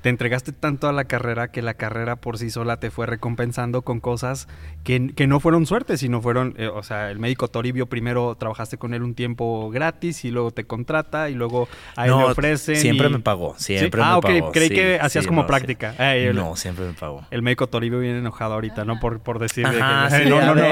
te 0.01 0.09
entregaste 0.09 0.51
tanto 0.51 0.87
a 0.87 0.93
la 0.93 1.05
carrera 1.05 1.49
que 1.49 1.61
la 1.61 1.73
carrera 1.73 2.15
por 2.17 2.37
sí 2.37 2.49
sola 2.49 2.79
te 2.79 2.91
fue 2.91 3.07
recompensando 3.07 3.81
con 3.81 3.99
cosas 3.99 4.47
que, 4.83 4.99
no 5.27 5.39
fueron 5.39 5.65
suerte, 5.65 5.97
sino 5.97 6.21
fueron, 6.21 6.53
eh, 6.57 6.67
o 6.67 6.83
sea, 6.83 7.11
el 7.11 7.19
médico 7.19 7.47
Toribio 7.49 7.87
primero 7.87 8.35
trabajaste 8.35 8.77
con 8.77 8.93
él 8.93 9.01
un 9.01 9.15
tiempo 9.15 9.69
gratis 9.69 10.23
y 10.23 10.31
luego 10.31 10.51
te 10.51 10.65
contrata 10.65 11.29
y 11.29 11.33
luego 11.33 11.67
a 11.95 12.05
él 12.05 12.15
le 12.15 12.23
ofrecen. 12.23 12.77
Siempre 12.77 13.09
me 13.09 13.19
pagó, 13.19 13.55
siempre 13.57 13.99
me 14.01 14.07
pagó. 14.07 14.27
Ah, 14.27 14.45
ok, 14.45 14.53
creí 14.53 14.69
que 14.69 14.99
hacías 15.01 15.27
como 15.27 15.45
práctica. 15.47 15.93
no, 16.33 16.55
siempre 16.55 16.85
me 16.85 16.93
pagó. 16.93 17.25
El 17.31 17.41
médico 17.41 17.67
Toribio 17.67 17.99
viene 17.99 18.19
enojado 18.19 18.53
ahorita, 18.53 18.85
¿no? 18.85 18.99
Por, 18.99 19.19
por 19.19 19.39
decir 19.39 19.65
que... 19.67 19.77
no, 20.29 20.39
no, 20.41 20.55
no, 20.55 20.63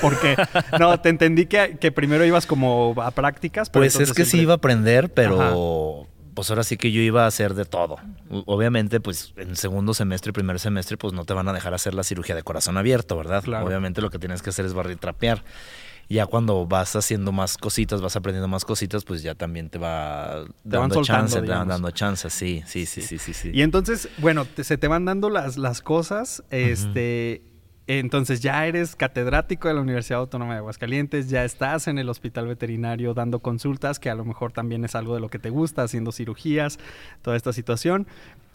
porque 0.00 0.36
no, 0.78 0.98
te 1.00 1.10
entendí 1.10 1.46
que, 1.46 1.76
que, 1.78 1.92
primero 1.92 2.24
ibas 2.24 2.46
como 2.46 2.94
a 3.00 3.10
prácticas. 3.10 3.70
pues 3.70 4.00
es 4.00 4.12
que 4.12 4.24
sí 4.24 4.40
iba 4.40 4.54
a 4.54 4.56
aprender, 4.56 5.12
pero 5.12 6.08
pues 6.36 6.50
ahora 6.50 6.64
sí 6.64 6.76
que 6.76 6.92
yo 6.92 7.00
iba 7.00 7.24
a 7.24 7.26
hacer 7.26 7.54
de 7.54 7.64
todo. 7.64 7.96
Obviamente, 8.44 9.00
pues 9.00 9.32
en 9.38 9.56
segundo 9.56 9.94
semestre 9.94 10.30
y 10.30 10.32
primer 10.34 10.60
semestre, 10.60 10.98
pues 10.98 11.14
no 11.14 11.24
te 11.24 11.32
van 11.32 11.48
a 11.48 11.52
dejar 11.54 11.72
hacer 11.72 11.94
la 11.94 12.04
cirugía 12.04 12.34
de 12.34 12.42
corazón 12.42 12.76
abierto, 12.76 13.16
¿verdad? 13.16 13.42
Obviamente 13.64 14.02
lo 14.02 14.10
que 14.10 14.18
tienes 14.18 14.42
que 14.42 14.50
hacer 14.50 14.66
es 14.66 14.74
barrer 14.74 14.92
y 14.92 14.96
trapear. 14.96 15.42
Ya 16.10 16.26
cuando 16.26 16.66
vas 16.66 16.94
haciendo 16.94 17.32
más 17.32 17.56
cositas, 17.56 18.02
vas 18.02 18.14
aprendiendo 18.16 18.48
más 18.48 18.66
cositas, 18.66 19.02
pues 19.04 19.22
ya 19.22 19.34
también 19.34 19.70
te 19.70 19.78
va 19.78 20.44
dando 20.62 21.02
chance, 21.02 21.40
te 21.40 21.48
van 21.48 21.68
dando 21.68 21.90
chance, 21.90 22.28
sí, 22.28 22.62
sí, 22.66 22.84
sí, 22.84 23.00
sí, 23.00 23.18
sí, 23.18 23.32
sí. 23.32 23.50
Y 23.54 23.62
entonces, 23.62 24.10
bueno, 24.18 24.46
se 24.62 24.76
te 24.76 24.88
van 24.88 25.06
dando 25.06 25.30
las, 25.30 25.56
las 25.56 25.80
cosas, 25.80 26.44
este 26.50 27.42
entonces 27.86 28.40
ya 28.40 28.66
eres 28.66 28.96
catedrático 28.96 29.68
de 29.68 29.74
la 29.74 29.80
Universidad 29.80 30.20
Autónoma 30.20 30.54
de 30.54 30.58
Aguascalientes, 30.58 31.30
ya 31.30 31.44
estás 31.44 31.86
en 31.86 31.98
el 31.98 32.08
hospital 32.08 32.48
veterinario 32.48 33.14
dando 33.14 33.40
consultas, 33.40 34.00
que 34.00 34.10
a 34.10 34.14
lo 34.14 34.24
mejor 34.24 34.52
también 34.52 34.84
es 34.84 34.94
algo 34.96 35.14
de 35.14 35.20
lo 35.20 35.28
que 35.28 35.38
te 35.38 35.50
gusta, 35.50 35.82
haciendo 35.82 36.10
cirugías, 36.10 36.78
toda 37.22 37.36
esta 37.36 37.52
situación. 37.52 38.06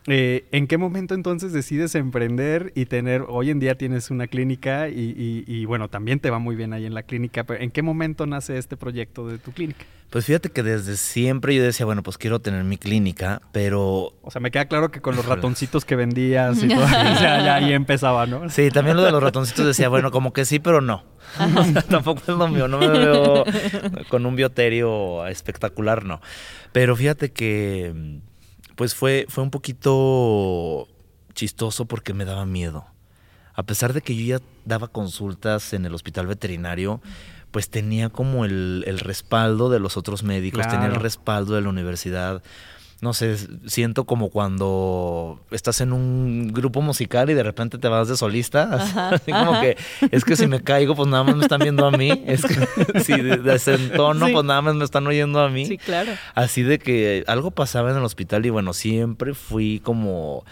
Eh, 0.07 0.45
¿En 0.51 0.65
qué 0.65 0.77
momento 0.77 1.13
entonces 1.13 1.53
decides 1.53 1.93
emprender 1.93 2.71
y 2.75 2.85
tener, 2.85 3.23
hoy 3.27 3.51
en 3.51 3.59
día 3.59 3.75
tienes 3.75 4.09
una 4.09 4.27
clínica 4.27 4.89
y, 4.89 5.65
bueno, 5.65 5.89
también 5.89 6.19
te 6.19 6.29
va 6.29 6.39
muy 6.39 6.55
bien 6.55 6.73
ahí 6.73 6.85
en 6.85 6.93
la 6.93 7.03
clínica, 7.03 7.43
pero 7.43 7.61
¿en 7.61 7.69
qué 7.69 7.81
momento 7.81 8.25
nace 8.25 8.57
este 8.57 8.77
proyecto 8.77 9.27
de 9.27 9.37
tu 9.37 9.51
clínica? 9.51 9.85
Pues 10.09 10.25
fíjate 10.25 10.49
que 10.49 10.61
desde 10.61 10.97
siempre 10.97 11.55
yo 11.55 11.63
decía, 11.63 11.85
bueno, 11.85 12.03
pues 12.03 12.17
quiero 12.17 12.39
tener 12.41 12.65
mi 12.65 12.77
clínica, 12.77 13.41
pero... 13.53 14.13
O 14.21 14.29
sea, 14.29 14.41
me 14.41 14.51
queda 14.51 14.65
claro 14.65 14.91
que 14.91 14.99
con 14.99 15.15
los 15.15 15.25
ratoncitos 15.25 15.85
que 15.85 15.95
vendías 15.95 16.61
y 16.63 16.67
todo, 16.75 16.85
ya, 16.85 17.55
ahí 17.55 17.71
empezaba, 17.71 18.25
¿no? 18.25 18.49
Sí, 18.49 18.71
también 18.71 18.97
lo 18.97 19.03
de 19.03 19.11
los 19.11 19.23
ratoncitos 19.23 19.65
decía, 19.65 19.87
bueno, 19.87 20.11
como 20.11 20.33
que 20.33 20.43
sí, 20.43 20.59
pero 20.59 20.81
no. 20.81 21.05
Tampoco 21.89 22.21
es 22.27 22.37
lo 22.37 22.47
mío, 22.49 22.67
no 22.67 22.77
me 22.77 22.89
veo 22.89 23.45
con 24.09 24.25
un 24.25 24.35
bioterio 24.35 25.25
espectacular, 25.27 26.03
no. 26.03 26.19
Pero 26.73 26.95
fíjate 26.97 27.31
que 27.31 28.21
pues 28.75 28.95
fue, 28.95 29.25
fue 29.29 29.43
un 29.43 29.51
poquito 29.51 30.87
chistoso 31.33 31.85
porque 31.85 32.13
me 32.13 32.25
daba 32.25 32.45
miedo. 32.45 32.85
A 33.53 33.63
pesar 33.63 33.93
de 33.93 34.01
que 34.01 34.15
yo 34.15 34.37
ya 34.37 34.45
daba 34.65 34.87
consultas 34.87 35.73
en 35.73 35.85
el 35.85 35.93
hospital 35.93 36.27
veterinario, 36.27 37.01
pues 37.51 37.69
tenía 37.69 38.09
como 38.09 38.45
el, 38.45 38.99
respaldo 38.99 39.69
de 39.69 39.79
los 39.79 39.97
otros 39.97 40.23
médicos, 40.23 40.67
tenía 40.67 40.87
el 40.87 40.95
respaldo 40.95 41.53
de 41.55 41.61
la 41.61 41.69
universidad 41.69 42.41
no 43.01 43.13
sé, 43.13 43.35
siento 43.65 44.05
como 44.05 44.29
cuando 44.29 45.39
estás 45.49 45.81
en 45.81 45.91
un 45.91 46.53
grupo 46.53 46.83
musical 46.83 47.31
y 47.31 47.33
de 47.33 47.41
repente 47.41 47.79
te 47.79 47.87
vas 47.87 48.07
de 48.07 48.15
solista, 48.15 48.69
así, 49.11 49.31
como 49.31 49.59
que 49.59 49.75
es 50.11 50.23
que 50.23 50.35
si 50.35 50.45
me 50.45 50.61
caigo 50.61 50.95
pues 50.95 51.09
nada 51.09 51.23
más 51.23 51.35
me 51.35 51.41
están 51.41 51.61
viendo 51.61 51.85
a 51.85 51.91
mí, 51.91 52.11
es 52.27 52.45
que 52.45 52.99
si 53.03 53.19
desentono 53.19 54.27
pues 54.31 54.45
nada 54.45 54.61
más 54.61 54.75
me 54.75 54.85
están 54.85 55.07
oyendo 55.07 55.41
a 55.41 55.49
mí. 55.49 55.65
Sí, 55.65 55.79
claro. 55.79 56.11
Así 56.35 56.61
de 56.61 56.77
que 56.77 57.23
algo 57.25 57.49
pasaba 57.49 57.89
en 57.89 57.97
el 57.97 58.03
hospital 58.03 58.45
y 58.45 58.51
bueno, 58.51 58.71
siempre 58.73 59.33
fui 59.33 59.79
como 59.79 60.45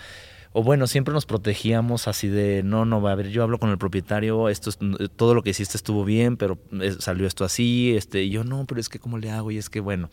o 0.52 0.64
bueno, 0.64 0.88
siempre 0.88 1.14
nos 1.14 1.28
protegíamos 1.28 2.08
así 2.08 2.28
de, 2.28 2.64
no, 2.64 2.84
no, 2.84 3.00
va 3.00 3.12
a 3.12 3.16
ver, 3.16 3.30
yo 3.30 3.44
hablo 3.44 3.60
con 3.60 3.70
el 3.70 3.78
propietario, 3.78 4.50
esto 4.50 4.72
es, 4.72 4.80
todo 5.16 5.36
lo 5.36 5.44
que 5.44 5.52
hiciste 5.52 5.78
estuvo 5.78 6.04
bien, 6.04 6.38
pero 6.38 6.58
eh, 6.82 6.96
salió 6.98 7.28
esto 7.28 7.46
así, 7.46 7.96
este, 7.96 8.24
y 8.24 8.32
yo 8.32 8.44
no, 8.44 8.66
pero 8.66 8.82
es 8.82 8.90
que 8.90 8.98
cómo 8.98 9.20
le 9.20 9.30
hago, 9.30 9.52
y 9.52 9.60
es 9.60 9.70
que 9.70 9.80
bueno. 9.80 10.10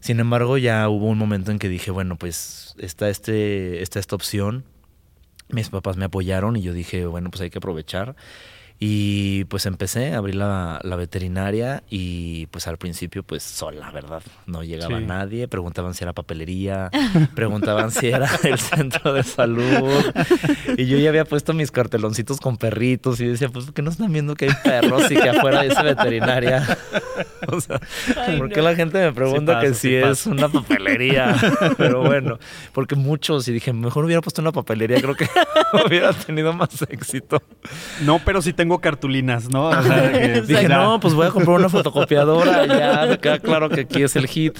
Sin 0.00 0.20
embargo, 0.20 0.58
ya 0.58 0.88
hubo 0.88 1.06
un 1.06 1.18
momento 1.18 1.50
en 1.50 1.58
que 1.58 1.68
dije, 1.68 1.90
bueno, 1.90 2.16
pues 2.16 2.74
está, 2.78 3.08
este, 3.08 3.82
esta 3.82 4.14
opción. 4.14 4.64
Mis 5.50 5.70
papás 5.70 5.96
me 5.96 6.04
apoyaron 6.04 6.56
y 6.56 6.62
yo 6.62 6.72
dije, 6.72 7.06
bueno, 7.06 7.30
pues 7.30 7.40
hay 7.40 7.50
que 7.50 7.58
aprovechar. 7.58 8.16
Y 8.80 9.44
pues 9.44 9.66
empecé 9.66 10.12
a 10.12 10.18
abrir 10.18 10.36
la, 10.36 10.80
veterinaria 10.96 11.82
y 11.90 12.46
pues 12.46 12.66
al 12.66 12.76
principio 12.76 13.22
pues 13.22 13.42
sola, 13.42 13.90
¿verdad? 13.90 14.22
No 14.46 14.62
llegaba 14.62 15.00
nadie, 15.00 15.48
preguntaban 15.48 15.94
si 15.94 16.04
era 16.04 16.12
papelería, 16.12 16.90
preguntaban 17.34 17.90
si 17.90 18.08
era 18.08 18.30
el 18.44 18.58
centro 18.58 19.12
de 19.12 19.22
salud. 19.22 20.04
Y 20.76 20.86
yo 20.86 20.98
ya 20.98 21.08
había 21.08 21.24
puesto 21.24 21.54
mis 21.54 21.70
carteloncitos 21.70 22.40
con 22.40 22.56
perritos 22.56 23.20
y 23.20 23.26
decía, 23.26 23.48
pues 23.48 23.66
¿por 23.66 23.74
qué 23.74 23.82
no 23.82 23.90
están 23.90 24.12
viendo 24.12 24.34
que 24.34 24.46
hay 24.46 24.54
perros 24.62 25.10
y 25.10 25.16
que 25.16 25.28
afuera 25.28 25.64
esa 25.64 25.82
veterinaria? 25.82 26.78
o 27.48 27.60
sea, 27.60 27.80
¿por 28.38 28.50
qué 28.50 28.62
la 28.62 28.74
gente 28.74 28.98
me 28.98 29.12
pregunta 29.12 29.60
que 29.60 29.74
si 29.74 29.94
es 29.94 30.26
una 30.26 30.48
papelería? 30.48 31.36
Pero 31.78 32.02
bueno, 32.02 32.38
porque 32.72 32.94
muchos 32.94 33.48
y 33.48 33.52
dije, 33.52 33.72
mejor 33.72 34.04
hubiera 34.04 34.20
puesto 34.20 34.40
una 34.40 34.52
papelería, 34.52 35.00
creo 35.00 35.14
que 35.14 35.28
hubiera 35.86 36.12
tenido 36.12 36.52
más 36.52 36.82
éxito. 36.82 37.42
No, 38.04 38.20
pero 38.24 38.42
sí 38.42 38.52
tengo 38.52 38.67
tengo 38.68 38.80
cartulinas, 38.82 39.48
¿no? 39.48 39.70
dije, 40.46 40.68
no, 40.68 41.00
pues 41.00 41.14
voy 41.14 41.26
a 41.26 41.30
comprar 41.30 41.56
una 41.56 41.70
fotocopiadora, 41.70 42.66
ya 42.66 43.06
me 43.06 43.18
queda 43.18 43.38
claro 43.38 43.70
que 43.70 43.80
aquí 43.80 44.02
es 44.02 44.14
el 44.14 44.26
hit. 44.26 44.58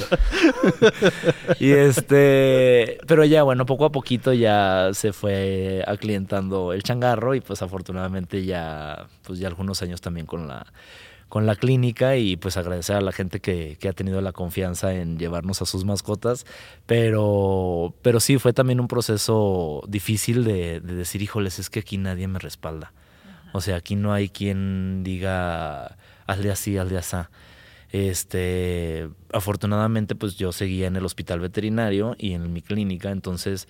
y 1.61 1.73
este, 1.73 2.97
pero 3.07 3.23
ya, 3.27 3.43
bueno, 3.43 3.67
poco 3.67 3.85
a 3.85 3.93
poquito 3.93 4.33
ya 4.33 4.89
se 4.95 5.13
fue 5.13 5.85
aclientando 5.87 6.73
el 6.73 6.83
changarro 6.83 7.35
y 7.35 7.43
pues 7.43 7.61
afortunadamente 7.61 8.47
ya, 8.47 9.09
pues 9.25 9.39
ya 9.41 9.49
algunos 9.49 9.83
años 9.83 10.01
también 10.01 10.25
con 10.25 10.49
la 10.49 10.65
con 11.29 11.45
la 11.45 11.57
clínica 11.57 12.17
y 12.17 12.37
pues 12.37 12.57
agradecer 12.57 12.97
a 12.97 13.03
la 13.03 13.13
gente 13.13 13.41
que, 13.41 13.77
que, 13.79 13.91
ha 13.91 13.93
tenido 13.93 14.23
la 14.23 14.33
confianza 14.33 14.95
en 14.95 15.19
llevarnos 15.19 15.61
a 15.61 15.67
sus 15.67 15.85
mascotas. 15.85 16.47
Pero, 16.87 17.93
pero 18.01 18.19
sí, 18.19 18.39
fue 18.39 18.55
también 18.55 18.81
un 18.81 18.89
proceso 18.89 19.83
difícil 19.87 20.45
de, 20.45 20.81
de 20.81 20.95
decir, 20.95 21.21
híjoles, 21.21 21.59
es 21.59 21.69
que 21.69 21.81
aquí 21.81 21.99
nadie 21.99 22.29
me 22.29 22.39
respalda. 22.39 22.95
O 23.53 23.61
sea, 23.61 23.77
aquí 23.77 23.97
no 23.97 24.13
hay 24.13 24.29
quien 24.29 25.03
diga, 25.05 25.97
hazle 26.27 26.51
así, 26.51 26.77
hazle 26.79 26.99
así. 26.99 27.17
Este, 27.91 29.09
afortunadamente, 29.33 30.15
pues 30.15 30.37
yo 30.37 30.53
seguía 30.53 30.87
en 30.87 30.97
el 30.97 31.05
hospital 31.05 31.41
veterinario 31.41 32.17
y 32.19 32.35
en 32.35 32.53
mi 32.53 32.61
clínica, 32.61 33.11
entonces, 33.11 33.67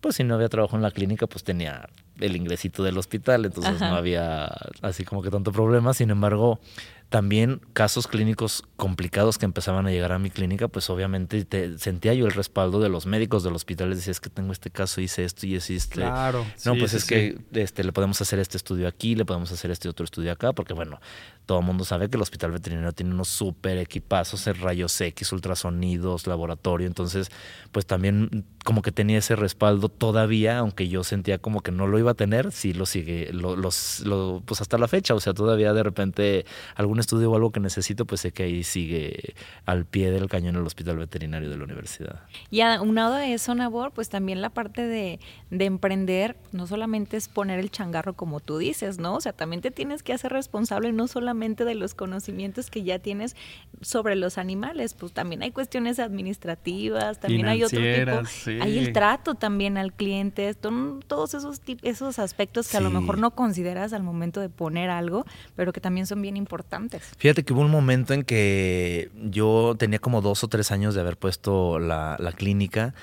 pues 0.00 0.16
si 0.16 0.24
no 0.24 0.34
había 0.34 0.48
trabajo 0.48 0.76
en 0.76 0.82
la 0.82 0.92
clínica, 0.92 1.26
pues 1.26 1.42
tenía 1.42 1.88
el 2.20 2.36
ingresito 2.36 2.84
del 2.84 2.96
hospital, 2.96 3.44
entonces 3.44 3.80
no 3.80 3.96
había 3.96 4.44
así 4.82 5.04
como 5.04 5.22
que 5.22 5.30
tanto 5.30 5.50
problema. 5.50 5.94
Sin 5.94 6.10
embargo, 6.10 6.60
también 7.08 7.60
casos 7.72 8.08
clínicos 8.08 8.64
complicados 8.76 9.38
que 9.38 9.44
empezaban 9.44 9.86
a 9.86 9.90
llegar 9.90 10.12
a 10.12 10.18
mi 10.18 10.30
clínica, 10.30 10.68
pues 10.68 10.90
obviamente 10.90 11.44
te, 11.44 11.78
sentía 11.78 12.12
yo 12.14 12.26
el 12.26 12.32
respaldo 12.32 12.80
de 12.80 12.88
los 12.88 13.06
médicos 13.06 13.44
del 13.44 13.54
hospital. 13.54 13.90
Les 13.90 13.98
decía, 13.98 14.10
es 14.10 14.20
que 14.20 14.30
tengo 14.30 14.52
este 14.52 14.70
caso, 14.70 15.00
hice 15.00 15.24
esto 15.24 15.46
y 15.46 15.54
este. 15.54 15.94
Claro. 15.94 16.44
No, 16.64 16.76
pues 16.76 16.94
es 16.94 17.04
que 17.04 17.38
este, 17.52 17.84
le 17.84 17.92
podemos 17.92 18.20
hacer 18.20 18.38
este 18.38 18.56
estudio 18.56 18.88
aquí, 18.88 19.14
le 19.14 19.24
podemos 19.24 19.52
hacer 19.52 19.70
este 19.70 19.88
otro 19.88 20.04
estudio 20.04 20.32
acá, 20.32 20.52
porque 20.52 20.74
bueno, 20.74 21.00
todo 21.46 21.60
el 21.60 21.64
mundo 21.66 21.84
sabe 21.84 22.08
que 22.08 22.16
el 22.16 22.22
hospital 22.22 22.52
veterinario 22.52 22.92
tiene 22.92 23.12
unos 23.12 23.28
súper 23.28 23.78
equipazos, 23.78 24.46
rayos 24.60 24.98
X, 25.00 25.32
ultrasonidos, 25.32 26.26
laboratorio. 26.26 26.86
Entonces, 26.86 27.30
pues 27.72 27.86
también 27.86 28.44
como 28.64 28.80
que 28.80 28.92
tenía 28.92 29.18
ese 29.18 29.36
respaldo 29.36 29.88
todavía, 29.90 30.58
aunque 30.58 30.88
yo 30.88 31.04
sentía 31.04 31.38
como 31.38 31.60
que 31.60 31.70
no 31.70 31.86
lo 31.86 31.98
iba 31.98 32.12
a 32.12 32.14
tener, 32.14 32.50
sí 32.50 32.72
lo 32.72 32.86
sigue, 32.86 33.30
lo, 33.32 33.56
los, 33.56 34.00
lo, 34.00 34.42
pues 34.46 34.62
hasta 34.62 34.78
la 34.78 34.88
fecha. 34.88 35.14
O 35.14 35.20
sea, 35.20 35.34
todavía 35.34 35.72
de 35.74 35.82
repente 35.82 36.46
algún 36.76 36.98
estudio 36.98 37.30
o 37.30 37.36
algo 37.36 37.50
que 37.50 37.60
necesito, 37.60 38.06
pues 38.06 38.22
sé 38.22 38.32
que 38.32 38.44
ahí 38.44 38.64
sigue 38.64 39.34
al 39.66 39.84
pie 39.84 40.10
del 40.10 40.28
cañón 40.28 40.56
el 40.56 40.66
hospital 40.66 40.96
veterinario 40.96 41.50
de 41.50 41.58
la 41.58 41.64
universidad. 41.64 42.22
Y 42.50 42.60
aunado 42.60 43.14
a 43.14 43.26
eso, 43.26 43.54
Nabor, 43.54 43.92
pues 43.92 44.08
también 44.08 44.40
la 44.40 44.50
parte 44.50 44.86
de, 44.86 45.20
de 45.50 45.64
emprender, 45.66 46.36
no 46.52 46.66
solamente 46.66 47.18
es 47.18 47.28
poner 47.28 47.60
el 47.60 47.70
changarro 47.70 48.14
como 48.14 48.40
tú 48.40 48.58
dices, 48.58 48.98
¿no? 48.98 49.16
O 49.16 49.20
sea, 49.20 49.32
también 49.32 49.60
te 49.60 49.70
tienes 49.70 50.02
que 50.02 50.12
hacer 50.12 50.32
responsable 50.32 50.92
no 50.92 51.06
solamente 51.34 51.64
de 51.64 51.74
los 51.74 51.94
conocimientos 51.94 52.70
que 52.70 52.84
ya 52.84 53.00
tienes 53.00 53.34
sobre 53.80 54.14
los 54.14 54.38
animales, 54.38 54.94
pues 54.94 55.12
también 55.12 55.42
hay 55.42 55.50
cuestiones 55.50 55.98
administrativas, 55.98 57.18
también 57.18 57.46
hay 57.46 57.64
otro 57.64 57.80
tipo, 57.80 58.22
hay 58.62 58.78
el 58.78 58.92
trato 58.92 59.34
también 59.34 59.76
al 59.76 59.92
cliente, 59.92 60.54
todos 60.54 61.34
esos 61.34 61.60
esos 61.82 62.18
aspectos 62.18 62.68
que 62.68 62.76
a 62.76 62.80
lo 62.80 62.90
mejor 62.90 63.18
no 63.18 63.32
consideras 63.32 63.92
al 63.92 64.02
momento 64.02 64.40
de 64.40 64.48
poner 64.48 64.90
algo, 64.90 65.26
pero 65.56 65.72
que 65.72 65.80
también 65.80 66.06
son 66.06 66.22
bien 66.22 66.36
importantes. 66.36 67.02
Fíjate 67.18 67.42
que 67.42 67.52
hubo 67.52 67.62
un 67.62 67.70
momento 67.70 68.14
en 68.14 68.22
que 68.22 69.10
yo 69.30 69.74
tenía 69.76 69.98
como 69.98 70.20
dos 70.22 70.44
o 70.44 70.48
tres 70.48 70.70
años 70.70 70.94
de 70.94 71.00
haber 71.00 71.16
puesto 71.16 71.78
la, 71.78 72.16
clínica 72.36 72.94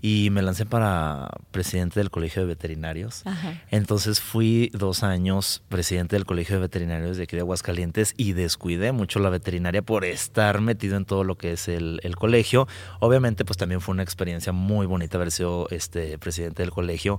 y 0.00 0.30
me 0.30 0.42
lancé 0.42 0.64
para 0.64 1.28
presidente 1.50 2.00
del 2.00 2.10
Colegio 2.10 2.42
de 2.42 2.48
Veterinarios. 2.48 3.24
Entonces 3.70 4.20
fui 4.20 4.70
dos 4.72 5.02
años 5.02 5.62
presidente 5.68 6.16
del 6.16 6.24
Colegio 6.24 6.56
de 6.56 6.62
Veterinarios 6.62 7.16
de 7.16 7.24
aquí 7.24 7.36
de 7.36 7.42
Aguascalientes 7.42 7.63
Calientes 7.64 8.14
y 8.16 8.34
descuidé 8.34 8.92
mucho 8.92 9.18
la 9.18 9.30
veterinaria 9.30 9.82
por 9.82 10.04
estar 10.04 10.60
metido 10.60 10.96
en 10.96 11.04
todo 11.04 11.24
lo 11.24 11.36
que 11.36 11.52
es 11.52 11.66
el, 11.66 12.00
colegio. 12.16 12.68
Obviamente, 13.00 13.44
pues 13.44 13.56
también 13.56 13.80
fue 13.80 13.92
una 13.94 14.04
experiencia 14.04 14.52
muy 14.52 14.86
bonita 14.86 15.16
haber 15.16 15.32
sido 15.32 15.66
este 15.70 16.16
presidente 16.18 16.62
del 16.62 16.70
colegio 16.70 17.18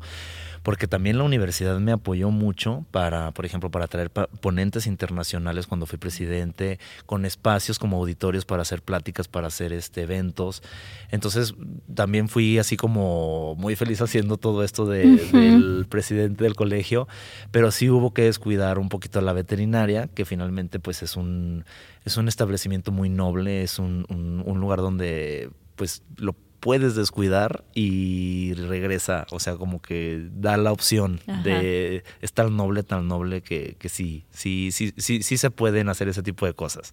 porque 0.65 0.88
también 0.88 1.19
la 1.19 1.23
universidad 1.23 1.78
me 1.80 1.91
apoyó 1.91 2.32
mucho 2.32 2.88
para, 2.89 3.32
por 3.34 3.45
ejemplo, 3.45 3.69
para 3.69 3.86
traer 3.86 4.10
ponentes 4.10 4.88
internacionales 4.88 5.67
cuando 5.67 5.86
fui 5.86 5.99
presidente, 5.99 6.80
con 7.06 7.23
espacios 7.23 7.78
como 7.78 7.97
auditorios 7.97 8.45
para 8.45 8.63
hacer 8.63 8.82
pláticas, 8.82 9.28
para 9.28 9.45
hacer 9.45 9.71
este 9.73 10.01
eventos. 10.01 10.63
Entonces, 11.12 11.54
también 11.93 12.30
fui 12.30 12.58
así 12.58 12.78
como 12.78 13.54
muy 13.60 13.75
feliz 13.75 14.01
haciendo 14.01 14.38
todo 14.38 14.63
esto 14.63 14.88
del 14.88 15.86
presidente 15.88 16.45
del 16.45 16.56
colegio, 16.56 17.08
pero 17.51 17.69
sí 17.69 17.88
hubo 17.91 18.15
que 18.15 18.23
descuidar 18.23 18.80
un 18.80 18.89
poquito 18.89 19.21
la 19.21 19.34
veterinaria, 19.34 20.08
que 20.08 20.25
finalmente 20.25 20.80
pues 20.80 21.04
es 21.04 21.15
un, 21.15 21.63
es 22.06 22.17
un 22.17 22.28
establecimiento 22.28 22.91
muy 22.91 23.10
noble, 23.10 23.62
es 23.62 23.78
un, 23.78 24.04
un 24.10 24.60
lugar 24.60 24.80
donde 24.80 25.51
pues 25.75 26.01
lo 26.17 26.36
puedes 26.65 26.95
descuidar 26.95 27.63
y 27.75 28.56
regresa, 28.56 29.28
o 29.30 29.39
sea, 29.39 29.56
como 29.56 29.84
que 29.84 30.30
da 30.32 30.58
la 30.58 30.71
opción 30.71 31.19
de 31.43 32.04
es 32.21 32.34
tan 32.34 32.58
noble, 32.58 32.82
tan 32.82 33.08
noble 33.08 33.43
que, 33.43 33.75
que 33.78 33.88
sí, 33.88 34.25
sí, 34.32 34.71
sí, 34.71 34.91
sí, 34.97 35.21
sí 35.21 35.38
se 35.38 35.51
pueden 35.51 35.89
hacer 35.89 36.08
ese 36.08 36.23
tipo 36.23 36.47
de 36.47 36.56
cosas. 36.56 36.91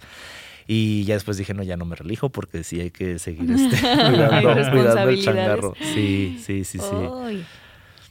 Y 0.67 1.05
ya 1.05 1.15
después 1.15 1.39
dije, 1.39 1.55
no, 1.55 1.63
ya 1.63 1.79
no 1.79 1.87
me 1.87 1.97
relijo 1.97 2.29
porque 2.29 2.65
sí 2.65 2.83
hay 2.83 2.91
que 2.91 3.19
seguir 3.19 3.51
este, 3.51 3.81
cuidando, 3.81 5.09
el 5.09 5.25
changarro. 5.25 5.73
Sí, 5.81 6.39
sí, 6.45 6.65
sí, 6.65 6.79
sí. 6.79 7.43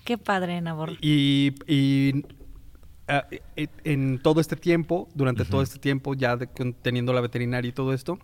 qué 0.04 0.18
padre, 0.18 0.60
Nabor. 0.62 0.94
Y, 1.00 1.54
y 1.68 2.26
ah, 3.08 3.28
e, 3.56 3.68
en 3.84 4.18
todo 4.18 4.42
este 4.42 4.56
tiempo, 4.56 5.10
durante 5.14 5.46
todo 5.46 5.62
este 5.62 5.78
tiempo, 5.78 6.16
ya 6.16 6.40
teniendo 6.82 7.14
la 7.14 7.22
veterinaria 7.22 7.70
y 7.70 7.72
todo 7.72 7.94
esto, 7.94 8.18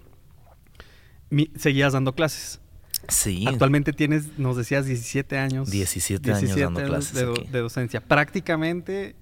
seguías 1.56 1.94
dando 1.94 2.16
clases. 2.16 2.62
Sí. 3.08 3.46
Actualmente 3.48 3.94
tienes, 3.94 4.38
nos 4.38 4.58
decías, 4.58 4.86
17 4.86 5.38
años. 5.38 5.70
17, 5.70 6.34
años 6.34 6.56
dando 6.56 6.84
clases. 6.84 7.14
De, 7.52 7.60
docencia. 7.60 8.02
Prácticamente, 8.02 9.16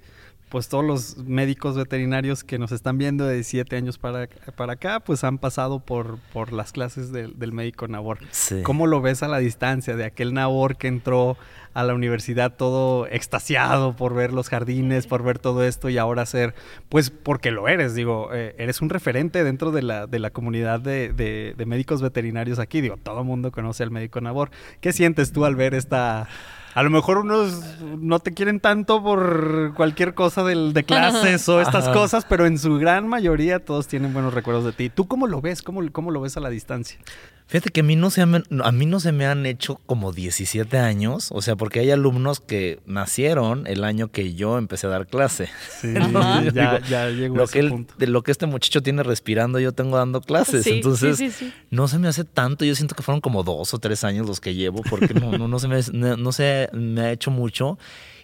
pues 0.49 0.69
todos 0.69 0.83
los 0.83 1.17
médicos 1.17 1.75
veterinarios 1.75 2.43
que 2.43 2.57
nos 2.57 2.71
están 2.71 2.97
viendo 2.97 3.25
de 3.25 3.35
17 3.35 3.75
años 3.75 3.97
para, 3.97 4.27
para 4.55 4.73
acá, 4.73 4.99
pues 4.99 5.23
han 5.23 5.37
pasado 5.37 5.79
por, 5.79 6.17
por 6.33 6.53
las 6.53 6.71
clases 6.71 7.11
del 7.11 7.51
médico 7.51 7.87
Nabor. 7.87 8.19
Sí. 8.31 8.61
¿Cómo 8.63 8.87
lo 8.87 9.01
ves 9.01 9.23
a 9.23 9.27
la 9.27 9.39
distancia 9.39 9.95
de 9.95 10.05
aquel 10.05 10.33
Nabor 10.33 10.77
que 10.77 10.87
entró 10.87 11.37
a 11.75 11.83
la 11.83 11.93
universidad 11.93 12.55
todo 12.55 13.05
extasiado 13.07 13.97
por 13.97 14.15
ver 14.15 14.31
los 14.33 14.47
jardines, 14.47 15.07
por 15.07 15.23
ver 15.23 15.39
todo 15.39 15.63
esto 15.65 15.89
y 15.89 15.97
ahora 15.97 16.25
ser, 16.25 16.55
pues 16.87 17.09
porque 17.09 17.51
lo 17.51 17.67
eres, 17.67 17.93
digo, 17.93 18.29
eh, 18.33 18.55
eres 18.57 18.81
un 18.81 18.89
referente 18.89 19.43
dentro 19.43 19.71
de 19.71 19.81
la, 19.81 20.07
de 20.07 20.19
la 20.19 20.29
comunidad 20.29 20.79
de, 20.79 21.11
de, 21.11 21.65
médicos 21.65 22.01
veterinarios 22.01 22.59
aquí, 22.59 22.79
digo, 22.79 22.95
todo 22.95 23.19
el 23.19 23.25
mundo 23.25 23.51
conoce 23.51 23.83
al 23.83 23.91
médico 23.91 24.21
Nabor. 24.21 24.51
¿Qué 24.79 24.93
sientes 24.93 25.31
tú 25.33 25.45
al 25.45 25.55
ver 25.55 25.73
esta... 25.73 26.29
A 26.75 26.83
lo 26.83 26.89
mejor 26.89 27.19
unos 27.19 27.63
no 27.99 28.19
te 28.19 28.33
quieren 28.33 28.59
tanto 28.59 29.01
por 29.01 29.73
cualquier 29.77 30.13
cosa 30.13 30.43
del, 30.43 30.73
de 30.73 30.83
clases 30.83 31.47
o 31.47 31.61
estas 31.61 31.87
cosas, 31.87 32.25
pero 32.27 32.45
en 32.45 32.59
su 32.59 32.77
gran 32.77 33.07
mayoría 33.07 33.63
todos 33.63 33.87
tienen 33.87 34.11
buenos 34.11 34.33
recuerdos 34.33 34.65
de 34.65 34.73
ti. 34.73 34.89
¿Tú 34.89 35.07
cómo 35.07 35.25
lo 35.25 35.39
ves? 35.39 35.61
¿Cómo, 35.61 35.81
cómo 35.93 36.11
lo 36.11 36.19
ves 36.19 36.35
a 36.35 36.41
la 36.41 36.49
distancia? 36.49 36.99
Fíjate 37.47 37.69
que 37.69 37.81
a 37.81 37.83
mí, 37.83 37.95
no 37.95 38.09
se 38.09 38.25
me, 38.25 38.41
a 38.63 38.71
mí 38.71 38.87
no 38.87 38.99
se 38.99 39.11
me 39.11 39.27
han 39.27 39.45
hecho 39.45 39.79
como 39.85 40.11
17 40.11 40.79
años, 40.79 41.29
o 41.31 41.43
sea, 41.43 41.55
porque 41.55 41.79
hay 41.79 41.91
alumnos 41.91 42.39
que 42.39 42.79
nacieron 42.87 43.67
el 43.67 43.83
año 43.83 44.07
que 44.07 44.33
yo 44.33 44.57
empecé 44.57 44.87
a 44.87 44.89
dar 44.89 45.05
clase. 45.05 45.47
Sí, 45.79 45.93
ya, 46.53 46.79
ya 46.79 47.09
llegó 47.09 47.35
lo 47.35 47.47
que 47.47 47.85
De 47.99 48.07
lo 48.07 48.23
que 48.23 48.31
este 48.31 48.47
muchacho 48.47 48.81
tiene 48.81 49.03
respirando, 49.03 49.59
yo 49.59 49.73
tengo 49.73 49.95
dando 49.95 50.21
clases. 50.21 50.65
Entonces, 50.65 51.21
no 51.69 51.87
se 51.87 51.99
me 51.99 52.07
hace 52.07 52.23
tanto. 52.23 52.65
Yo 52.65 52.73
siento 52.73 52.95
que 52.95 53.03
fueron 53.03 53.21
como 53.21 53.43
dos 53.43 53.75
o 53.75 53.77
tres 53.77 54.03
años 54.03 54.25
los 54.25 54.39
que 54.39 54.55
llevo, 54.55 54.81
porque 54.89 55.13
no, 55.13 55.37
no, 55.37 55.47
no, 55.47 55.59
se, 55.59 55.67
me, 55.67 55.81
no 55.93 56.31
se 56.31 56.64
me 56.73 57.01
ha 57.01 57.11
hecho 57.11 57.31
mucho. 57.31 57.77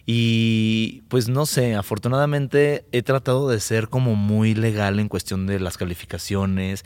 Y 0.05 1.03
pues 1.07 1.29
no 1.29 1.45
sé, 1.45 1.75
afortunadamente 1.75 2.85
he 2.91 3.01
tratado 3.01 3.49
de 3.49 3.59
ser 3.59 3.87
como 3.87 4.15
muy 4.15 4.55
legal 4.55 4.99
en 4.99 5.07
cuestión 5.07 5.47
de 5.47 5.59
las 5.59 5.77
calificaciones. 5.77 6.83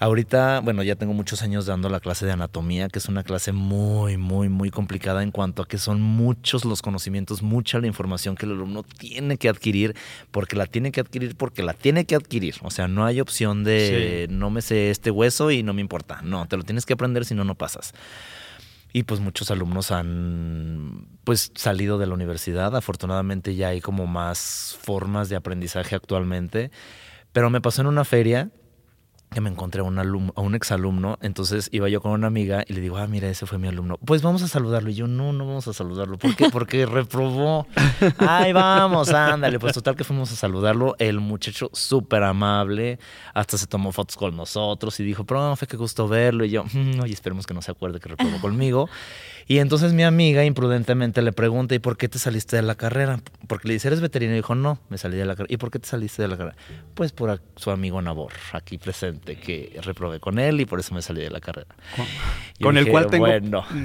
Ahorita, 0.00 0.60
bueno, 0.60 0.84
ya 0.84 0.94
tengo 0.94 1.12
muchos 1.12 1.42
años 1.42 1.66
dando 1.66 1.88
la 1.88 1.98
clase 1.98 2.24
de 2.24 2.30
anatomía, 2.30 2.88
que 2.88 3.00
es 3.00 3.08
una 3.08 3.24
clase 3.24 3.50
muy, 3.50 4.16
muy, 4.16 4.48
muy 4.48 4.70
complicada 4.70 5.24
en 5.24 5.32
cuanto 5.32 5.62
a 5.62 5.66
que 5.66 5.76
son 5.76 6.00
muchos 6.00 6.64
los 6.64 6.82
conocimientos, 6.82 7.42
mucha 7.42 7.80
la 7.80 7.88
información 7.88 8.36
que 8.36 8.46
el 8.46 8.52
alumno 8.52 8.84
tiene 8.84 9.38
que 9.38 9.48
adquirir, 9.48 9.96
porque 10.30 10.54
la 10.54 10.66
tiene 10.66 10.92
que 10.92 11.00
adquirir, 11.00 11.34
porque 11.34 11.64
la 11.64 11.74
tiene 11.74 12.04
que 12.04 12.14
adquirir. 12.14 12.54
O 12.62 12.70
sea, 12.70 12.86
no 12.86 13.04
hay 13.04 13.20
opción 13.20 13.64
de 13.64 14.28
no 14.30 14.50
me 14.50 14.62
sé 14.62 14.90
este 14.90 15.10
hueso 15.10 15.50
y 15.50 15.64
no 15.64 15.74
me 15.74 15.80
importa. 15.80 16.20
No, 16.22 16.46
te 16.46 16.56
lo 16.56 16.62
tienes 16.62 16.86
que 16.86 16.92
aprender, 16.92 17.24
si 17.24 17.34
no, 17.34 17.42
no 17.42 17.56
pasas. 17.56 17.92
Y 18.92 19.02
pues 19.02 19.20
muchos 19.20 19.50
alumnos 19.50 19.90
han 19.90 21.08
pues 21.24 21.52
salido 21.54 21.98
de 21.98 22.06
la 22.06 22.14
universidad. 22.14 22.74
Afortunadamente 22.74 23.54
ya 23.54 23.68
hay 23.68 23.80
como 23.80 24.06
más 24.06 24.78
formas 24.80 25.28
de 25.28 25.36
aprendizaje 25.36 25.94
actualmente. 25.94 26.70
Pero 27.32 27.50
me 27.50 27.60
pasó 27.60 27.82
en 27.82 27.88
una 27.88 28.04
feria 28.04 28.50
que 29.30 29.40
me 29.40 29.50
encontré 29.50 29.80
a 29.80 29.84
un, 29.84 29.98
alumno, 29.98 30.32
a 30.36 30.40
un 30.40 30.54
exalumno, 30.54 31.18
entonces 31.20 31.68
iba 31.72 31.88
yo 31.88 32.00
con 32.00 32.12
una 32.12 32.26
amiga 32.26 32.64
y 32.66 32.72
le 32.72 32.80
digo, 32.80 32.96
ah, 32.96 33.06
mira, 33.06 33.28
ese 33.28 33.46
fue 33.46 33.58
mi 33.58 33.68
alumno. 33.68 33.98
Pues 34.04 34.22
vamos 34.22 34.42
a 34.42 34.48
saludarlo. 34.48 34.90
Y 34.90 34.94
yo, 34.94 35.06
no, 35.06 35.32
no 35.32 35.46
vamos 35.46 35.68
a 35.68 35.72
saludarlo. 35.72 36.18
¿Por 36.18 36.34
qué? 36.34 36.48
Porque 36.50 36.86
reprobó. 36.86 37.66
Ay, 38.18 38.52
vamos, 38.52 39.10
ándale. 39.10 39.58
Pues 39.58 39.74
total 39.74 39.96
que 39.96 40.04
fuimos 40.04 40.32
a 40.32 40.36
saludarlo. 40.36 40.96
El 40.98 41.20
muchacho 41.20 41.70
súper 41.72 42.22
amable, 42.22 42.98
hasta 43.34 43.58
se 43.58 43.66
tomó 43.66 43.92
fotos 43.92 44.16
con 44.16 44.36
nosotros 44.36 44.98
y 45.00 45.04
dijo, 45.04 45.24
profe, 45.24 45.66
qué 45.66 45.76
gusto 45.76 46.08
verlo. 46.08 46.44
Y 46.44 46.50
yo, 46.50 46.64
mm, 46.64 47.00
oye, 47.00 47.12
esperemos 47.12 47.46
que 47.46 47.54
no 47.54 47.62
se 47.62 47.70
acuerde 47.70 48.00
que 48.00 48.08
reprobó 48.08 48.40
conmigo. 48.40 48.88
Y 49.50 49.60
entonces 49.60 49.94
mi 49.94 50.04
amiga 50.04 50.44
imprudentemente 50.44 51.22
le 51.22 51.32
pregunta, 51.32 51.74
¿y 51.74 51.78
por 51.78 51.96
qué 51.96 52.06
te 52.06 52.18
saliste 52.18 52.56
de 52.56 52.62
la 52.62 52.74
carrera? 52.74 53.20
Porque 53.46 53.66
le 53.66 53.74
dice, 53.74 53.88
¿eres 53.88 54.02
veterinario? 54.02 54.36
Y 54.36 54.40
dijo, 54.40 54.54
no, 54.54 54.78
me 54.90 54.98
salí 54.98 55.16
de 55.16 55.24
la 55.24 55.34
carrera. 55.34 55.54
¿Y 55.54 55.56
por 55.56 55.70
qué 55.70 55.78
te 55.78 55.88
saliste 55.88 56.20
de 56.20 56.28
la 56.28 56.36
carrera? 56.36 56.56
Pues 56.92 57.12
por 57.12 57.40
su 57.56 57.70
amigo 57.70 58.02
Nabor, 58.02 58.32
aquí 58.52 58.76
presente, 58.76 59.36
que 59.36 59.80
reprobé 59.82 60.20
con 60.20 60.38
él 60.38 60.60
y 60.60 60.66
por 60.66 60.80
eso 60.80 60.94
me 60.94 61.00
salí 61.00 61.22
de 61.22 61.30
la 61.30 61.40
carrera. 61.40 61.74
Con, 62.60 62.76
el 62.76 62.90
cual 62.90 63.06
tengo 63.06 63.26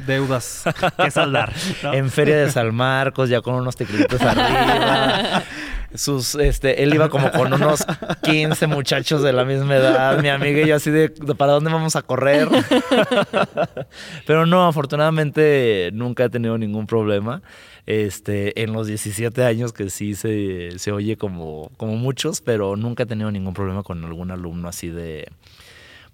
deudas 0.05 0.65
que 1.01 1.11
saldar. 1.11 1.53
en 1.93 2.11
Feria 2.11 2.39
de 2.39 2.51
San 2.51 2.75
Marcos, 2.75 3.29
ya 3.29 3.39
con 3.39 3.55
unos 3.55 3.77
teclitos 3.77 4.19
arriba. 4.21 5.43
sus, 5.95 6.35
este, 6.35 6.83
él 6.83 6.93
iba 6.93 7.09
como 7.09 7.31
con 7.31 7.53
unos 7.53 7.85
15 8.23 8.67
muchachos 8.67 9.21
de 9.21 9.33
la 9.33 9.45
misma 9.45 9.75
edad, 9.75 10.21
mi 10.21 10.29
amiga 10.29 10.61
y 10.61 10.67
yo 10.67 10.75
así 10.75 10.91
de, 10.91 11.09
¿para 11.09 11.53
dónde 11.53 11.71
vamos 11.71 11.95
a 11.95 12.01
correr? 12.01 12.47
Pero 14.25 14.45
no, 14.45 14.67
afortunadamente 14.67 15.91
nunca 15.93 16.25
he 16.25 16.29
tenido 16.29 16.57
ningún 16.57 16.87
problema. 16.87 17.41
Este, 17.85 18.63
en 18.63 18.71
los 18.71 18.87
17 18.87 19.43
años 19.43 19.73
que 19.73 19.89
sí 19.89 20.15
se, 20.15 20.79
se 20.79 20.91
oye 20.93 21.17
como, 21.17 21.69
como 21.75 21.97
muchos, 21.97 22.39
pero 22.39 22.77
nunca 22.77 23.03
he 23.03 23.05
tenido 23.05 23.29
ningún 23.29 23.53
problema 23.53 23.83
con 23.83 24.05
algún 24.05 24.31
alumno 24.31 24.69
así 24.69 24.87
de, 24.87 25.27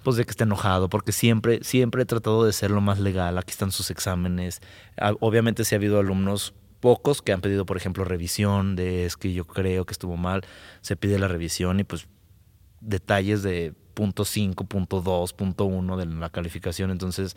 pues 0.03 0.15
de 0.15 0.25
que 0.25 0.31
esté 0.31 0.45
enojado, 0.45 0.89
porque 0.89 1.11
siempre, 1.11 1.59
siempre 1.63 2.03
he 2.03 2.05
tratado 2.05 2.43
de 2.43 2.53
ser 2.53 2.71
lo 2.71 2.81
más 2.81 2.99
legal. 2.99 3.37
Aquí 3.37 3.51
están 3.51 3.71
sus 3.71 3.91
exámenes. 3.91 4.61
Ah, 4.97 5.13
obviamente 5.19 5.63
si 5.63 5.75
ha 5.75 5.77
habido 5.77 5.99
alumnos 5.99 6.53
pocos 6.79 7.21
que 7.21 7.31
han 7.31 7.41
pedido, 7.41 7.65
por 7.65 7.77
ejemplo, 7.77 8.03
revisión 8.03 8.75
de 8.75 9.05
es 9.05 9.17
que 9.17 9.33
yo 9.33 9.45
creo 9.45 9.85
que 9.85 9.93
estuvo 9.93 10.17
mal, 10.17 10.41
se 10.81 10.95
pide 10.95 11.19
la 11.19 11.27
revisión 11.27 11.79
y 11.79 11.83
pues 11.83 12.07
detalles 12.81 13.43
de 13.43 13.73
punto 13.93 14.23
5, 14.23 14.63
punto 14.65 15.01
2, 15.01 15.33
punto 15.33 15.65
1 15.65 15.97
de 15.97 16.05
la 16.05 16.29
calificación. 16.29 16.89
Entonces, 16.91 17.35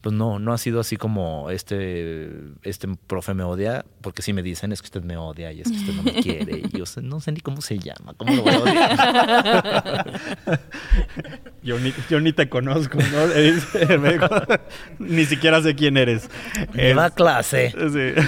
pues 0.00 0.14
no, 0.14 0.38
no 0.38 0.52
ha 0.52 0.58
sido 0.58 0.78
así 0.78 0.96
como 0.96 1.50
este, 1.50 2.30
este 2.62 2.86
profe 3.08 3.34
me 3.34 3.42
odia, 3.42 3.84
porque 4.00 4.22
si 4.22 4.32
me 4.32 4.42
dicen 4.42 4.70
es 4.70 4.80
que 4.80 4.86
usted 4.86 5.02
me 5.02 5.16
odia 5.16 5.52
y 5.52 5.60
es 5.60 5.70
que 5.70 5.76
usted 5.76 5.92
no 5.92 6.02
me 6.04 6.12
quiere. 6.22 6.58
Y 6.58 6.76
yo 6.76 6.84
no 7.02 7.18
sé 7.20 7.32
ni 7.32 7.40
cómo 7.40 7.60
se 7.60 7.78
llama, 7.78 8.14
cómo 8.16 8.34
lo 8.34 8.42
voy 8.42 8.54
a 8.54 8.60
odiar. 8.60 10.20
yo, 11.62 11.80
ni, 11.80 11.92
yo 12.08 12.20
ni 12.20 12.32
te 12.32 12.48
conozco, 12.48 12.98
¿no? 12.98 13.26
ni 15.00 15.24
siquiera 15.24 15.60
sé 15.62 15.74
quién 15.74 15.96
eres. 15.96 16.30
Lleva 16.74 17.10
clase. 17.10 17.70
Sí. 17.70 18.22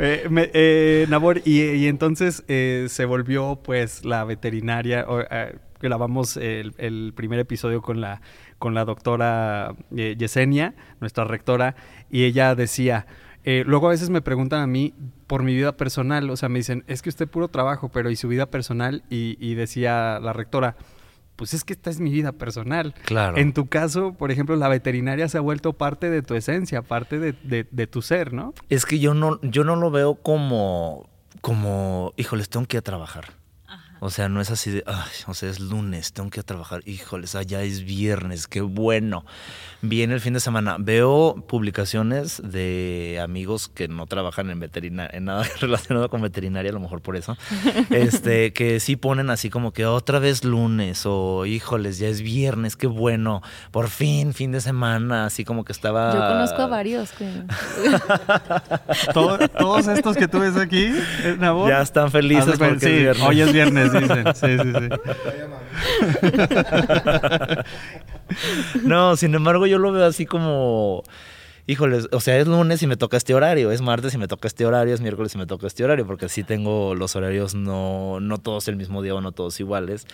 eh, 0.00 0.28
eh, 0.52 1.06
Nabor, 1.08 1.42
y, 1.44 1.62
y 1.62 1.86
entonces 1.86 2.42
eh, 2.48 2.86
se 2.88 3.04
volvió 3.04 3.60
pues 3.62 4.04
la 4.04 4.24
veterinaria, 4.24 5.06
eh, 5.30 5.58
grabamos 5.80 6.36
el, 6.36 6.74
el 6.78 7.12
primer 7.14 7.40
episodio 7.40 7.82
con 7.82 8.00
la 8.00 8.20
con 8.60 8.74
la 8.74 8.84
doctora 8.84 9.74
eh, 9.96 10.14
Yesenia, 10.16 10.74
nuestra 11.00 11.24
rectora, 11.24 11.74
y 12.10 12.24
ella 12.24 12.54
decía, 12.54 13.06
eh, 13.42 13.64
luego 13.66 13.86
a 13.88 13.90
veces 13.90 14.10
me 14.10 14.20
preguntan 14.20 14.60
a 14.60 14.66
mí 14.66 14.92
por 15.26 15.42
mi 15.42 15.54
vida 15.54 15.76
personal, 15.76 16.28
o 16.28 16.36
sea, 16.36 16.50
me 16.50 16.58
dicen, 16.58 16.84
es 16.86 17.00
que 17.00 17.08
usted 17.08 17.26
puro 17.26 17.48
trabajo, 17.48 17.88
pero 17.88 18.10
¿y 18.10 18.16
su 18.16 18.28
vida 18.28 18.46
personal? 18.46 19.02
Y, 19.08 19.54
decía 19.54 20.20
la 20.20 20.34
rectora, 20.34 20.76
pues 21.36 21.54
es 21.54 21.64
que 21.64 21.72
esta 21.72 21.88
es 21.88 22.00
mi 22.00 22.10
vida 22.12 22.32
personal. 22.32 22.94
Claro. 23.06 23.38
En 23.38 23.54
tu 23.54 23.66
caso, 23.66 24.12
por 24.12 24.30
ejemplo, 24.30 24.56
la 24.56 24.68
veterinaria 24.68 25.26
se 25.28 25.38
ha 25.38 25.40
vuelto 25.40 25.72
parte 25.72 26.10
de 26.10 26.20
tu 26.20 26.34
esencia, 26.34 26.82
parte 26.82 27.18
de, 27.18 27.86
tu 27.86 28.02
ser, 28.02 28.34
¿no? 28.34 28.52
Es 28.68 28.84
que 28.84 28.98
yo 28.98 29.14
no, 29.14 29.40
yo 29.40 29.64
no 29.64 29.74
lo 29.76 29.90
veo 29.90 30.16
como, 30.16 31.08
como, 31.40 32.12
híjoles, 32.18 32.50
tengo 32.50 32.66
que 32.66 32.76
ir 32.76 32.80
a 32.80 32.82
trabajar. 32.82 33.39
O 34.00 34.08
sea, 34.08 34.30
no 34.30 34.40
es 34.40 34.50
así 34.50 34.70
de, 34.70 34.82
ay, 34.86 35.10
o 35.26 35.34
sea, 35.34 35.50
es 35.50 35.60
lunes, 35.60 36.14
tengo 36.14 36.30
que 36.30 36.40
ir 36.40 36.42
a 36.42 36.46
trabajar, 36.46 36.80
híjoles, 36.86 37.34
allá 37.34 37.62
es 37.62 37.84
viernes, 37.84 38.46
qué 38.46 38.62
bueno. 38.62 39.26
Viene 39.82 40.14
el 40.14 40.20
fin 40.20 40.32
de 40.32 40.40
semana. 40.40 40.76
Veo 40.78 41.44
publicaciones 41.46 42.40
de 42.42 43.20
amigos 43.22 43.68
que 43.68 43.88
no 43.88 44.06
trabajan 44.06 44.48
en 44.50 44.58
veterinaria, 44.58 45.16
en 45.16 45.26
nada 45.26 45.44
relacionado 45.60 46.08
con 46.08 46.22
veterinaria, 46.22 46.70
a 46.70 46.74
lo 46.74 46.80
mejor 46.80 47.02
por 47.02 47.16
eso, 47.16 47.36
este, 47.90 48.52
que 48.54 48.80
sí 48.80 48.96
ponen 48.96 49.28
así 49.28 49.50
como 49.50 49.72
que 49.72 49.84
otra 49.84 50.18
vez 50.18 50.44
lunes, 50.44 51.02
o 51.04 51.44
híjoles, 51.44 51.98
ya 51.98 52.08
es 52.08 52.22
viernes, 52.22 52.76
qué 52.76 52.86
bueno, 52.86 53.42
por 53.70 53.88
fin, 53.88 54.32
fin 54.32 54.50
de 54.50 54.62
semana, 54.62 55.26
así 55.26 55.44
como 55.44 55.64
que 55.64 55.72
estaba. 55.72 56.14
Yo 56.14 56.20
conozco 56.20 56.62
a 56.62 56.66
varios 56.68 57.12
que. 57.12 57.30
todos 59.12 59.88
estos 59.88 60.16
que 60.16 60.26
tú 60.26 60.40
ves 60.40 60.56
aquí, 60.56 60.86
eh, 61.24 61.36
Ya 61.38 61.82
están 61.82 62.10
felices 62.10 62.58
porque 62.58 62.74
es 62.76 62.84
viernes. 62.84 63.22
Hoy 63.22 63.40
es 63.42 63.52
viernes 63.52 63.89
dicen. 63.92 64.24
Sí, 64.34 64.58
sí, 64.58 64.72
sí. 64.72 64.88
no, 68.84 69.16
sin 69.16 69.34
embargo, 69.34 69.66
yo 69.66 69.78
lo 69.78 69.92
veo 69.92 70.06
así 70.06 70.26
como 70.26 71.02
híjoles, 71.66 72.08
o 72.12 72.20
sea, 72.20 72.38
es 72.38 72.46
lunes 72.46 72.82
y 72.82 72.86
me 72.86 72.96
toca 72.96 73.16
este 73.16 73.34
horario, 73.34 73.70
es 73.70 73.80
martes 73.80 74.14
y 74.14 74.18
me 74.18 74.28
toca 74.28 74.48
este 74.48 74.66
horario, 74.66 74.94
es 74.94 75.00
miércoles 75.00 75.34
y 75.34 75.38
me 75.38 75.46
toca 75.46 75.66
este 75.66 75.84
horario, 75.84 76.06
porque 76.06 76.28
sí 76.28 76.44
tengo 76.44 76.94
los 76.94 77.16
horarios 77.16 77.54
no, 77.54 78.20
no 78.20 78.38
todos 78.38 78.68
el 78.68 78.76
mismo 78.76 79.02
día 79.02 79.14
o 79.14 79.20
no 79.20 79.32
todos 79.32 79.60
iguales 79.60 80.06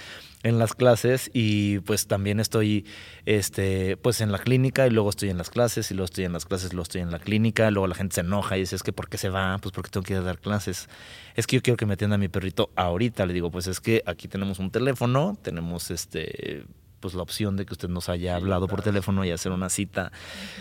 en 0.42 0.58
las 0.58 0.74
clases 0.74 1.30
y 1.32 1.80
pues 1.80 2.06
también 2.06 2.38
estoy 2.38 2.86
este 3.24 3.96
pues 3.96 4.20
en 4.20 4.30
la 4.30 4.38
clínica 4.38 4.86
y 4.86 4.90
luego 4.90 5.10
estoy 5.10 5.30
en 5.30 5.38
las 5.38 5.50
clases 5.50 5.90
y 5.90 5.94
luego 5.94 6.04
estoy 6.04 6.24
en 6.24 6.32
las 6.32 6.44
clases, 6.44 6.72
luego 6.72 6.84
estoy 6.84 7.00
en 7.00 7.10
la 7.10 7.18
clínica, 7.18 7.70
luego 7.70 7.86
la 7.86 7.94
gente 7.94 8.14
se 8.14 8.20
enoja 8.20 8.56
y 8.56 8.60
dice, 8.60 8.76
es 8.76 8.82
que 8.82 8.92
¿por 8.92 9.08
qué 9.08 9.18
se 9.18 9.28
va? 9.28 9.58
Pues 9.58 9.72
porque 9.72 9.90
tengo 9.90 10.04
que 10.04 10.12
ir 10.12 10.20
a 10.20 10.22
dar 10.22 10.38
clases. 10.38 10.88
Es 11.34 11.46
que 11.46 11.56
yo 11.56 11.62
quiero 11.62 11.76
que 11.76 11.86
me 11.86 11.94
atienda 11.94 12.16
mi 12.18 12.28
perrito 12.28 12.70
ahorita, 12.76 13.26
le 13.26 13.34
digo, 13.34 13.50
pues 13.50 13.66
es 13.66 13.80
que 13.80 14.02
aquí 14.06 14.28
tenemos 14.28 14.58
un 14.58 14.70
teléfono, 14.70 15.36
tenemos 15.42 15.90
este 15.90 16.64
pues 17.00 17.14
la 17.14 17.22
opción 17.22 17.56
de 17.56 17.66
que 17.66 17.74
usted 17.74 17.88
nos 17.88 18.08
haya 18.08 18.36
hablado 18.36 18.68
por 18.68 18.82
teléfono 18.82 19.24
y 19.24 19.30
hacer 19.30 19.52
una 19.52 19.68
cita, 19.68 20.12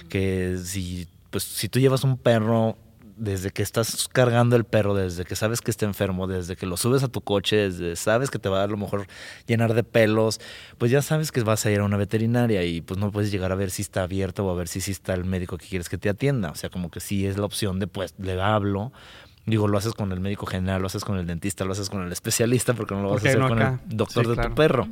que 0.09 0.57
si 0.63 1.07
pues 1.29 1.43
si 1.43 1.67
tú 1.67 1.79
llevas 1.79 2.03
un 2.03 2.17
perro 2.17 2.77
desde 3.17 3.51
que 3.51 3.63
estás 3.63 4.07
cargando 4.11 4.55
el 4.55 4.65
perro, 4.65 4.93
desde 4.93 5.25
que 5.25 5.35
sabes 5.35 5.61
que 5.61 5.71
está 5.71 5.85
enfermo, 5.85 6.27
desde 6.27 6.55
que 6.55 6.65
lo 6.65 6.77
subes 6.77 7.03
a 7.03 7.07
tu 7.07 7.21
coche, 7.21 7.55
desde 7.55 7.95
sabes 7.95 8.29
que 8.29 8.39
te 8.39 8.49
va 8.49 8.61
a, 8.61 8.63
a 8.63 8.67
lo 8.67 8.77
mejor 8.77 9.07
llenar 9.47 9.73
de 9.73 9.83
pelos, 9.83 10.39
pues 10.77 10.91
ya 10.91 11.01
sabes 11.01 11.31
que 11.31 11.41
vas 11.41 11.65
a 11.65 11.71
ir 11.71 11.79
a 11.79 11.83
una 11.83 11.97
veterinaria 11.97 12.63
y 12.63 12.81
pues 12.81 12.99
no 12.99 13.11
puedes 13.11 13.31
llegar 13.31 13.51
a 13.51 13.55
ver 13.55 13.71
si 13.71 13.81
está 13.81 14.03
abierto 14.03 14.45
o 14.45 14.51
a 14.51 14.55
ver 14.55 14.67
si 14.67 14.81
sí 14.81 14.91
está 14.91 15.13
el 15.13 15.25
médico 15.25 15.57
que 15.57 15.67
quieres 15.67 15.89
que 15.89 15.97
te 15.97 16.09
atienda. 16.09 16.51
O 16.51 16.55
sea, 16.55 16.69
como 16.69 16.91
que 16.91 16.99
sí 16.99 17.25
es 17.25 17.37
la 17.37 17.45
opción 17.45 17.79
de 17.79 17.87
pues 17.87 18.15
le 18.17 18.39
hablo. 18.41 18.91
Digo, 19.45 19.67
lo 19.67 19.77
haces 19.77 19.93
con 19.93 20.11
el 20.11 20.19
médico 20.19 20.47
general, 20.47 20.81
lo 20.81 20.87
haces 20.87 21.05
con 21.05 21.17
el 21.17 21.27
dentista, 21.27 21.65
lo 21.65 21.73
haces 21.73 21.89
con 21.89 22.01
el 22.01 22.11
especialista, 22.11 22.73
porque 22.73 22.95
no 22.95 23.03
lo 23.03 23.09
vas 23.11 23.23
a 23.23 23.29
hacer 23.29 23.41
con 23.41 23.61
el 23.61 23.79
doctor 23.85 24.35
de 24.35 24.41
tu 24.41 24.55
perro. 24.55 24.87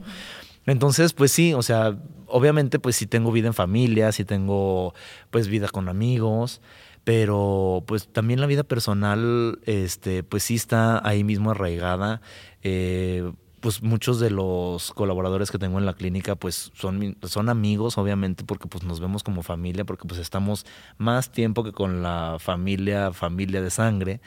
Entonces, 0.66 1.14
pues 1.14 1.32
sí, 1.32 1.54
o 1.54 1.62
sea, 1.62 1.98
obviamente 2.28 2.80
pues 2.80 2.96
sí 2.96 3.06
tengo 3.08 3.32
vida 3.32 3.48
en 3.48 3.54
familia, 3.54 4.12
sí 4.12 4.26
tengo 4.26 4.94
pues 5.30 5.48
vida 5.48 5.68
con 5.68 5.90
amigos, 5.90 6.62
pero 7.04 7.84
pues 7.86 8.08
también 8.08 8.40
la 8.40 8.48
vida 8.48 8.64
personal, 8.64 9.60
este, 9.66 10.24
pues 10.24 10.44
sí 10.44 10.56
está 10.56 11.06
ahí 11.08 11.24
mismo 11.24 11.52
arraigada. 11.52 12.22
Eh, 12.64 13.30
pues 13.64 13.82
muchos 13.82 14.20
de 14.20 14.30
los 14.30 14.92
colaboradores 14.92 15.50
que 15.50 15.58
tengo 15.58 15.80
en 15.80 15.86
la 15.86 15.94
clínica 15.94 16.36
pues 16.36 16.74
son, 16.76 17.16
son 17.24 17.48
amigos 17.48 17.98
obviamente 17.98 18.44
porque 18.44 18.68
pues 18.68 18.84
nos 18.84 19.00
vemos 19.00 19.24
como 19.24 19.42
familia 19.42 19.86
porque 19.86 20.06
pues 20.06 20.20
estamos 20.20 20.66
más 20.98 21.32
tiempo 21.32 21.64
que 21.64 21.72
con 21.72 22.04
la 22.04 22.36
familia 22.40 23.14
familia 23.14 23.62
de 23.62 23.70
sangre. 23.70 24.20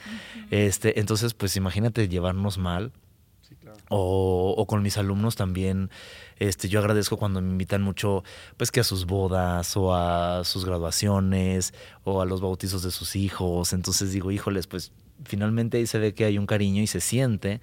Este 0.49 0.99
entonces 0.99 1.35
pues 1.35 1.55
imagínate 1.55 2.07
llevarnos 2.09 2.57
mal 2.57 2.91
o, 3.89 4.55
o, 4.57 4.65
con 4.65 4.81
mis 4.81 4.97
alumnos 4.97 5.35
también 5.35 5.91
este 6.39 6.69
yo 6.69 6.79
agradezco 6.79 7.17
cuando 7.17 7.41
me 7.41 7.49
invitan 7.49 7.81
mucho 7.81 8.23
pues 8.57 8.71
que 8.71 8.79
a 8.79 8.83
sus 8.83 9.05
bodas 9.05 9.75
o 9.77 9.95
a 9.95 10.43
sus 10.43 10.65
graduaciones 10.65 11.73
o 12.03 12.21
a 12.21 12.25
los 12.25 12.41
bautizos 12.41 12.83
de 12.83 12.91
sus 12.91 13.15
hijos 13.15 13.73
entonces 13.73 14.11
digo 14.11 14.31
híjoles 14.31 14.67
pues 14.67 14.91
finalmente 15.25 15.77
ahí 15.77 15.87
se 15.87 15.99
ve 15.99 16.13
que 16.13 16.25
hay 16.25 16.37
un 16.37 16.45
cariño 16.45 16.81
y 16.81 16.87
se 16.87 17.01
siente. 17.01 17.59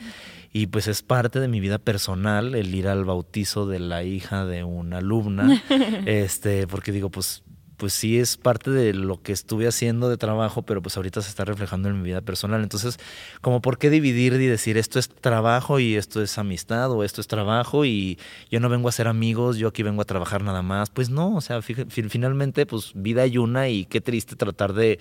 Y 0.52 0.66
pues 0.66 0.86
es 0.86 1.02
parte 1.02 1.40
de 1.40 1.48
mi 1.48 1.60
vida 1.60 1.78
personal 1.78 2.54
el 2.54 2.74
ir 2.74 2.88
al 2.88 3.04
bautizo 3.04 3.66
de 3.66 3.80
la 3.80 4.02
hija 4.04 4.44
de 4.44 4.64
una 4.64 4.98
alumna. 4.98 5.62
este, 6.06 6.66
porque 6.66 6.92
digo, 6.92 7.10
pues, 7.10 7.42
pues 7.84 7.92
sí 7.92 8.18
es 8.18 8.38
parte 8.38 8.70
de 8.70 8.94
lo 8.94 9.20
que 9.20 9.32
estuve 9.32 9.68
haciendo 9.68 10.08
de 10.08 10.16
trabajo, 10.16 10.62
pero 10.62 10.80
pues 10.80 10.96
ahorita 10.96 11.20
se 11.20 11.28
está 11.28 11.44
reflejando 11.44 11.90
en 11.90 11.98
mi 11.98 12.02
vida 12.02 12.22
personal. 12.22 12.62
Entonces, 12.62 12.98
como 13.42 13.60
por 13.60 13.76
qué 13.76 13.90
dividir 13.90 14.32
y 14.32 14.46
decir 14.46 14.78
esto 14.78 14.98
es 14.98 15.10
trabajo 15.10 15.78
y 15.78 15.94
esto 15.94 16.22
es 16.22 16.38
amistad 16.38 16.90
o 16.90 17.04
esto 17.04 17.20
es 17.20 17.26
trabajo 17.26 17.84
y 17.84 18.18
yo 18.50 18.58
no 18.58 18.70
vengo 18.70 18.88
a 18.88 18.92
ser 18.92 19.06
amigos, 19.06 19.58
yo 19.58 19.68
aquí 19.68 19.82
vengo 19.82 20.00
a 20.00 20.06
trabajar 20.06 20.42
nada 20.42 20.62
más. 20.62 20.88
Pues 20.88 21.10
no, 21.10 21.36
o 21.36 21.42
sea, 21.42 21.60
finalmente 21.60 22.64
pues 22.64 22.92
vida 22.94 23.20
hay 23.20 23.36
una 23.36 23.68
y 23.68 23.84
qué 23.84 24.00
triste 24.00 24.34
tratar 24.34 24.72
de, 24.72 24.98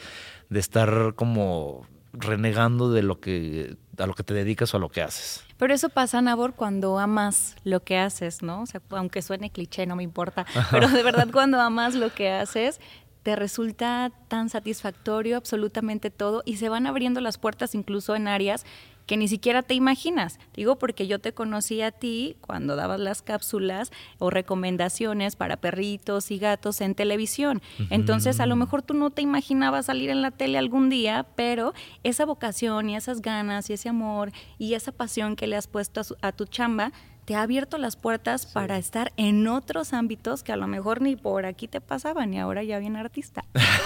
de 0.49 0.59
estar 0.59 1.13
como 1.15 1.87
renegando 2.13 2.91
de 2.91 3.01
lo 3.01 3.19
que 3.19 3.75
a 3.97 4.05
lo 4.05 4.13
que 4.13 4.23
te 4.23 4.33
dedicas 4.33 4.73
o 4.73 4.77
a 4.77 4.79
lo 4.79 4.89
que 4.89 5.01
haces. 5.01 5.43
Pero 5.57 5.73
eso 5.73 5.89
pasa, 5.89 6.21
Nabor, 6.21 6.53
cuando 6.53 6.97
amas 6.99 7.55
lo 7.63 7.83
que 7.83 7.97
haces, 7.97 8.41
¿no? 8.41 8.61
O 8.61 8.65
sea, 8.65 8.81
aunque 8.89 9.21
suene 9.21 9.49
cliché, 9.51 9.85
no 9.85 9.95
me 9.95 10.03
importa, 10.03 10.45
pero 10.71 10.87
de 10.87 11.03
verdad 11.03 11.27
cuando 11.31 11.59
amas 11.59 11.95
lo 11.95 12.13
que 12.13 12.29
haces, 12.31 12.79
te 13.23 13.35
resulta 13.35 14.11
tan 14.27 14.49
satisfactorio 14.49 15.37
absolutamente 15.37 16.09
todo 16.11 16.43
y 16.45 16.57
se 16.57 16.69
van 16.69 16.85
abriendo 16.87 17.21
las 17.21 17.37
puertas 17.37 17.73
incluso 17.73 18.15
en 18.15 18.27
áreas 18.27 18.65
que 19.05 19.17
ni 19.17 19.27
siquiera 19.27 19.61
te 19.61 19.73
imaginas. 19.73 20.39
Digo 20.55 20.77
porque 20.77 21.07
yo 21.07 21.19
te 21.19 21.33
conocí 21.33 21.81
a 21.81 21.91
ti 21.91 22.37
cuando 22.41 22.75
dabas 22.75 22.99
las 22.99 23.21
cápsulas 23.21 23.91
o 24.19 24.29
recomendaciones 24.29 25.35
para 25.35 25.57
perritos 25.57 26.31
y 26.31 26.37
gatos 26.37 26.81
en 26.81 26.95
televisión. 26.95 27.61
Entonces, 27.89 28.39
a 28.39 28.45
lo 28.45 28.55
mejor 28.55 28.81
tú 28.81 28.93
no 28.93 29.09
te 29.09 29.21
imaginabas 29.21 29.87
salir 29.87 30.09
en 30.09 30.21
la 30.21 30.31
tele 30.31 30.57
algún 30.57 30.89
día, 30.89 31.25
pero 31.35 31.73
esa 32.03 32.25
vocación 32.25 32.89
y 32.89 32.95
esas 32.95 33.21
ganas 33.21 33.69
y 33.69 33.73
ese 33.73 33.89
amor 33.89 34.31
y 34.57 34.73
esa 34.73 34.91
pasión 34.91 35.35
que 35.35 35.47
le 35.47 35.55
has 35.55 35.67
puesto 35.67 36.01
a, 36.01 36.27
a 36.27 36.31
tu 36.31 36.45
chamba 36.45 36.91
te 37.25 37.35
ha 37.35 37.41
abierto 37.41 37.77
las 37.77 37.95
puertas 37.95 38.45
para 38.45 38.77
estar 38.77 39.13
en 39.17 39.47
otros 39.47 39.93
ámbitos 39.93 40.43
que 40.43 40.51
a 40.51 40.57
lo 40.57 40.67
mejor 40.67 41.01
ni 41.01 41.15
por 41.15 41.45
aquí 41.45 41.67
te 41.67 41.81
pasaban 41.81 42.33
y 42.33 42.39
ahora 42.39 42.63
ya 42.63 42.79
viene 42.79 42.99
artista. 42.99 43.43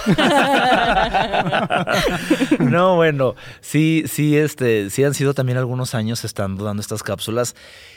no, 2.58 2.96
bueno, 2.96 3.34
sí, 3.60 4.04
sí, 4.06 4.36
este, 4.36 4.90
sí 4.90 5.04
han 5.04 5.14
sido 5.14 5.34
también 5.34 5.58
algunos 5.58 5.94
años 5.94 6.24
estando 6.24 6.64
dando 6.64 6.80
estas 6.80 7.02
cápsulas 7.02 7.54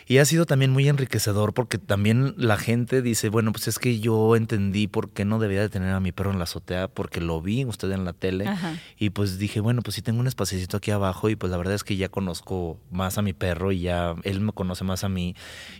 y 0.08 0.18
ha 0.18 0.26
sido 0.26 0.46
también 0.46 0.72
muy 0.72 0.88
enriquecedor 0.88 1.54
porque 1.54 1.78
también 1.78 2.34
la 2.38 2.58
gente 2.58 3.02
dice, 3.02 3.30
bueno, 3.30 3.52
pues 3.52 3.68
es 3.68 3.80
que 3.80 4.00
yo 4.00 4.36
entendí 4.36 4.88
por 4.88 5.12
qué 5.12 5.26
no 5.26 5.40
debía 5.40 5.62
de 5.62 5.70
tener 5.70 5.94
a 5.94 6.00
mi 6.00 6.12
perro 6.12 6.32
en 6.32 6.38
la 6.38 6.44
azotea 6.44 6.88
porque 6.88 7.22
lo 7.22 7.42
vi 7.42 7.66
usted 7.66 7.92
en 7.92 8.06
la 8.06 8.14
tele 8.14 8.46
y 8.98 9.12
pues 9.12 9.38
dije, 9.38 9.60
bueno, 9.60 9.82
pues 9.82 9.96
sí 9.96 10.02
tengo 10.02 10.20
un 10.20 10.28
espacito 10.28 10.78
aquí 10.78 10.92
abajo 10.92 11.30
y 11.30 11.36
pues 11.36 11.50
la 11.50 11.58
verdad 11.58 11.74
es 11.74 11.84
que 11.84 11.96
ya 11.96 12.10
conozco 12.10 12.78
más 12.92 13.18
a 13.18 13.22
mi 13.22 13.34
perro 13.34 13.72
y 13.72 13.82
ya 13.82 14.16
él 14.24 14.42
me 14.42 14.52
conoce 14.52 14.84
más 14.84 15.04
a 15.04 15.10
mí 15.10 15.31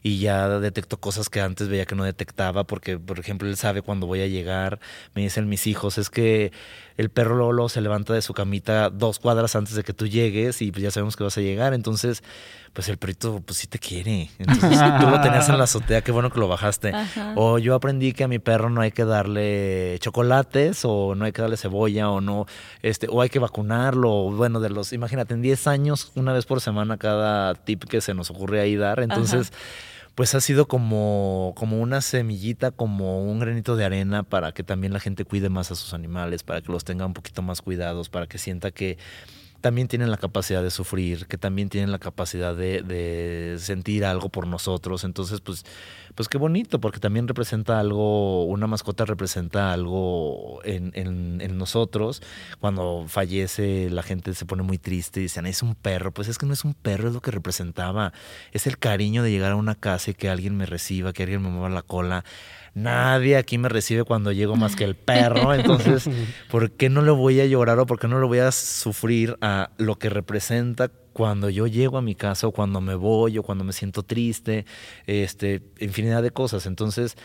y 0.02 0.20
ya 0.20 0.48
detecto 0.60 0.98
cosas 0.98 1.30
que 1.30 1.42
antes 1.42 1.68
veía 1.68 1.86
que 1.86 1.96
no 1.96 2.04
detectaba 2.04 2.66
porque, 2.66 2.98
por 2.98 3.20
ejemplo, 3.20 3.48
él 3.48 3.58
sabe 3.58 3.82
cuando 3.82 4.08
voy 4.08 4.22
a 4.22 4.28
llegar. 4.28 4.80
Me 5.16 5.22
dicen 5.22 5.50
mis 5.50 5.68
hijos, 5.68 5.98
es 5.98 6.10
que 6.10 6.52
el 6.98 7.10
perro 7.10 7.36
Lolo 7.36 7.70
se 7.70 7.82
levanta 7.82 8.14
de 8.14 8.22
su 8.22 8.34
camita 8.34 8.90
dos 8.90 9.20
cuadras 9.20 9.56
antes 9.56 9.76
de 9.76 9.84
que 9.84 9.94
tú 9.94 10.08
llegues 10.08 10.62
y 10.62 10.72
pues 10.72 10.84
ya 10.84 10.92
sabemos 10.92 11.16
que 11.16 11.24
vas 11.24 11.38
a 11.38 11.42
llegar. 11.42 11.74
Entonces, 11.74 12.24
pues 12.74 12.88
el 12.88 12.98
perrito, 12.98 13.42
pues 13.46 13.60
sí 13.60 13.68
te 13.68 13.80
quiere. 13.80 14.30
Entonces 14.38 14.80
tú 15.00 15.10
lo 15.10 15.20
tenías 15.22 15.50
en 15.50 15.58
la 15.58 15.66
azotea, 15.66 16.02
qué 16.02 16.12
bueno 16.12 16.30
que 16.30 16.40
lo 16.40 16.48
bajaste. 16.48 16.94
O 17.36 17.58
yo 17.60 17.76
aprendí 17.76 18.14
que 18.14 18.24
a 18.24 18.28
mi 18.28 18.40
perro 18.40 18.70
no 18.70 18.82
hay 18.82 18.92
que 18.92 19.04
darle 19.04 19.98
chocolates 20.00 20.82
o 20.86 21.16
no 21.16 21.26
hay 21.26 21.32
que 21.32 21.42
darle 21.42 21.58
cebolla 21.58 22.10
o 22.10 22.22
no, 22.22 22.46
este, 22.82 23.08
o 23.10 23.22
hay 23.22 23.30
que 23.30 23.40
vacunarlo. 23.40 24.12
O 24.12 24.32
bueno, 24.32 24.60
de 24.60 24.70
los, 24.70 24.94
imagínate, 24.94 25.34
en 25.34 25.42
10 25.42 25.68
años, 25.68 26.12
una 26.16 26.34
vez 26.34 26.46
por 26.46 26.62
semana 26.62 26.98
cada 26.98 27.56
tip 27.56 27.84
que 27.84 28.00
se 28.00 28.14
nos 28.14 28.30
ocurre 28.30 28.62
ahí 28.62 28.76
dar. 28.76 29.02
Entonces 29.02 29.52
pues 30.16 30.36
ha 30.36 30.42
sido 30.42 30.68
como, 30.68 31.54
como 31.56 31.80
una 31.80 32.02
semillita, 32.02 32.72
como 32.72 33.24
un 33.24 33.40
granito 33.40 33.76
de 33.76 33.86
arena 33.86 34.24
para 34.24 34.52
que 34.52 34.64
también 34.64 34.92
la 34.92 35.00
gente 35.00 35.24
cuide 35.24 35.50
más 35.50 35.72
a 35.72 35.76
sus 35.76 35.94
animales, 35.94 36.44
para 36.44 36.62
que 36.62 36.72
los 36.72 36.84
tenga 36.84 37.06
un 37.06 37.14
poquito 37.14 37.42
más 37.42 37.62
cuidados, 37.62 38.10
para 38.10 38.28
que 38.28 38.38
sienta 38.38 38.72
que 38.72 38.98
también 39.62 39.88
tienen 39.88 40.12
la 40.12 40.18
capacidad 40.18 40.62
de 40.62 40.72
sufrir, 40.72 41.28
que 41.28 41.38
también 41.38 41.70
tienen 41.70 41.92
la 41.92 42.00
capacidad 42.00 42.56
de, 42.56 42.82
de, 42.82 43.58
sentir 43.60 44.04
algo 44.04 44.30
por 44.30 44.48
nosotros. 44.48 45.04
Entonces, 45.04 45.40
pues, 45.42 45.64
pues 46.16 46.30
qué 46.30 46.38
bonito, 46.38 46.80
porque 46.80 47.00
también 47.00 47.28
representa 47.28 47.80
algo, 47.80 48.46
una 48.46 48.68
mascota 48.68 49.06
representa 49.06 49.74
algo 49.74 50.62
en, 50.64 50.92
en, 50.96 51.58
nosotros. 51.58 52.22
Cuando 52.60 53.06
fallece, 53.08 53.90
la 53.90 54.04
gente 54.04 54.34
se 54.34 54.46
pone 54.46 54.64
muy 54.64 54.78
triste 54.78 55.20
y 55.20 55.24
dicen, 55.24 55.46
es 55.46 55.62
un 55.62 55.76
perro. 55.76 56.12
Pues 56.12 56.28
es 56.28 56.38
que 56.38 56.46
no 56.46 56.54
es 56.54 56.66
un 56.66 56.74
perro, 56.74 57.08
es 57.08 57.14
lo 57.14 57.22
que 57.22 57.32
representaba. 57.32 58.14
Es 58.52 58.68
el 58.68 58.78
cariño 58.78 59.24
de 59.24 59.32
llegar 59.32 59.52
a 59.52 59.56
una 59.56 59.76
casa 59.76 60.12
y 60.12 60.14
que 60.14 60.30
alguien 60.30 60.56
me 60.56 60.66
reciba, 60.66 61.14
que 61.14 61.24
alguien 61.24 61.42
me 61.42 61.50
mueva 61.50 61.70
la 61.70 61.82
cola 61.82 62.24
nadie 62.74 63.36
aquí 63.36 63.58
me 63.58 63.70
recibe 63.70 64.04
cuando 64.04 64.32
llego 64.32 64.56
más 64.56 64.76
que 64.76 64.84
el 64.84 64.96
perro, 64.96 65.54
entonces, 65.54 66.10
¿por 66.50 66.72
qué 66.72 66.90
no 66.90 67.02
le 67.02 67.12
voy 67.12 67.42
a 67.42 67.46
llorar 67.46 67.80
o 67.80 67.86
por 67.86 68.00
qué 68.00 68.08
no 68.08 68.20
le 68.20 68.28
voy 68.28 68.40
a 68.40 68.52
sufrir 68.52 69.38
a 69.42 69.72
lo 69.78 69.98
que 69.98 70.10
representa 70.10 70.90
cuando 71.14 71.50
yo 71.50 71.68
llego 71.68 71.98
a 71.98 72.02
mi 72.02 72.16
casa 72.16 72.48
o 72.48 72.52
cuando 72.52 72.82
me 72.82 72.96
voy 72.96 73.38
o 73.38 73.44
cuando 73.44 73.64
me 73.64 73.74
siento 73.74 74.04
triste, 74.04 74.66
este, 75.06 75.62
infinidad 75.80 76.24
de 76.24 76.32
cosas. 76.32 76.66
Entonces, 76.66 77.16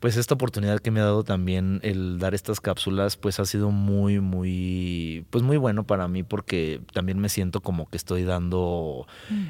pues 0.00 0.16
esta 0.16 0.34
oportunidad 0.34 0.80
que 0.80 0.90
me 0.90 1.00
ha 1.00 1.04
dado 1.04 1.24
también 1.24 1.80
el 1.82 2.18
dar 2.18 2.34
estas 2.34 2.60
cápsulas, 2.60 3.16
pues 3.16 3.40
ha 3.40 3.46
sido 3.46 3.70
muy, 3.70 4.20
muy, 4.20 5.24
pues 5.30 5.42
muy 5.42 5.56
bueno 5.56 5.84
para 5.84 6.08
mí 6.08 6.22
porque 6.22 6.80
también 6.92 7.18
me 7.18 7.28
siento 7.28 7.60
como 7.60 7.88
que 7.88 7.96
estoy 7.96 8.24
dando 8.24 9.06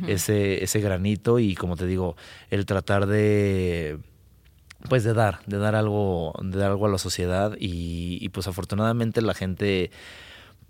ese, 0.07 0.63
ese 0.63 0.81
granito 0.81 1.39
y 1.39 1.55
como 1.55 1.77
te 1.77 1.87
digo, 1.87 2.17
el 2.51 2.67
tratar 2.67 3.07
de 3.07 3.99
pues 4.89 5.03
de 5.03 5.15
dar, 5.15 5.41
de 5.47 5.57
dar 5.57 5.75
algo, 5.75 6.35
de 6.43 6.59
dar 6.59 6.71
algo 6.71 6.87
a 6.87 6.91
la 6.91 6.99
sociedad 6.99 7.57
y, 7.59 8.19
y 8.21 8.29
pues 8.29 8.47
afortunadamente 8.47 9.23
la 9.23 9.35
gente 9.35 9.91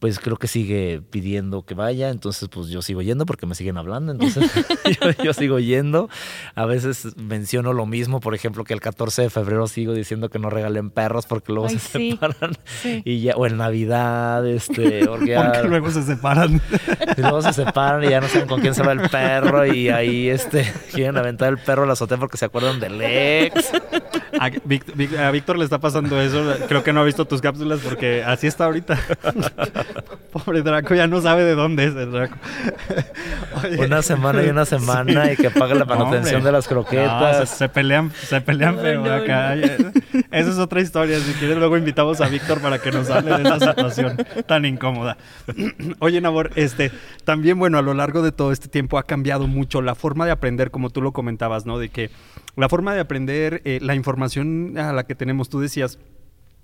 pues 0.04 0.20
creo 0.20 0.36
que 0.36 0.48
sigue 0.48 1.00
pidiendo 1.08 1.64
que 1.64 1.72
vaya, 1.72 2.10
entonces 2.10 2.46
pues 2.50 2.68
yo 2.68 2.82
sigo 2.82 3.00
yendo 3.00 3.24
porque 3.24 3.46
me 3.46 3.54
siguen 3.54 3.78
hablando, 3.78 4.12
entonces 4.12 4.52
yo, 5.24 5.32
sigo 5.32 5.58
yendo. 5.60 6.10
A 6.54 6.66
veces 6.66 7.16
menciono 7.16 7.72
lo 7.72 7.86
mismo, 7.86 8.20
por 8.20 8.34
ejemplo, 8.34 8.64
que 8.64 8.74
el 8.74 8.82
14 8.82 9.22
de 9.22 9.30
febrero 9.30 9.66
sigo 9.66 9.94
diciendo 9.94 10.28
que 10.28 10.38
no 10.38 10.50
regalen 10.50 10.90
perros 10.90 11.24
porque 11.24 11.54
luego 11.54 11.70
se 11.70 11.78
separan. 11.78 12.52
Y 13.06 13.22
ya, 13.22 13.34
o 13.34 13.46
en 13.46 13.56
Navidad, 13.56 14.46
este, 14.46 15.06
porque, 15.06 15.38
luego 15.66 15.90
se 15.90 16.02
separan. 16.02 16.60
Y 17.16 17.22
luego 17.22 17.40
se 17.40 17.54
separan 17.54 18.04
y 18.04 18.10
ya 18.10 18.20
no 18.20 18.28
saben 18.28 18.46
con 18.46 18.60
quién 18.60 18.74
se 18.74 18.82
va 18.82 18.92
el 18.92 19.08
perro 19.08 19.64
y 19.64 19.88
ahí 19.88 20.28
este 20.28 20.70
quieren 20.92 21.16
aventar 21.16 21.48
el 21.48 21.56
perro 21.56 21.84
a 21.84 21.86
la 21.86 21.94
azotea 21.94 22.18
porque 22.18 22.36
se 22.36 22.44
acuerdan 22.44 22.78
del 22.78 23.00
ex. 23.00 23.72
A, 24.44 25.26
a 25.26 25.30
Víctor 25.30 25.58
le 25.58 25.64
está 25.64 25.78
pasando 25.78 26.20
eso, 26.20 26.54
creo 26.68 26.82
que 26.82 26.92
no 26.92 27.00
ha 27.00 27.04
visto 27.04 27.24
tus 27.24 27.40
cápsulas 27.40 27.80
porque 27.80 28.22
así 28.22 28.46
está 28.46 28.66
ahorita. 28.66 28.98
Pobre 30.32 30.62
Draco, 30.62 30.94
ya 30.94 31.06
no 31.06 31.20
sabe 31.20 31.44
de 31.44 31.54
dónde 31.54 31.84
es 31.84 31.94
el 31.94 32.12
Draco. 32.12 32.36
Una 33.78 34.02
semana 34.02 34.42
y 34.42 34.48
una 34.48 34.64
semana 34.64 35.32
y 35.32 35.36
que 35.36 35.50
pague 35.50 35.74
la 35.74 35.84
manutención 35.84 36.42
de 36.42 36.52
las 36.52 36.68
croquetas. 36.68 37.48
se, 37.48 37.68
pelean, 37.68 38.12
se 38.12 38.40
pelean 38.40 38.78
feo 38.78 39.04
acá. 39.12 39.54
Esa 39.54 40.50
es 40.50 40.58
otra 40.58 40.80
historia. 40.80 41.18
Si 41.20 41.32
quieres, 41.34 41.56
luego 41.56 41.76
invitamos 41.76 42.20
a 42.20 42.28
Víctor 42.28 42.60
para 42.60 42.78
que 42.78 42.90
nos 42.90 43.08
hable 43.10 43.38
de 43.38 43.42
esa 43.42 43.60
situación 43.60 44.16
tan 44.46 44.64
incómoda. 44.64 45.16
Oye, 46.00 46.20
Nabor, 46.20 46.50
este, 46.56 46.90
también, 47.24 47.58
bueno, 47.58 47.78
a 47.78 47.82
lo 47.82 47.94
largo 47.94 48.22
de 48.22 48.32
todo 48.32 48.52
este 48.52 48.68
tiempo 48.68 48.98
ha 48.98 49.04
cambiado 49.04 49.46
mucho 49.46 49.82
la 49.82 49.94
forma 49.94 50.26
de 50.26 50.32
aprender, 50.32 50.70
como 50.70 50.90
tú 50.90 51.00
lo 51.00 51.12
comentabas, 51.12 51.66
¿no? 51.66 51.78
De 51.78 51.88
que 51.88 52.10
la 52.56 52.68
forma 52.68 52.94
de 52.94 53.00
aprender, 53.00 53.62
eh, 53.64 53.78
la 53.82 53.94
información 53.94 54.78
a 54.78 54.92
la 54.92 55.06
que 55.06 55.14
tenemos, 55.14 55.48
tú 55.48 55.60
decías, 55.60 55.98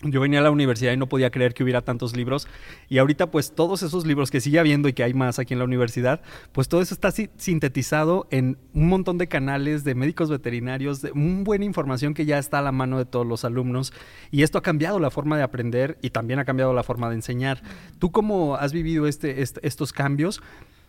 yo 0.02 0.20
venía 0.20 0.38
a 0.38 0.42
la 0.42 0.50
universidad 0.50 0.92
y 0.92 0.96
no 0.96 1.08
podía 1.08 1.30
creer 1.30 1.52
que 1.52 1.62
hubiera 1.62 1.82
tantos 1.82 2.16
libros 2.16 2.48
y 2.88 2.98
ahorita 2.98 3.30
pues 3.30 3.54
todos 3.54 3.82
esos 3.82 4.06
libros 4.06 4.30
que 4.30 4.40
sigue 4.40 4.58
habiendo 4.58 4.88
y 4.88 4.94
que 4.94 5.02
hay 5.02 5.12
más 5.12 5.38
aquí 5.38 5.52
en 5.52 5.58
la 5.58 5.66
universidad, 5.66 6.22
pues 6.52 6.68
todo 6.68 6.80
eso 6.80 6.94
está 6.94 7.10
sintetizado 7.10 8.26
en 8.30 8.56
un 8.72 8.88
montón 8.88 9.18
de 9.18 9.28
canales 9.28 9.84
de 9.84 9.94
médicos 9.94 10.30
veterinarios, 10.30 11.02
de 11.02 11.12
una 11.12 11.42
buena 11.44 11.66
información 11.66 12.14
que 12.14 12.24
ya 12.24 12.38
está 12.38 12.60
a 12.60 12.62
la 12.62 12.72
mano 12.72 12.96
de 12.96 13.04
todos 13.04 13.26
los 13.26 13.44
alumnos 13.44 13.92
y 14.30 14.42
esto 14.42 14.56
ha 14.56 14.62
cambiado 14.62 15.00
la 15.00 15.10
forma 15.10 15.36
de 15.36 15.42
aprender 15.42 15.98
y 16.00 16.10
también 16.10 16.38
ha 16.38 16.46
cambiado 16.46 16.72
la 16.72 16.82
forma 16.82 17.10
de 17.10 17.16
enseñar. 17.16 17.62
¿Tú 17.98 18.10
cómo 18.10 18.56
has 18.56 18.72
vivido 18.72 19.06
este, 19.06 19.42
este 19.42 19.60
estos 19.66 19.92
cambios? 19.92 20.40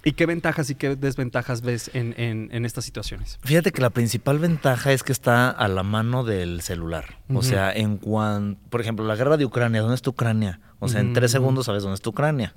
¿Y 0.04 0.14
qué 0.14 0.26
ventajas 0.26 0.70
y 0.70 0.76
qué 0.76 0.96
desventajas 0.96 1.62
ves 1.62 1.92
en, 1.94 2.66
estas 2.66 2.86
situaciones? 2.86 3.40
Fíjate 3.44 3.72
que 3.72 3.82
la 3.82 3.92
principal 3.92 4.40
ventaja 4.40 4.92
es 4.92 5.04
que 5.04 5.12
está 5.12 5.50
a 5.50 5.68
la 5.68 5.84
mano 5.84 6.24
del 6.24 6.62
celular. 6.62 7.18
O 7.34 7.42
sea, 7.42 7.72
en 7.72 7.98
cuanto, 7.98 8.60
por 8.70 8.82
ejemplo, 8.82 9.06
la 9.06 9.16
guerra 9.16 9.38
de 9.38 9.46
Ucrania, 9.46 9.82
¿dónde 9.82 9.96
está 9.96 10.10
Ucrania? 10.10 10.60
O 10.80 10.88
sea, 10.88 11.02
en 11.02 11.14
tres 11.14 11.32
segundos 11.32 11.68
sabes 11.68 11.84
dónde 11.84 11.96
está 11.96 12.10
Ucrania. 12.10 12.56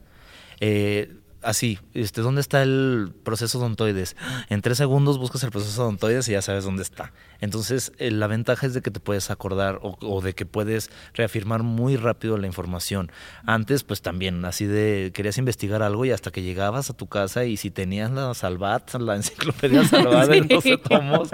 Eh, 0.60 1.20
así, 1.44 1.78
este, 1.92 2.20
¿dónde 2.20 2.40
está 2.40 2.62
el 2.62 3.12
proceso 3.22 3.58
odontoides? 3.58 4.16
En 4.48 4.62
tres 4.62 4.78
segundos 4.78 5.18
buscas 5.18 5.42
el 5.44 5.50
proceso 5.50 5.82
odontoides 5.82 6.28
y 6.28 6.32
ya 6.32 6.42
sabes 6.42 6.64
dónde 6.64 6.82
está. 6.82 7.12
Entonces, 7.40 7.92
eh, 7.98 8.10
la 8.10 8.26
ventaja 8.26 8.66
es 8.66 8.74
de 8.74 8.80
que 8.80 8.90
te 8.90 9.00
puedes 9.00 9.30
acordar 9.30 9.78
o, 9.82 10.20
de 10.22 10.32
que 10.32 10.46
puedes 10.46 10.90
reafirmar 11.12 11.62
muy 11.62 11.96
rápido 11.96 12.38
la 12.38 12.46
información. 12.46 13.12
Antes, 13.44 13.84
pues 13.84 14.02
también, 14.02 14.44
así 14.44 14.66
de, 14.66 15.12
querías 15.14 15.38
investigar 15.38 15.82
algo 15.82 16.04
y 16.04 16.10
hasta 16.10 16.30
que 16.30 16.42
llegabas 16.42 16.90
a 16.90 16.94
tu 16.94 17.06
casa 17.06 17.44
y 17.44 17.56
si 17.56 17.70
tenías 17.70 18.10
la 18.10 18.32
Salvat, 18.34 18.94
la 18.94 19.16
enciclopedia 19.16 19.84
Salvat 19.88 20.30
no 20.30 20.60
sé 20.60 20.78
tomos, 20.78 21.30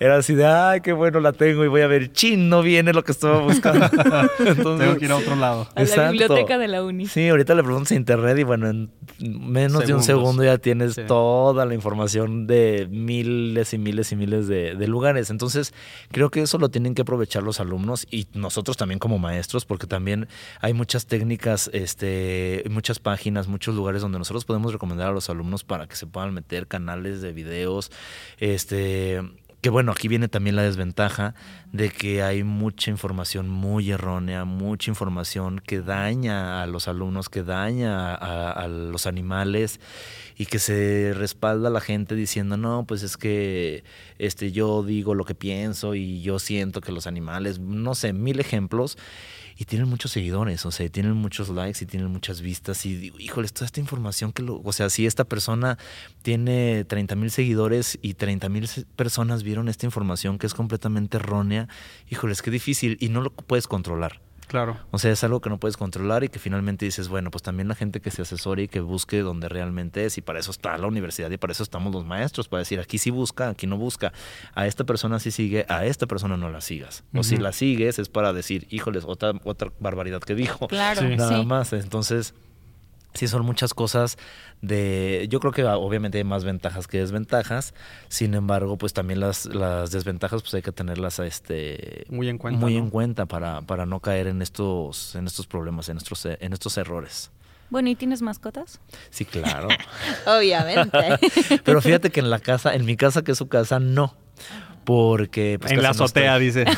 era 0.00 0.16
así 0.16 0.34
de, 0.34 0.46
ay, 0.46 0.80
qué 0.80 0.92
bueno 0.92 1.20
la 1.20 1.32
tengo 1.32 1.64
y 1.64 1.68
voy 1.68 1.82
a 1.82 1.86
ver, 1.86 2.12
chin, 2.12 2.48
no 2.48 2.62
viene 2.62 2.92
lo 2.92 3.04
que 3.04 3.12
estaba 3.12 3.38
buscando. 3.40 3.86
Entonces, 4.38 4.86
tengo 4.86 4.98
que 4.98 5.04
ir 5.04 5.12
a 5.12 5.16
otro 5.16 5.36
lado. 5.36 5.68
A 5.74 5.82
la 5.84 6.10
biblioteca 6.10 6.58
de 6.58 6.68
la 6.68 6.82
uni. 6.82 7.06
Sí, 7.06 7.28
ahorita 7.28 7.54
le 7.54 7.62
preguntas 7.62 7.92
a 7.92 7.94
internet 7.94 8.38
y 8.38 8.42
bueno, 8.42 8.68
en 8.68 8.90
menos 9.52 9.86
de 9.86 9.94
un 9.94 10.02
segundo 10.02 10.42
ya 10.42 10.58
tienes 10.58 10.96
toda 11.06 11.64
la 11.66 11.74
información 11.74 12.46
de 12.46 12.88
miles 12.90 13.72
y 13.74 13.78
miles 13.78 14.10
y 14.12 14.16
miles 14.16 14.48
de, 14.48 14.86
lugares. 14.86 15.30
Entonces, 15.30 15.72
creo 16.10 16.30
que 16.30 16.42
eso 16.42 16.58
lo 16.58 16.70
tienen 16.70 16.94
que 16.94 17.02
aprovechar 17.02 17.42
los 17.42 17.60
alumnos 17.60 18.06
y 18.10 18.26
nosotros 18.34 18.76
también 18.76 18.98
como 18.98 19.18
maestros, 19.18 19.64
porque 19.64 19.86
también 19.86 20.28
hay 20.60 20.72
muchas 20.74 21.06
técnicas, 21.06 21.70
este, 21.72 22.64
muchas 22.70 22.98
páginas, 22.98 23.46
muchos 23.46 23.74
lugares 23.74 24.02
donde 24.02 24.18
nosotros 24.18 24.44
podemos 24.44 24.72
recomendar 24.72 25.08
a 25.08 25.12
los 25.12 25.30
alumnos 25.30 25.64
para 25.64 25.86
que 25.86 25.96
se 25.96 26.06
puedan 26.06 26.34
meter 26.34 26.66
canales 26.66 27.22
de 27.22 27.32
videos, 27.32 27.92
este 28.38 29.20
que 29.62 29.70
bueno, 29.70 29.92
aquí 29.92 30.08
viene 30.08 30.26
también 30.26 30.56
la 30.56 30.64
desventaja 30.64 31.36
de 31.70 31.90
que 31.90 32.20
hay 32.24 32.42
mucha 32.42 32.90
información 32.90 33.48
muy 33.48 33.92
errónea, 33.92 34.44
mucha 34.44 34.90
información 34.90 35.60
que 35.64 35.80
daña 35.80 36.62
a 36.62 36.66
los 36.66 36.88
alumnos, 36.88 37.28
que 37.28 37.44
daña 37.44 38.12
a, 38.12 38.66
los 38.66 39.06
animales 39.06 39.78
y 40.36 40.46
que 40.46 40.58
se 40.58 41.14
respalda 41.14 41.68
a 41.68 41.70
la 41.70 41.80
gente 41.80 42.16
diciendo, 42.16 42.56
no, 42.56 42.86
pues 42.88 43.04
es 43.04 43.16
que 43.16 43.84
este, 44.18 44.50
yo 44.50 44.82
digo 44.82 45.14
lo 45.14 45.24
que 45.24 45.36
pienso 45.36 45.94
y 45.94 46.22
yo 46.22 46.40
siento 46.40 46.80
que 46.80 46.90
los 46.90 47.06
animales, 47.06 47.60
no 47.60 47.94
sé, 47.94 48.12
mil 48.12 48.40
ejemplos 48.40 48.98
y 49.56 49.64
tienen 49.64 49.88
muchos 49.88 50.10
seguidores, 50.12 50.64
o 50.66 50.70
sea, 50.70 50.88
tienen 50.88 51.14
muchos 51.14 51.48
likes 51.48 51.82
y 51.82 51.86
tienen 51.86 52.10
muchas 52.10 52.40
vistas 52.40 52.84
y 52.86 52.96
digo, 52.96 53.18
híjole, 53.18 53.48
toda 53.48 53.66
esta 53.66 53.80
información 53.80 54.32
que 54.32 54.42
lo, 54.42 54.60
o 54.62 54.72
sea, 54.72 54.90
si 54.90 55.06
esta 55.06 55.24
persona 55.24 55.78
tiene 56.22 56.84
30 56.84 57.14
mil 57.16 57.30
seguidores 57.30 57.98
y 58.02 58.14
30 58.14 58.48
mil 58.48 58.68
personas 58.96 59.42
vieron 59.42 59.68
esta 59.68 59.86
información 59.86 60.38
que 60.38 60.46
es 60.46 60.54
completamente 60.54 61.18
errónea, 61.18 61.68
híjole, 62.10 62.32
es 62.32 62.42
que 62.42 62.50
difícil 62.50 62.96
y 63.00 63.08
no 63.08 63.20
lo 63.20 63.30
puedes 63.30 63.66
controlar. 63.66 64.20
Claro. 64.52 64.76
O 64.90 64.98
sea, 64.98 65.10
es 65.10 65.24
algo 65.24 65.40
que 65.40 65.48
no 65.48 65.56
puedes 65.56 65.78
controlar 65.78 66.24
y 66.24 66.28
que 66.28 66.38
finalmente 66.38 66.84
dices, 66.84 67.08
bueno, 67.08 67.30
pues 67.30 67.42
también 67.42 67.68
la 67.68 67.74
gente 67.74 68.00
que 68.00 68.10
se 68.10 68.20
asesore 68.20 68.64
y 68.64 68.68
que 68.68 68.80
busque 68.80 69.20
donde 69.20 69.48
realmente 69.48 70.04
es, 70.04 70.18
y 70.18 70.20
para 70.20 70.40
eso 70.40 70.50
está 70.50 70.76
la 70.76 70.86
universidad 70.86 71.30
y 71.30 71.38
para 71.38 71.52
eso 71.52 71.62
estamos 71.62 71.90
los 71.90 72.04
maestros, 72.04 72.48
para 72.48 72.58
decir, 72.58 72.78
aquí 72.78 72.98
sí 72.98 73.08
busca, 73.08 73.48
aquí 73.48 73.66
no 73.66 73.78
busca, 73.78 74.12
a 74.54 74.66
esta 74.66 74.84
persona 74.84 75.20
sí 75.20 75.30
sigue, 75.30 75.64
a 75.70 75.86
esta 75.86 76.06
persona 76.06 76.36
no 76.36 76.50
la 76.50 76.60
sigas. 76.60 77.02
O 77.14 77.22
si 77.22 77.38
la 77.38 77.52
sigues 77.52 77.98
es 77.98 78.10
para 78.10 78.34
decir, 78.34 78.66
híjoles, 78.68 79.04
otra, 79.06 79.32
otra 79.44 79.72
barbaridad 79.80 80.20
que 80.20 80.34
dijo. 80.34 80.68
Claro. 80.68 81.00
Nada 81.08 81.42
más. 81.44 81.72
Entonces, 81.72 82.34
sí 83.14 83.28
son 83.28 83.44
muchas 83.44 83.74
cosas 83.74 84.18
de 84.60 85.26
yo 85.30 85.40
creo 85.40 85.52
que 85.52 85.64
obviamente 85.64 86.18
hay 86.18 86.24
más 86.24 86.44
ventajas 86.44 86.86
que 86.86 86.98
desventajas 86.98 87.74
sin 88.08 88.34
embargo 88.34 88.78
pues 88.78 88.92
también 88.92 89.20
las, 89.20 89.46
las 89.46 89.90
desventajas 89.90 90.42
pues 90.42 90.54
hay 90.54 90.62
que 90.62 90.72
tenerlas 90.72 91.18
este 91.18 92.06
muy 92.10 92.28
en 92.28 92.38
cuenta 92.38 92.60
muy 92.60 92.76
en 92.76 92.90
cuenta 92.90 93.26
para, 93.26 93.62
para 93.62 93.86
no 93.86 94.00
caer 94.00 94.26
en 94.26 94.42
estos 94.42 95.14
en 95.14 95.26
estos 95.26 95.46
problemas 95.46 95.88
en 95.88 95.96
estos 95.96 96.26
en 96.26 96.52
estos 96.52 96.76
errores 96.78 97.30
bueno, 97.70 97.88
¿y 97.88 97.94
tienes 97.94 98.20
mascotas? 98.20 98.80
Sí, 99.08 99.24
claro. 99.24 99.68
Obviamente. 100.26 101.18
Pero 101.64 101.80
fíjate 101.80 102.10
que 102.10 102.20
en 102.20 102.28
la 102.28 102.38
casa, 102.38 102.74
en 102.74 102.84
mi 102.84 102.98
casa, 102.98 103.22
que 103.22 103.32
es 103.32 103.38
su 103.38 103.48
casa, 103.48 103.80
no 103.80 104.14
porque 104.84 105.58
pues, 105.60 105.72
en 105.72 105.82
la 105.82 105.90
azotea 105.90 106.38
dice. 106.38 106.64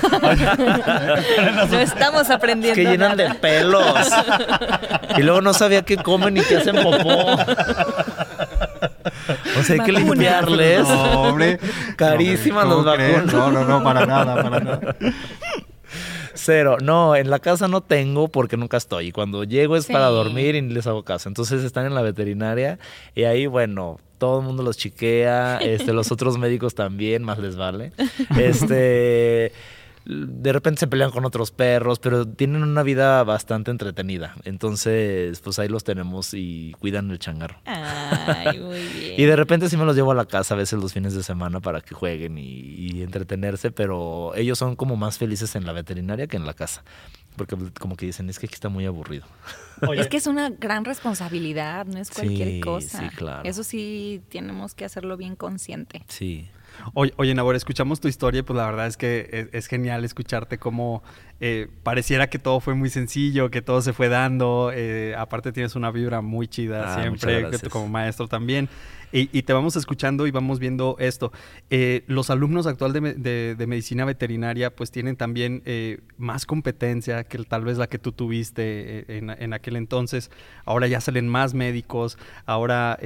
No 1.70 1.80
estamos 1.80 2.30
aprendiendo 2.30 2.80
es 2.80 2.86
que 2.86 2.92
llenan 2.92 3.16
de 3.16 3.32
pelos. 3.34 4.08
Y 5.16 5.22
luego 5.22 5.40
no 5.40 5.54
sabía 5.54 5.82
qué 5.82 5.96
comen 5.96 6.36
y 6.36 6.40
qué 6.42 6.58
hacen 6.58 6.76
popó. 6.76 7.36
O 9.58 9.62
sea 9.62 9.74
hay 9.74 9.80
que 9.80 9.92
limpiarles. 9.92 10.88
No, 10.88 11.22
hombre. 11.22 11.58
Carísimas 11.96 12.66
los 12.66 12.84
vacunas. 12.84 13.32
No 13.32 13.50
no 13.50 13.64
no 13.64 13.82
para 13.82 14.06
nada 14.06 14.42
para 14.42 14.60
nada 14.60 14.96
Cero. 16.34 16.76
No, 16.82 17.16
en 17.16 17.30
la 17.30 17.38
casa 17.38 17.68
no 17.68 17.80
tengo 17.80 18.28
porque 18.28 18.56
nunca 18.56 18.76
estoy. 18.76 19.08
Y 19.08 19.12
cuando 19.12 19.44
llego 19.44 19.76
es 19.76 19.86
para 19.86 20.06
dormir 20.06 20.54
y 20.54 20.60
les 20.60 20.86
hago 20.86 21.02
caso. 21.02 21.28
Entonces 21.28 21.64
están 21.64 21.86
en 21.86 21.94
la 21.94 22.02
veterinaria 22.02 22.78
y 23.14 23.24
ahí, 23.24 23.46
bueno, 23.46 23.98
todo 24.18 24.40
el 24.40 24.46
mundo 24.46 24.62
los 24.62 24.76
chiquea, 24.76 25.58
este, 25.58 25.92
los 25.92 26.10
otros 26.10 26.38
médicos 26.38 26.74
también, 26.74 27.22
más 27.22 27.38
les 27.38 27.56
vale. 27.56 27.92
Este, 28.38 29.52
de 30.04 30.52
repente 30.52 30.80
se 30.80 30.86
pelean 30.86 31.10
con 31.10 31.24
otros 31.24 31.50
perros, 31.50 31.98
pero 31.98 32.26
tienen 32.26 32.62
una 32.62 32.82
vida 32.82 33.22
bastante 33.24 33.70
entretenida. 33.70 34.34
Entonces, 34.44 35.40
pues 35.40 35.58
ahí 35.58 35.68
los 35.68 35.84
tenemos 35.84 36.34
y 36.34 36.74
cuidan 36.78 37.10
el 37.10 37.18
changarro. 37.18 37.58
Ay, 37.64 38.60
muy 38.60 38.82
bien. 38.82 39.14
y 39.20 39.24
de 39.24 39.36
repente 39.36 39.68
sí 39.68 39.76
me 39.76 39.84
los 39.84 39.96
llevo 39.96 40.12
a 40.12 40.14
la 40.14 40.26
casa 40.26 40.54
a 40.54 40.56
veces 40.56 40.78
los 40.78 40.92
fines 40.92 41.14
de 41.14 41.22
semana 41.22 41.60
para 41.60 41.80
que 41.80 41.94
jueguen 41.94 42.38
y 42.38 43.02
entretenerse, 43.02 43.70
pero 43.70 44.34
ellos 44.34 44.58
son 44.58 44.76
como 44.76 44.96
más 44.96 45.18
felices 45.18 45.56
en 45.56 45.66
la 45.66 45.72
veterinaria 45.72 46.26
que 46.26 46.36
en 46.36 46.46
la 46.46 46.54
casa. 46.54 46.82
Porque 47.36 47.56
como 47.80 47.96
que 47.96 48.06
dicen, 48.06 48.28
es 48.30 48.38
que 48.38 48.46
aquí 48.46 48.54
está 48.54 48.68
muy 48.68 48.86
aburrido. 48.86 49.26
Es 49.96 50.06
que 50.06 50.16
es 50.16 50.28
una 50.28 50.50
gran 50.50 50.84
responsabilidad, 50.84 51.84
no 51.84 51.98
es 51.98 52.10
cualquier 52.10 52.60
cosa. 52.60 53.00
Sí, 53.00 53.16
claro. 53.16 53.42
Eso 53.46 53.64
sí, 53.64 54.22
tenemos 54.30 54.72
que 54.74 54.84
hacerlo 54.84 55.16
bien 55.16 55.34
consciente. 55.34 56.04
Sí. 56.08 56.48
Oye, 56.94 57.12
oye 57.16 57.34
Nabor, 57.34 57.56
escuchamos 57.56 58.00
tu 58.00 58.08
historia 58.08 58.40
y 58.40 58.42
pues 58.42 58.56
la 58.56 58.66
verdad 58.66 58.86
es 58.86 58.96
que 58.96 59.48
es, 59.52 59.66
genial 59.66 60.04
escucharte 60.04 60.58
cómo 60.58 61.02
eh, 61.40 61.68
pareciera 61.82 62.28
que 62.28 62.38
todo 62.38 62.60
fue 62.60 62.74
muy 62.74 62.90
sencillo, 62.90 63.50
que 63.50 63.62
todo 63.62 63.82
se 63.82 63.92
fue 63.92 64.08
dando. 64.08 64.70
Eh, 64.74 65.14
aparte 65.16 65.52
tienes 65.52 65.76
una 65.76 65.90
vibra 65.90 66.20
muy 66.20 66.48
chida 66.48 66.94
ah, 66.94 67.02
siempre, 67.02 67.50
como 67.70 67.88
maestro 67.88 68.28
también. 68.28 68.68
Y, 69.16 69.42
te 69.42 69.52
vamos 69.52 69.76
escuchando 69.76 70.26
y 70.26 70.32
vamos 70.32 70.58
viendo 70.58 70.96
esto. 70.98 71.30
Eh, 71.70 72.02
los 72.08 72.30
alumnos 72.30 72.66
actual 72.66 72.92
de, 72.92 73.64
medicina 73.68 74.04
veterinaria 74.04 74.74
pues 74.74 74.90
tienen 74.90 75.14
también 75.14 75.62
eh, 75.66 76.00
más 76.18 76.46
competencia 76.46 77.22
que 77.22 77.38
tal 77.44 77.62
vez 77.62 77.78
la 77.78 77.86
que 77.86 78.00
tú 78.00 78.10
tuviste 78.10 79.04
eh, 79.06 79.36
en, 79.38 79.52
aquel 79.52 79.76
entonces. 79.76 80.32
Ahora 80.64 80.88
ya 80.88 81.00
salen 81.00 81.28
más 81.28 81.54
médicos. 81.54 82.18
Ahora 82.44 82.98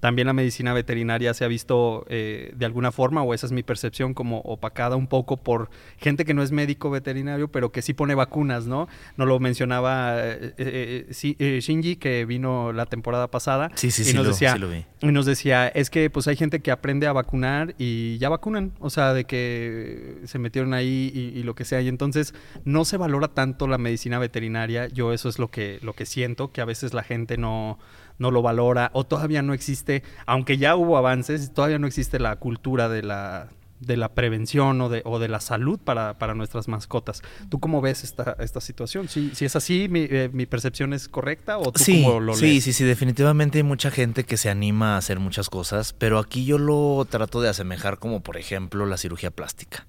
también 0.00 0.26
la 0.26 0.32
medicina 0.32 0.72
veterinaria 0.72 1.32
se 1.34 1.44
ha 1.44 1.48
visto 1.48 2.04
de 2.08 2.64
alguna 2.64 2.90
forma, 2.90 3.22
o 3.22 3.32
esa 3.32 3.46
es 3.46 3.52
mi 3.52 3.62
percepción, 3.62 4.12
como 4.12 4.40
opacada 4.40 4.96
un 4.96 5.06
poco 5.06 5.36
por 5.36 5.70
gente 5.98 6.24
que 6.24 6.34
no 6.34 6.42
es 6.42 6.50
médico 6.50 6.90
veterinario, 6.90 7.46
pero 7.46 7.70
que 7.70 7.80
sí 7.80 7.94
pone 7.94 8.16
vacunas, 8.16 8.66
¿no? 8.66 8.88
No 9.16 9.24
lo 9.24 9.38
mencionaba 9.38 10.16
Shinji, 10.58 11.94
que 11.94 12.24
vino 12.24 12.72
la 12.72 12.86
temporada 12.86 13.30
pasada. 13.30 13.70
Sí, 13.76 13.92
sí, 13.92 14.02
sí, 14.02 14.18
decía, 14.18 14.56
lo 14.56 14.68
vi. 14.68 14.84
Y 15.00 15.06
nos 15.06 15.26
decía 15.26 15.43
es 15.50 15.90
que 15.90 16.10
pues 16.10 16.26
hay 16.28 16.36
gente 16.36 16.60
que 16.60 16.70
aprende 16.70 17.06
a 17.06 17.12
vacunar 17.12 17.74
y 17.78 18.18
ya 18.18 18.28
vacunan, 18.28 18.72
o 18.80 18.90
sea, 18.90 19.12
de 19.12 19.24
que 19.24 20.22
se 20.24 20.38
metieron 20.38 20.74
ahí 20.74 21.12
y, 21.14 21.42
lo 21.42 21.54
que 21.54 21.64
sea, 21.64 21.80
y 21.80 21.88
entonces 21.88 22.34
no 22.64 22.84
se 22.84 22.96
valora 22.96 23.28
tanto 23.28 23.66
la 23.66 23.78
medicina 23.78 24.18
veterinaria, 24.18 24.88
yo 24.88 25.12
eso 25.12 25.28
es 25.28 25.38
lo 25.38 25.50
que, 25.50 25.78
lo 25.82 25.94
que 25.94 26.06
siento, 26.06 26.52
que 26.52 26.60
a 26.60 26.64
veces 26.64 26.94
la 26.94 27.02
gente 27.02 27.36
no, 27.36 27.78
no 28.18 28.30
lo 28.30 28.42
valora 28.42 28.90
o 28.94 29.04
todavía 29.04 29.42
no 29.42 29.52
existe, 29.54 30.02
aunque 30.26 30.56
ya 30.56 30.76
hubo 30.76 30.96
avances, 30.96 31.52
todavía 31.52 31.78
no 31.78 31.86
existe 31.86 32.18
la 32.18 32.36
cultura 32.36 32.88
de 32.88 33.02
la 33.02 33.48
de 33.86 33.96
la 33.96 34.14
prevención 34.14 34.80
o 34.80 34.88
de, 34.88 35.02
o 35.04 35.18
de 35.18 35.28
la 35.28 35.40
salud 35.40 35.78
para, 35.78 36.34
nuestras 36.34 36.68
mascotas. 36.68 37.22
¿Tú 37.48 37.60
cómo 37.60 37.80
ves 37.80 38.04
esta, 38.04 38.36
esta 38.40 38.60
situación? 38.60 39.08
Si, 39.08 39.30
si 39.34 39.44
es 39.44 39.56
así, 39.56 39.88
mi, 39.88 40.06
eh, 40.10 40.30
mi, 40.32 40.46
percepción 40.46 40.92
es 40.92 41.08
correcta 41.08 41.58
o 41.58 41.72
tú 41.72 41.82
sí, 41.82 42.02
cómo 42.02 42.20
lo 42.20 42.34
Sí, 42.34 42.60
sí, 42.60 42.72
sí, 42.72 42.84
definitivamente 42.84 43.58
hay 43.58 43.64
mucha 43.64 43.90
gente 43.90 44.24
que 44.24 44.36
se 44.36 44.50
anima 44.50 44.94
a 44.94 44.98
hacer 44.98 45.20
muchas 45.20 45.50
cosas, 45.50 45.92
pero 45.92 46.18
aquí 46.18 46.44
yo 46.44 46.58
lo 46.58 47.06
trato 47.08 47.40
de 47.40 47.48
asemejar 47.48 47.98
como, 47.98 48.20
por 48.20 48.36
ejemplo, 48.36 48.86
la 48.86 48.96
cirugía 48.96 49.30
plástica. 49.30 49.86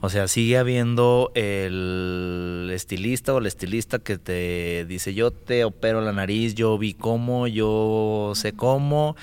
O 0.00 0.08
sea, 0.08 0.28
sigue 0.28 0.56
habiendo 0.56 1.32
el 1.34 2.70
estilista 2.72 3.34
o 3.34 3.40
la 3.40 3.48
estilista 3.48 3.98
que 3.98 4.18
te 4.18 4.84
dice, 4.84 5.14
yo 5.14 5.32
te 5.32 5.64
opero 5.64 6.00
la 6.00 6.12
nariz, 6.12 6.54
yo 6.54 6.78
vi 6.78 6.94
cómo, 6.94 7.48
yo 7.48 8.32
sé 8.36 8.52
cómo, 8.52 9.16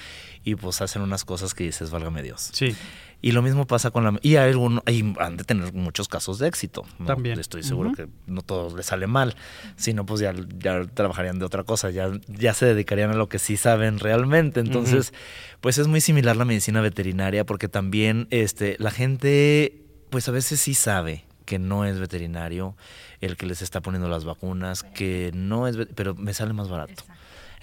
y 0.43 0.55
pues 0.55 0.81
hacen 0.81 1.03
unas 1.03 1.23
cosas 1.23 1.53
que 1.53 1.63
dices, 1.63 1.89
válgame 1.89 2.21
Dios. 2.21 2.49
Sí. 2.51 2.75
Y 3.21 3.33
lo 3.33 3.41
mismo 3.41 3.67
pasa 3.67 3.91
con 3.91 4.03
la... 4.03 4.17
Y 4.21 4.37
hay, 4.37 4.49
algún, 4.49 4.81
hay 4.85 5.13
han 5.19 5.37
de 5.37 5.43
tener 5.43 5.73
muchos 5.73 6.07
casos 6.07 6.39
de 6.39 6.47
éxito. 6.47 6.83
También. 7.05 7.39
Estoy 7.39 7.61
seguro 7.61 7.93
que 7.93 8.07
no 8.25 8.41
todo 8.41 8.75
les 8.75 8.87
sale 8.87 9.05
mal. 9.05 9.35
Si 9.75 9.93
no, 9.93 10.05
pues 10.05 10.21
ya, 10.21 10.33
ya 10.57 10.85
trabajarían 10.85 11.37
de 11.37 11.45
otra 11.45 11.63
cosa, 11.63 11.91
ya, 11.91 12.11
ya 12.27 12.53
se 12.53 12.65
dedicarían 12.65 13.11
a 13.11 13.15
lo 13.15 13.29
que 13.29 13.37
sí 13.37 13.57
saben 13.57 13.99
realmente. 13.99 14.59
Entonces, 14.59 15.13
pues 15.59 15.77
es 15.77 15.87
muy 15.87 16.01
similar 16.01 16.35
la 16.35 16.45
medicina 16.45 16.81
veterinaria 16.81 17.45
porque 17.45 17.67
también 17.67 18.27
este, 18.31 18.75
la 18.79 18.89
gente, 18.89 19.83
pues 20.09 20.27
a 20.27 20.31
veces 20.31 20.59
sí 20.59 20.73
sabe 20.73 21.25
que 21.45 21.59
no 21.59 21.85
es 21.85 21.99
veterinario 21.99 22.75
el 23.19 23.37
que 23.37 23.45
les 23.45 23.61
está 23.61 23.81
poniendo 23.81 24.09
las 24.09 24.25
vacunas, 24.25 24.81
que 24.81 25.31
no 25.35 25.67
es... 25.67 25.77
Pero 25.93 26.15
me 26.15 26.33
sale 26.33 26.53
más 26.53 26.69
barato. 26.69 27.03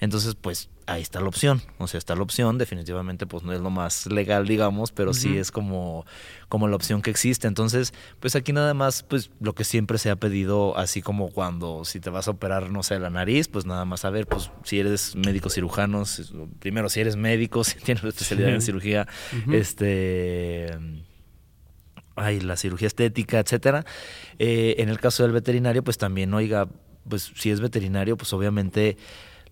Entonces, 0.00 0.34
pues 0.34 0.70
ahí 0.86 1.02
está 1.02 1.20
la 1.20 1.28
opción. 1.28 1.62
O 1.78 1.86
sea, 1.86 1.98
está 1.98 2.14
la 2.14 2.22
opción. 2.22 2.58
Definitivamente, 2.58 3.26
pues 3.26 3.42
no 3.42 3.52
es 3.52 3.60
lo 3.60 3.70
más 3.70 4.06
legal, 4.06 4.46
digamos, 4.46 4.92
pero 4.92 5.12
sí 5.12 5.36
es 5.36 5.50
como, 5.50 6.06
como 6.48 6.68
la 6.68 6.76
opción 6.76 7.02
que 7.02 7.10
existe. 7.10 7.46
Entonces, 7.46 7.92
pues 8.20 8.36
aquí 8.36 8.52
nada 8.52 8.74
más, 8.74 9.02
pues 9.02 9.30
lo 9.40 9.54
que 9.54 9.64
siempre 9.64 9.98
se 9.98 10.10
ha 10.10 10.16
pedido, 10.16 10.76
así 10.76 11.02
como 11.02 11.30
cuando 11.30 11.84
si 11.84 12.00
te 12.00 12.10
vas 12.10 12.28
a 12.28 12.32
operar, 12.32 12.70
no 12.70 12.82
sé, 12.82 12.98
la 12.98 13.10
nariz, 13.10 13.48
pues 13.48 13.66
nada 13.66 13.84
más 13.84 14.04
a 14.04 14.10
ver, 14.10 14.26
pues 14.26 14.50
si 14.64 14.78
eres 14.78 15.14
médico 15.16 15.50
cirujano, 15.50 16.04
primero 16.58 16.88
si 16.88 17.00
eres 17.00 17.16
médico, 17.16 17.64
si 17.64 17.78
tienes 17.78 18.04
especialidad 18.04 18.50
en 18.50 18.62
cirugía, 18.62 19.06
este 19.52 20.76
ay, 22.16 22.40
la 22.40 22.56
cirugía 22.56 22.88
estética, 22.88 23.38
etcétera. 23.38 23.84
Eh, 24.38 24.76
en 24.78 24.88
el 24.88 24.98
caso 24.98 25.22
del 25.22 25.32
veterinario, 25.32 25.84
pues 25.84 25.98
también, 25.98 26.34
oiga, 26.34 26.68
pues 27.08 27.32
si 27.36 27.50
es 27.50 27.60
veterinario, 27.60 28.16
pues 28.16 28.32
obviamente 28.32 28.96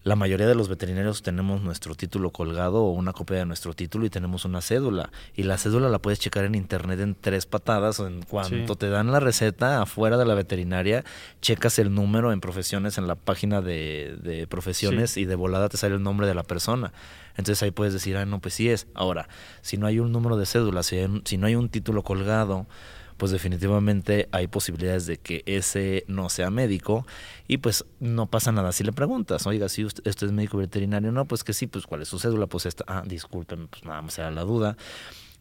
la 0.06 0.14
mayoría 0.14 0.46
de 0.46 0.54
los 0.54 0.68
veterinarios 0.68 1.22
tenemos 1.22 1.62
nuestro 1.62 1.96
título 1.96 2.30
colgado 2.30 2.84
o 2.84 2.92
una 2.92 3.12
copia 3.12 3.38
de 3.38 3.44
nuestro 3.44 3.74
título 3.74 4.06
y 4.06 4.08
tenemos 4.08 4.44
una 4.44 4.60
cédula. 4.60 5.10
Y 5.34 5.42
la 5.42 5.58
cédula 5.58 5.88
la 5.88 5.98
puedes 5.98 6.20
checar 6.20 6.44
en 6.44 6.54
internet 6.54 7.00
en 7.00 7.16
tres 7.16 7.44
patadas. 7.44 7.98
En 7.98 8.22
cuanto 8.22 8.76
te 8.76 8.88
dan 8.88 9.10
la 9.10 9.18
receta 9.18 9.82
afuera 9.82 10.16
de 10.16 10.24
la 10.24 10.34
veterinaria, 10.34 11.04
checas 11.42 11.80
el 11.80 11.92
número 11.92 12.30
en 12.30 12.40
profesiones 12.40 12.98
en 12.98 13.08
la 13.08 13.16
página 13.16 13.60
de, 13.62 14.46
profesiones 14.48 15.16
y 15.16 15.24
de 15.24 15.34
volada 15.34 15.68
te 15.68 15.76
sale 15.76 15.96
el 15.96 16.02
nombre 16.04 16.28
de 16.28 16.34
la 16.34 16.44
persona. 16.44 16.92
Entonces 17.30 17.60
ahí 17.64 17.72
puedes 17.72 17.92
decir, 17.92 18.16
ah, 18.16 18.26
no, 18.26 18.38
pues 18.38 18.54
sí 18.54 18.70
es. 18.70 18.86
Ahora, 18.94 19.28
si 19.60 19.76
no 19.76 19.88
hay 19.88 19.98
un 19.98 20.12
número 20.12 20.36
de 20.36 20.46
cédula, 20.46 20.84
si, 20.84 20.98
si 21.24 21.36
no 21.36 21.48
hay 21.48 21.56
un 21.56 21.68
título 21.68 22.04
colgado, 22.04 22.68
pues 23.16 23.32
definitivamente 23.32 24.28
hay 24.32 24.46
posibilidades 24.46 25.06
de 25.06 25.16
que 25.16 25.42
ese 25.46 26.04
no 26.06 26.28
sea 26.28 26.50
médico 26.50 27.06
y 27.48 27.58
pues 27.58 27.84
no 28.00 28.26
pasa 28.26 28.52
nada 28.52 28.72
si 28.72 28.84
le 28.84 28.92
preguntas, 28.92 29.46
oiga, 29.46 29.68
si 29.68 29.84
usted, 29.84 30.06
es 30.06 30.32
médico 30.32 30.58
veterinario, 30.58 31.12
no, 31.12 31.24
pues 31.24 31.44
que 31.44 31.52
sí, 31.52 31.66
pues 31.66 31.86
cuál 31.86 32.02
es 32.02 32.08
su 32.08 32.18
cédula, 32.18 32.46
pues 32.46 32.66
esta, 32.66 32.84
ah, 32.86 33.02
discúlpeme, 33.06 33.66
pues 33.68 33.84
nada 33.84 34.02
más 34.02 34.18
era 34.18 34.30
la 34.30 34.42
duda 34.42 34.76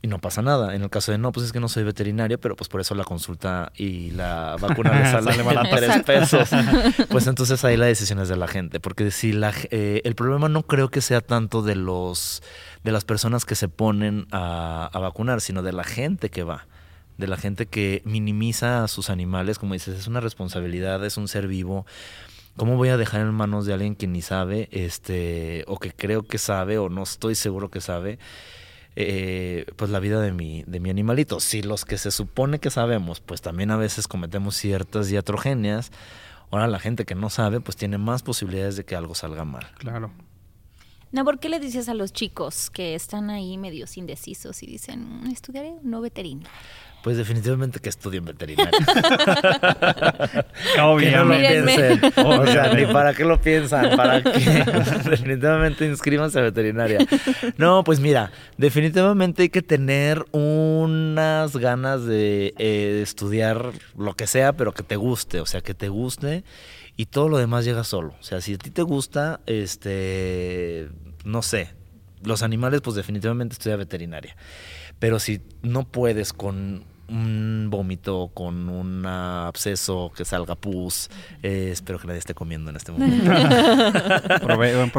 y 0.01 0.07
no 0.07 0.19
pasa 0.19 0.41
nada. 0.43 0.75
En 0.75 0.83
el 0.83 0.89
caso 0.89 1.11
de 1.11 1.17
no, 1.17 1.31
pues 1.31 1.47
es 1.47 1.51
que 1.51 1.59
no 1.59 1.67
soy 1.67 1.83
veterinario, 1.83 2.39
pero 2.39 2.55
pues 2.55 2.69
por 2.69 2.79
eso 2.79 2.93
la 2.93 3.03
consulta 3.03 3.71
y 3.75 4.11
la 4.11 4.55
vacuna 4.59 4.99
le 4.99 5.11
sale 5.11 5.31
a 5.31 5.63
tres 5.63 6.03
pesos. 6.03 6.49
Pues 7.09 7.27
entonces 7.27 7.63
ahí 7.65 7.77
la 7.77 7.85
decisión 7.85 8.19
es 8.19 8.29
de 8.29 8.35
la 8.35 8.47
gente, 8.47 8.79
porque 8.79 9.09
si 9.09 9.31
la, 9.31 9.53
eh, 9.71 10.01
el 10.03 10.15
problema 10.15 10.47
no 10.49 10.63
creo 10.63 10.89
que 10.89 11.01
sea 11.01 11.21
tanto 11.21 11.61
de 11.61 11.75
los 11.75 12.43
de 12.83 12.91
las 12.91 13.03
personas 13.03 13.45
que 13.45 13.55
se 13.55 13.67
ponen 13.67 14.27
a, 14.31 14.89
a 14.93 14.99
vacunar, 14.99 15.41
sino 15.41 15.63
de 15.63 15.73
la 15.73 15.83
gente 15.83 16.29
que 16.29 16.43
va 16.43 16.67
de 17.17 17.27
la 17.27 17.37
gente 17.37 17.65
que 17.65 18.01
minimiza 18.05 18.83
a 18.83 18.87
sus 18.87 19.09
animales, 19.09 19.59
como 19.59 19.73
dices, 19.73 19.97
es 19.97 20.07
una 20.07 20.19
responsabilidad, 20.19 21.03
es 21.05 21.17
un 21.17 21.27
ser 21.27 21.47
vivo. 21.47 21.85
¿Cómo 22.57 22.77
voy 22.77 22.89
a 22.89 22.97
dejar 22.97 23.21
en 23.21 23.33
manos 23.33 23.65
de 23.65 23.73
alguien 23.73 23.95
que 23.95 24.07
ni 24.07 24.21
sabe, 24.21 24.69
este, 24.71 25.65
o 25.67 25.77
que 25.77 25.91
creo 25.91 26.23
que 26.23 26.37
sabe, 26.37 26.77
o 26.77 26.89
no 26.89 27.03
estoy 27.03 27.35
seguro 27.35 27.69
que 27.69 27.81
sabe, 27.81 28.17
eh, 28.95 29.65
pues 29.75 29.91
la 29.91 29.99
vida 29.99 30.21
de 30.21 30.31
mi, 30.31 30.63
de 30.65 30.79
mi 30.79 30.89
animalito? 30.89 31.39
Si 31.39 31.61
los 31.61 31.83
que 31.85 31.97
se 31.97 32.11
supone 32.11 32.59
que 32.59 32.69
sabemos, 32.69 33.19
pues 33.19 33.41
también 33.41 33.71
a 33.71 33.77
veces 33.77 34.07
cometemos 34.07 34.55
ciertas 34.55 35.07
diatrogenias, 35.07 35.91
ahora 36.51 36.67
la 36.67 36.79
gente 36.79 37.05
que 37.05 37.15
no 37.15 37.29
sabe, 37.29 37.59
pues 37.59 37.75
tiene 37.75 37.97
más 37.97 38.23
posibilidades 38.23 38.77
de 38.77 38.85
que 38.85 38.95
algo 38.95 39.15
salga 39.15 39.43
mal. 39.43 39.67
Claro. 39.77 40.11
No, 41.11 41.23
¿por 41.23 41.39
qué 41.39 41.47
le 41.47 41.59
dices 41.59 41.87
a 41.87 41.93
los 41.93 42.11
chicos 42.11 42.69
que 42.69 42.93
están 42.93 43.29
ahí 43.29 43.57
medios 43.57 43.95
indecisos 43.95 44.61
y 44.63 44.65
dicen, 44.65 45.23
mm, 45.23 45.31
estudiaré 45.31 45.75
no 45.81 46.01
veterinario? 46.01 46.49
Pues 47.05 47.17
definitivamente 47.17 47.79
que 47.79 47.89
estudien 47.89 48.25
veterinaria. 48.25 48.71
Obviamente. 50.81 51.03
Que 51.07 51.13
no 51.15 51.25
lo 51.25 51.37
piensen. 51.37 52.11
O 52.25 52.47
sea, 52.47 52.73
ni 52.73 52.87
para 52.87 53.13
qué 53.13 53.23
lo 53.23 53.39
piensan, 53.39 53.95
para 53.95 54.23
qué. 54.23 54.65
definitivamente 55.07 55.85
inscríbanse 55.85 56.39
a 56.39 56.41
veterinaria. 56.41 57.05
No, 57.57 57.83
pues 57.83 57.99
mira, 57.99 58.31
definitivamente 58.57 59.43
hay 59.43 59.49
que 59.49 59.61
tener 59.61 60.25
unas 60.31 61.55
ganas 61.57 62.05
de 62.05 62.55
eh, 62.57 63.01
estudiar 63.03 63.69
lo 63.95 64.15
que 64.15 64.25
sea, 64.25 64.53
pero 64.53 64.73
que 64.73 64.81
te 64.81 64.95
guste. 64.95 65.41
O 65.41 65.45
sea, 65.45 65.61
que 65.61 65.75
te 65.75 65.89
guste 65.89 66.43
y 66.97 67.05
todo 67.05 67.29
lo 67.29 67.37
demás 67.37 67.65
llega 67.65 67.83
solo. 67.83 68.15
O 68.19 68.23
sea, 68.23 68.41
si 68.41 68.55
a 68.55 68.57
ti 68.57 68.71
te 68.71 68.81
gusta, 68.81 69.41
este, 69.45 70.89
no 71.23 71.43
sé, 71.43 71.69
los 72.23 72.41
animales, 72.41 72.81
pues 72.81 72.95
definitivamente 72.95 73.53
estudia 73.53 73.75
veterinaria. 73.75 74.35
Pero 74.97 75.19
si 75.19 75.41
no 75.61 75.83
puedes 75.83 76.33
con 76.33 76.94
un 77.09 77.67
vómito 77.69 78.31
con 78.33 78.69
un 78.69 79.05
absceso 79.05 80.11
que 80.15 80.25
salga 80.25 80.55
pus. 80.55 81.09
Eh, 81.43 81.69
espero 81.71 81.99
que 81.99 82.07
nadie 82.07 82.19
esté 82.19 82.33
comiendo 82.33 82.69
en 82.69 82.75
este 82.77 82.91
momento. 82.93 83.31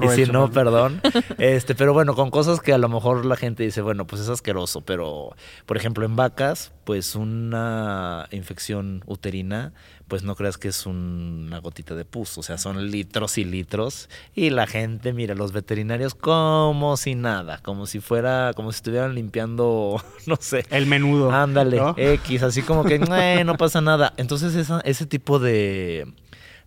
y 0.02 0.09
si 0.11 0.30
no, 0.30 0.50
perdón. 0.50 1.00
Este, 1.38 1.74
pero 1.74 1.92
bueno, 1.92 2.14
con 2.14 2.30
cosas 2.30 2.61
que 2.61 2.72
a 2.72 2.78
lo 2.78 2.88
mejor 2.88 3.24
la 3.26 3.36
gente 3.36 3.62
dice, 3.62 3.82
bueno, 3.82 4.07
pues 4.07 4.22
es 4.22 4.28
asqueroso, 4.28 4.80
pero 4.80 5.34
por 5.66 5.76
ejemplo 5.76 6.04
en 6.04 6.16
vacas, 6.16 6.72
pues 6.87 7.16
una 7.16 8.28
infección 8.30 9.03
uterina 9.07 9.72
pues 10.09 10.22
no 10.22 10.37
creas 10.37 10.57
que 10.57 10.68
es 10.68 10.87
una 10.87 11.59
gotita 11.59 11.97
de 11.97 12.05
pus, 12.05 12.39
o 12.39 12.43
sea, 12.43 12.59
son 12.59 12.93
litros 12.93 13.39
y 13.39 13.45
litros. 13.45 14.09
Y 14.37 14.51
la 14.51 14.68
gente, 14.68 15.12
mira, 15.12 15.34
los 15.34 15.51
veterinarios 15.51 16.14
como 16.14 16.97
si 16.97 17.16
nada, 17.16 17.59
como 17.59 17.87
si 17.87 17.99
fuera, 17.99 18.53
como 18.55 18.70
si 18.70 18.76
estuvieran 18.76 19.16
limpiando, 19.16 20.01
no 20.26 20.37
sé. 20.39 20.64
El 20.70 20.87
menudo. 20.87 21.32
Ándale, 21.32 21.80
X, 21.97 22.45
así 22.45 22.62
como 22.62 22.84
que 22.84 23.01
no 23.01 23.57
pasa 23.57 23.80
nada. 23.80 24.12
Entonces 24.16 24.70
ese 24.84 25.07
tipo 25.07 25.41
de, 25.41 26.07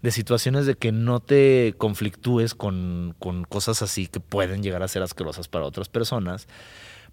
de 0.02 0.12
situaciones 0.12 0.66
de 0.66 0.76
que 0.76 0.92
no 0.92 1.22
te 1.22 1.76
conflictúes 1.78 2.56
con, 2.56 3.16
con 3.20 3.46
cosas 3.46 3.82
así 3.82 4.08
que 4.08 4.20
pueden 4.20 4.64
llegar 4.64 4.84
a 4.84 4.90
ser 4.90 5.02
asquerosas 5.02 5.48
para 5.48 5.66
otras 5.66 5.88
personas 5.88 6.48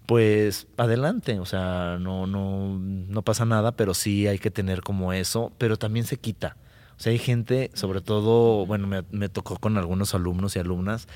pues 0.07 0.67
adelante, 0.77 1.37
o 1.39 1.45
sea, 1.45 1.97
no, 1.99 2.27
no, 2.27 2.79
no 2.79 3.21
pasa 3.23 3.45
nada, 3.45 3.73
pero 3.73 3.93
sí 3.93 4.25
hay 4.25 4.39
que 4.39 4.49
tener 4.49 4.81
como 4.81 5.11
eso, 5.13 5.51
pero 5.57 5.77
también 5.77 6.05
se 6.05 6.17
quita. 6.17 6.55
O 6.97 6.99
sea, 6.99 7.11
hay 7.11 7.19
gente, 7.19 7.69
sobre 7.75 8.01
todo, 8.01 8.65
bueno, 8.65 8.87
me, 8.87 9.29
tocó 9.29 9.57
con 9.57 9.77
algunos 9.77 10.15
alumnos 10.15 10.55
y 10.55 10.59
alumnas 10.59 11.07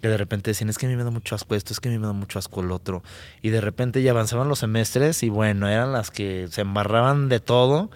que 0.00 0.08
de 0.08 0.16
repente 0.16 0.50
decían, 0.50 0.70
es 0.70 0.78
que 0.78 0.86
a 0.86 0.88
mí 0.88 0.96
me 0.96 1.04
da 1.04 1.10
mucho 1.10 1.36
asco 1.36 1.54
esto, 1.54 1.72
es 1.72 1.80
que 1.80 1.88
a 1.88 1.92
mí 1.92 1.98
me 1.98 2.06
da 2.06 2.14
mucho 2.14 2.38
asco 2.38 2.62
el 2.62 2.72
otro. 2.72 3.04
Y 3.42 3.50
de 3.50 3.60
repente 3.60 4.02
ya 4.02 4.10
avanzaban 4.10 4.48
los 4.48 4.58
semestres 4.60 5.22
y 5.22 5.28
bueno, 5.28 5.68
eran 5.68 5.92
las 5.92 6.10
que 6.10 6.48
se 6.50 6.62
embarraban 6.62 7.28
de 7.28 7.40
todo 7.40 7.90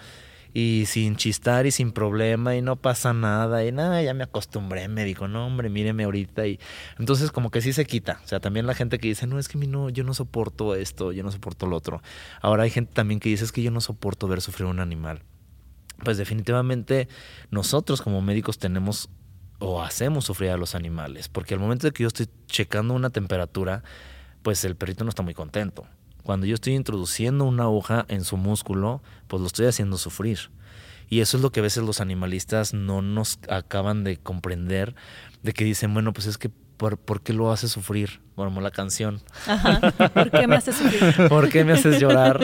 y 0.57 0.85
sin 0.85 1.17
chistar 1.17 1.65
y 1.65 1.71
sin 1.71 1.91
problema 1.91 2.55
y 2.55 2.61
no 2.61 2.77
pasa 2.77 3.13
nada 3.13 3.65
y 3.65 3.73
nada, 3.73 4.01
ya 4.01 4.13
me 4.13 4.23
acostumbré, 4.23 4.87
me 4.87 5.03
dijo, 5.03 5.27
no 5.27 5.45
hombre, 5.45 5.69
míreme 5.69 6.05
ahorita 6.05 6.47
y 6.47 6.61
entonces 6.97 7.33
como 7.33 7.51
que 7.51 7.59
sí 7.59 7.73
se 7.73 7.83
quita, 7.83 8.21
o 8.23 8.27
sea, 8.27 8.39
también 8.39 8.65
la 8.65 8.73
gente 8.73 8.97
que 8.97 9.09
dice, 9.09 9.27
no, 9.27 9.37
es 9.37 9.49
que 9.49 9.57
no, 9.57 9.89
yo 9.89 10.05
no 10.05 10.13
soporto 10.13 10.73
esto, 10.73 11.11
yo 11.11 11.23
no 11.23 11.31
soporto 11.31 11.67
lo 11.67 11.75
otro. 11.75 12.01
Ahora 12.41 12.63
hay 12.63 12.69
gente 12.69 12.93
también 12.93 13.19
que 13.19 13.27
dice, 13.27 13.43
es 13.43 13.51
que 13.51 13.63
yo 13.63 13.69
no 13.69 13.81
soporto 13.81 14.29
ver 14.29 14.39
sufrir 14.39 14.67
un 14.67 14.79
animal. 14.79 15.23
Pues 16.05 16.15
definitivamente 16.17 17.09
nosotros 17.51 18.01
como 18.01 18.21
médicos 18.21 18.57
tenemos 18.57 19.09
o 19.59 19.83
hacemos 19.83 20.23
sufrir 20.23 20.51
a 20.51 20.57
los 20.57 20.73
animales, 20.73 21.27
porque 21.27 21.53
al 21.53 21.59
momento 21.59 21.85
de 21.85 21.91
que 21.91 22.03
yo 22.03 22.07
estoy 22.07 22.29
checando 22.47 22.93
una 22.93 23.09
temperatura, 23.09 23.83
pues 24.41 24.63
el 24.63 24.77
perrito 24.77 25.03
no 25.03 25.09
está 25.09 25.21
muy 25.21 25.33
contento. 25.33 25.85
Cuando 26.25 26.47
yo 26.47 26.55
estoy 26.55 26.73
introduciendo 26.73 27.45
una 27.45 27.65
aguja 27.65 28.03
en 28.07 28.23
su 28.23 28.35
músculo, 28.35 29.03
pues 29.27 29.41
lo 29.41 29.45
estoy 29.45 29.67
haciendo 29.67 29.95
sufrir. 29.99 30.49
Y 31.07 31.19
eso 31.19 31.37
es 31.37 31.43
lo 31.43 31.51
que 31.51 31.59
a 31.59 31.63
veces 31.63 31.83
los 31.83 32.01
animalistas 32.01 32.73
no 32.73 33.03
nos 33.03 33.37
acaban 33.47 34.03
de 34.03 34.17
comprender, 34.17 34.95
de 35.43 35.53
que 35.53 35.63
dicen, 35.63 35.93
bueno, 35.93 36.13
pues 36.13 36.25
es 36.25 36.39
que 36.39 36.49
¿por, 36.77 37.21
qué 37.21 37.31
lo 37.31 37.51
hace 37.51 37.67
sufrir? 37.67 38.21
Como 38.33 38.59
la 38.59 38.71
canción. 38.71 39.21
Ajá. 39.45 39.79
¿Por 40.09 40.31
qué 40.31 40.47
me 40.47 40.55
haces 40.55 40.77
sufrir? 40.77 41.13
¿Por 41.29 41.49
qué 41.49 41.63
me 41.63 41.73
haces 41.73 42.01
llorar? 42.01 42.39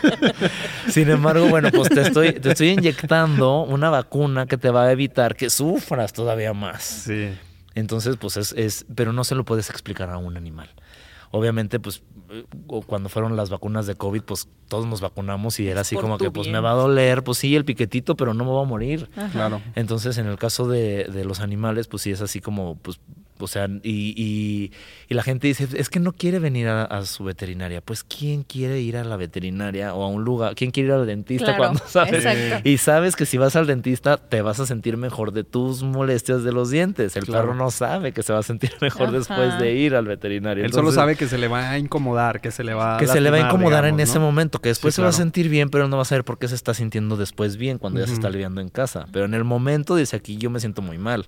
Sin 0.90 1.08
embargo, 1.08 1.48
bueno, 1.48 1.70
pues 1.72 1.88
te 1.88 2.02
estoy, 2.02 2.34
te 2.34 2.50
estoy 2.50 2.68
inyectando 2.68 3.62
una 3.62 3.88
vacuna 3.88 4.44
que 4.44 4.58
te 4.58 4.68
va 4.68 4.84
a 4.84 4.92
evitar 4.92 5.34
que 5.34 5.48
sufras 5.48 6.12
todavía 6.12 6.52
más. 6.52 6.82
Sí. 6.82 7.30
Entonces, 7.74 8.18
pues 8.18 8.36
es, 8.36 8.52
es, 8.52 8.84
pero 8.94 9.14
no 9.14 9.24
se 9.24 9.34
lo 9.34 9.46
puedes 9.46 9.70
explicar 9.70 10.10
a 10.10 10.18
un 10.18 10.36
animal. 10.36 10.68
Obviamente, 11.30 11.80
pues 11.80 12.02
cuando 12.86 13.08
fueron 13.08 13.36
las 13.36 13.50
vacunas 13.50 13.86
de 13.86 13.94
COVID, 13.94 14.22
pues 14.22 14.48
todos 14.68 14.86
nos 14.86 15.00
vacunamos 15.00 15.60
y 15.60 15.68
era 15.68 15.82
así 15.82 15.96
como 15.96 16.18
que, 16.18 16.30
pues 16.30 16.48
me 16.48 16.60
va 16.60 16.72
a 16.72 16.74
doler, 16.74 17.22
pues 17.22 17.38
sí, 17.38 17.54
el 17.54 17.64
piquetito, 17.64 18.16
pero 18.16 18.34
no 18.34 18.44
me 18.44 18.52
va 18.52 18.62
a 18.62 18.64
morir. 18.64 19.10
Claro. 19.32 19.60
Entonces, 19.74 20.18
en 20.18 20.26
el 20.26 20.38
caso 20.38 20.66
de, 20.66 21.04
de, 21.04 21.24
los 21.24 21.40
animales, 21.40 21.88
pues 21.88 22.02
sí 22.02 22.10
es 22.10 22.20
así 22.20 22.40
como, 22.40 22.76
pues 22.76 23.00
O 23.38 23.46
sea, 23.46 23.68
y, 23.82 24.70
la 25.08 25.22
gente 25.22 25.46
dice, 25.48 25.68
es 25.74 25.88
que 25.88 26.00
no 26.00 26.12
quiere 26.12 26.38
venir 26.38 26.68
a, 26.68 27.04
su 27.04 27.24
veterinaria. 27.24 27.80
Pues, 27.80 28.04
¿quién 28.04 28.44
quiere 28.44 28.80
ir 28.80 28.96
a 28.96 29.04
la 29.04 29.16
veterinaria 29.16 29.94
o 29.94 30.04
a 30.04 30.08
un 30.08 30.24
lugar? 30.24 30.54
¿Quién 30.54 30.70
quiere 30.70 30.88
ir 30.88 30.94
al 30.94 31.06
dentista 31.06 31.56
cuando 31.56 31.80
sabes? 31.86 32.24
Y 32.64 32.78
sabes 32.78 33.16
que 33.16 33.26
si 33.26 33.38
vas 33.38 33.56
al 33.56 33.66
dentista 33.66 34.16
te 34.16 34.42
vas 34.42 34.60
a 34.60 34.66
sentir 34.66 34.96
mejor 34.96 35.32
de 35.32 35.44
tus 35.44 35.82
molestias 35.82 36.44
de 36.44 36.52
los 36.52 36.70
dientes. 36.70 37.16
El 37.16 37.26
perro 37.26 37.54
no 37.54 37.70
sabe 37.70 38.12
que 38.12 38.22
se 38.22 38.32
va 38.32 38.38
a 38.38 38.42
sentir 38.42 38.72
mejor 38.80 39.10
después 39.10 39.58
de 39.58 39.74
ir 39.74 39.94
al 39.94 40.06
veterinario. 40.06 40.64
Él 40.64 40.72
solo 40.72 40.92
sabe 40.92 41.16
que 41.16 41.26
se 41.26 41.38
le 41.38 41.48
va 41.48 41.70
a 41.70 41.78
incomodar, 41.78 42.40
que 42.40 42.50
se 42.50 42.64
le 42.64 42.74
va 42.74 42.96
a 42.96 42.98
Que 42.98 43.06
se 43.06 43.20
le 43.20 43.30
va 43.30 43.38
a 43.38 43.40
incomodar 43.40 43.84
en 43.86 44.00
ese 44.00 44.18
momento, 44.18 44.60
que 44.60 44.68
después 44.68 44.94
se 44.94 45.02
va 45.02 45.08
a 45.08 45.12
sentir 45.12 45.48
bien, 45.48 45.70
pero 45.70 45.88
no 45.88 45.96
va 45.96 46.02
a 46.02 46.06
saber 46.06 46.24
por 46.24 46.38
qué 46.38 46.48
se 46.48 46.54
está 46.54 46.74
sintiendo 46.74 47.16
después 47.16 47.56
bien 47.56 47.78
cuando 47.78 48.00
ya 48.00 48.06
se 48.06 48.14
está 48.14 48.28
aliviando 48.28 48.60
en 48.60 48.68
casa. 48.68 49.06
Pero 49.12 49.24
en 49.24 49.34
el 49.34 49.44
momento 49.44 49.96
dice 49.96 50.16
aquí 50.16 50.36
yo 50.36 50.50
me 50.50 50.60
siento 50.60 50.82
muy 50.82 50.98
mal. 50.98 51.26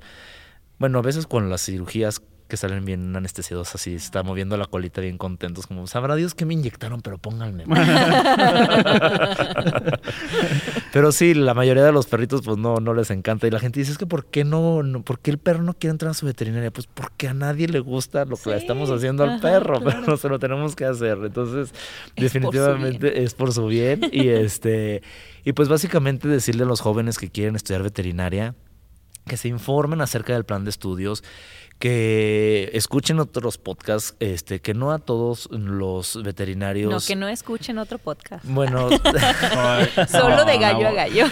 Bueno, 0.84 0.98
a 0.98 1.02
veces 1.02 1.26
con 1.26 1.48
las 1.48 1.64
cirugías 1.64 2.20
que 2.46 2.58
salen 2.58 2.84
bien 2.84 3.16
anestesiados 3.16 3.74
así, 3.74 3.94
está 3.94 4.22
moviendo 4.22 4.58
la 4.58 4.66
colita 4.66 5.00
bien 5.00 5.16
contentos, 5.16 5.66
como 5.66 5.86
sabrá 5.86 6.14
Dios 6.14 6.34
que 6.34 6.44
me 6.44 6.52
inyectaron, 6.52 7.00
pero 7.00 7.16
pónganme. 7.16 7.64
pero 10.92 11.10
sí, 11.10 11.32
la 11.32 11.54
mayoría 11.54 11.84
de 11.84 11.92
los 11.92 12.04
perritos 12.04 12.42
pues 12.42 12.58
no, 12.58 12.80
no 12.80 12.92
les 12.92 13.10
encanta. 13.10 13.46
Y 13.46 13.50
la 13.50 13.60
gente 13.60 13.80
dice, 13.80 13.92
es 13.92 13.98
que 13.98 14.04
¿por 14.04 14.26
qué 14.26 14.44
no, 14.44 14.82
no 14.82 15.02
por 15.02 15.20
qué 15.20 15.30
el 15.30 15.38
perro 15.38 15.62
no 15.62 15.72
quiere 15.72 15.92
entrar 15.92 16.10
a 16.10 16.14
su 16.14 16.26
veterinaria? 16.26 16.70
Pues 16.70 16.86
porque 16.86 17.28
a 17.28 17.32
nadie 17.32 17.66
le 17.66 17.80
gusta 17.80 18.26
lo 18.26 18.36
que 18.36 18.50
le 18.50 18.58
estamos 18.58 18.90
haciendo 18.90 19.24
al 19.24 19.40
perro, 19.40 19.80
pero 19.82 20.02
no 20.02 20.16
se 20.18 20.28
lo 20.28 20.38
tenemos 20.38 20.76
que 20.76 20.84
hacer. 20.84 21.16
Entonces, 21.24 21.72
definitivamente 22.14 23.22
es 23.22 23.32
por 23.32 23.54
su 23.54 23.68
bien. 23.68 24.02
y 24.12 24.28
este, 24.28 25.00
y 25.44 25.54
pues 25.54 25.70
básicamente 25.70 26.28
decirle 26.28 26.64
a 26.64 26.66
los 26.66 26.82
jóvenes 26.82 27.16
que 27.16 27.30
quieren 27.30 27.56
estudiar 27.56 27.82
veterinaria, 27.82 28.54
que 29.26 29.36
se 29.36 29.48
informen 29.48 30.00
acerca 30.00 30.34
del 30.34 30.44
plan 30.44 30.64
de 30.64 30.70
estudios, 30.70 31.24
que 31.84 32.70
escuchen 32.72 33.20
otros 33.20 33.58
podcasts, 33.58 34.16
este, 34.18 34.60
que 34.60 34.72
no 34.72 34.90
a 34.90 35.00
todos 35.00 35.50
los 35.52 36.22
veterinarios. 36.22 36.90
No, 36.90 36.98
que 36.98 37.14
no 37.14 37.28
escuchen 37.28 37.76
otro 37.76 37.98
podcast. 37.98 38.42
Bueno, 38.46 38.88
solo 40.08 40.46
de 40.46 40.56
gallo 40.56 40.88
a 40.88 40.92
gallo. 40.92 41.26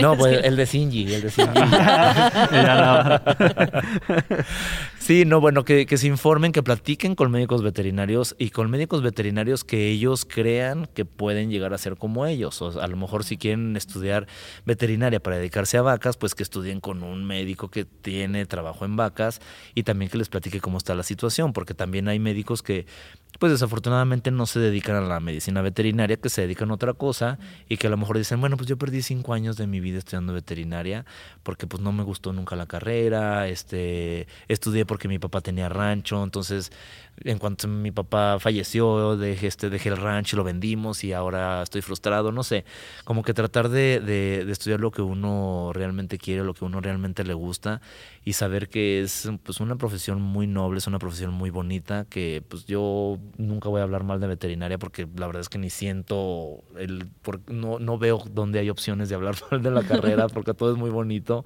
No, 0.00 0.14
pues 0.14 0.44
el 0.44 0.56
de 0.56 0.66
Sinji, 0.66 1.14
el 1.14 1.22
de 1.22 1.30
Sinji. 1.30 1.58
sí, 4.98 5.24
no, 5.24 5.40
bueno, 5.40 5.64
que, 5.64 5.86
que 5.86 5.96
se 5.96 6.06
informen, 6.06 6.52
que 6.52 6.62
platiquen 6.62 7.14
con 7.14 7.30
médicos 7.30 7.62
veterinarios 7.62 8.36
y 8.38 8.50
con 8.50 8.70
médicos 8.70 9.00
veterinarios 9.00 9.64
que 9.64 9.88
ellos 9.88 10.26
crean 10.26 10.86
que 10.92 11.06
pueden 11.06 11.50
llegar 11.50 11.72
a 11.72 11.78
ser 11.78 11.96
como 11.96 12.26
ellos. 12.26 12.60
O 12.60 12.78
a 12.78 12.86
lo 12.88 12.98
mejor 12.98 13.24
si 13.24 13.38
quieren 13.38 13.74
estudiar 13.74 14.26
veterinaria 14.66 15.18
para 15.18 15.38
dedicarse 15.38 15.78
a 15.78 15.82
vacas, 15.82 16.18
pues 16.18 16.34
que 16.34 16.42
estudien 16.42 16.80
con 16.80 17.02
un 17.02 17.24
médico 17.24 17.70
que 17.70 17.86
tiene 17.86 18.44
trabajo 18.44 18.84
en 18.84 18.96
vacas 18.96 19.40
y 19.74 19.84
también 19.84 19.93
que 19.94 20.18
les 20.18 20.28
platique 20.28 20.60
cómo 20.60 20.78
está 20.78 20.94
la 20.94 21.02
situación, 21.02 21.52
porque 21.52 21.74
también 21.74 22.08
hay 22.08 22.18
médicos 22.18 22.62
que 22.62 22.86
pues 23.38 23.52
desafortunadamente 23.52 24.30
no 24.30 24.46
se 24.46 24.60
dedican 24.60 24.96
a 24.96 25.00
la 25.00 25.20
medicina 25.20 25.62
veterinaria, 25.62 26.16
que 26.16 26.28
se 26.28 26.42
dedican 26.42 26.70
a 26.70 26.74
otra 26.74 26.94
cosa 26.94 27.38
y 27.68 27.76
que 27.76 27.88
a 27.88 27.90
lo 27.90 27.96
mejor 27.96 28.18
dicen, 28.18 28.40
bueno, 28.40 28.56
pues 28.56 28.68
yo 28.68 28.76
perdí 28.76 29.02
cinco 29.02 29.34
años 29.34 29.56
de 29.56 29.66
mi 29.66 29.80
vida 29.80 29.98
estudiando 29.98 30.32
veterinaria 30.32 31.04
porque 31.42 31.66
pues 31.66 31.82
no 31.82 31.92
me 31.92 32.02
gustó 32.02 32.32
nunca 32.32 32.56
la 32.56 32.66
carrera, 32.66 33.48
este, 33.48 34.26
estudié 34.48 34.86
porque 34.86 35.08
mi 35.08 35.18
papá 35.18 35.40
tenía 35.40 35.68
rancho, 35.68 36.22
entonces 36.22 36.72
en 37.22 37.38
cuanto 37.38 37.68
mi 37.68 37.90
papá 37.92 38.38
falleció, 38.40 39.16
dejé, 39.16 39.46
este, 39.46 39.70
dejé 39.70 39.88
el 39.90 39.96
rancho, 39.96 40.36
lo 40.36 40.44
vendimos 40.44 41.04
y 41.04 41.12
ahora 41.12 41.62
estoy 41.62 41.82
frustrado, 41.82 42.32
no 42.32 42.42
sé, 42.42 42.64
como 43.04 43.22
que 43.22 43.34
tratar 43.34 43.68
de, 43.68 44.00
de, 44.00 44.44
de 44.44 44.52
estudiar 44.52 44.80
lo 44.80 44.90
que 44.90 45.02
uno 45.02 45.70
realmente 45.72 46.18
quiere, 46.18 46.42
lo 46.44 46.54
que 46.54 46.64
uno 46.64 46.80
realmente 46.80 47.24
le 47.24 47.34
gusta 47.34 47.80
y 48.24 48.32
saber 48.32 48.68
que 48.68 49.02
es 49.02 49.30
pues 49.42 49.60
una 49.60 49.76
profesión 49.76 50.20
muy 50.20 50.46
noble, 50.46 50.78
es 50.78 50.86
una 50.86 50.98
profesión 50.98 51.32
muy 51.32 51.50
bonita, 51.50 52.06
que 52.08 52.42
pues 52.48 52.64
yo 52.66 53.18
nunca 53.36 53.68
voy 53.68 53.80
a 53.80 53.84
hablar 53.84 54.04
mal 54.04 54.20
de 54.20 54.26
veterinaria 54.26 54.78
porque 54.78 55.06
la 55.16 55.26
verdad 55.26 55.40
es 55.40 55.48
que 55.48 55.58
ni 55.58 55.70
siento 55.70 56.62
el 56.78 57.08
no, 57.48 57.78
no 57.78 57.98
veo 57.98 58.22
dónde 58.30 58.58
hay 58.58 58.70
opciones 58.70 59.08
de 59.08 59.14
hablar 59.14 59.36
mal 59.50 59.62
de 59.62 59.70
la 59.70 59.82
carrera 59.82 60.28
porque 60.28 60.54
todo 60.54 60.72
es 60.72 60.78
muy 60.78 60.90
bonito. 60.90 61.44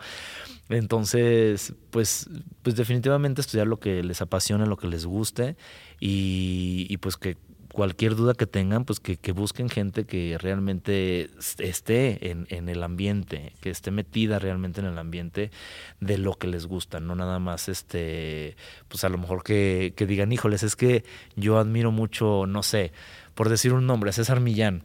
Entonces, 0.68 1.74
pues, 1.90 2.28
pues 2.62 2.76
definitivamente 2.76 3.40
estudiar 3.40 3.66
lo 3.66 3.80
que 3.80 4.02
les 4.02 4.20
apasiona, 4.20 4.66
lo 4.66 4.76
que 4.76 4.88
les 4.88 5.06
guste 5.06 5.56
y 6.00 6.96
pues 6.98 7.16
que 7.16 7.36
cualquier 7.78 8.16
duda 8.16 8.34
que 8.34 8.48
tengan, 8.48 8.84
pues 8.84 8.98
que, 8.98 9.30
busquen 9.30 9.68
gente 9.68 10.02
que 10.04 10.36
realmente 10.36 11.30
esté 11.58 12.32
en, 12.32 12.68
el 12.68 12.82
ambiente, 12.82 13.52
que 13.60 13.70
esté 13.70 13.92
metida 13.92 14.40
realmente 14.40 14.80
en 14.80 14.88
el 14.88 14.98
ambiente 14.98 15.52
de 16.00 16.18
lo 16.18 16.34
que 16.34 16.48
les 16.48 16.66
gusta, 16.66 16.98
no 16.98 17.14
nada 17.14 17.38
más 17.38 17.68
este, 17.68 18.56
pues 18.88 19.04
a 19.04 19.08
lo 19.08 19.16
mejor 19.16 19.44
que, 19.44 19.94
que 19.96 20.06
digan, 20.06 20.32
híjoles, 20.32 20.64
es 20.64 20.74
que 20.74 21.04
yo 21.36 21.56
admiro 21.56 21.92
mucho, 21.92 22.46
no 22.48 22.64
sé, 22.64 22.90
por 23.36 23.48
decir 23.48 23.72
un 23.72 23.86
nombre, 23.86 24.10
César 24.10 24.40
Millán, 24.40 24.82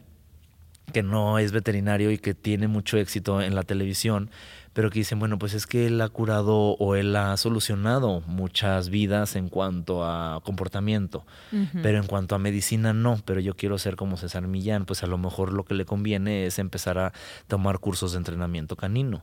que 0.92 1.02
no 1.02 1.40
es 1.40 1.50
veterinario 1.50 2.12
y 2.12 2.18
que 2.18 2.32
tiene 2.32 2.68
mucho 2.68 2.96
éxito 2.96 3.42
en 3.42 3.56
la 3.56 3.64
televisión, 3.64 4.30
pero 4.74 4.90
que 4.90 4.98
dicen, 4.98 5.18
bueno, 5.18 5.38
pues 5.38 5.54
es 5.54 5.66
que 5.66 5.86
él 5.86 6.00
ha 6.00 6.08
curado 6.08 6.76
o 6.78 6.96
él 6.96 7.16
ha 7.16 7.36
solucionado 7.36 8.20
muchas 8.26 8.90
vidas 8.90 9.36
en 9.36 9.48
cuanto 9.48 10.04
a 10.04 10.40
comportamiento, 10.44 11.24
pero 11.82 11.98
en 11.98 12.06
cuanto 12.06 12.34
a 12.34 12.38
medicina 12.38 12.92
no, 12.92 13.20
pero 13.24 13.40
yo 13.40 13.54
quiero 13.54 13.78
ser 13.78 13.96
como 13.96 14.16
César 14.16 14.46
Millán, 14.48 14.84
pues 14.84 15.02
a 15.02 15.06
lo 15.06 15.16
mejor 15.16 15.52
lo 15.52 15.64
que 15.64 15.74
le 15.74 15.84
conviene 15.84 16.46
es 16.46 16.58
empezar 16.58 16.98
a 16.98 17.12
tomar 17.46 17.78
cursos 17.78 18.12
de 18.12 18.18
entrenamiento 18.18 18.76
canino 18.76 19.22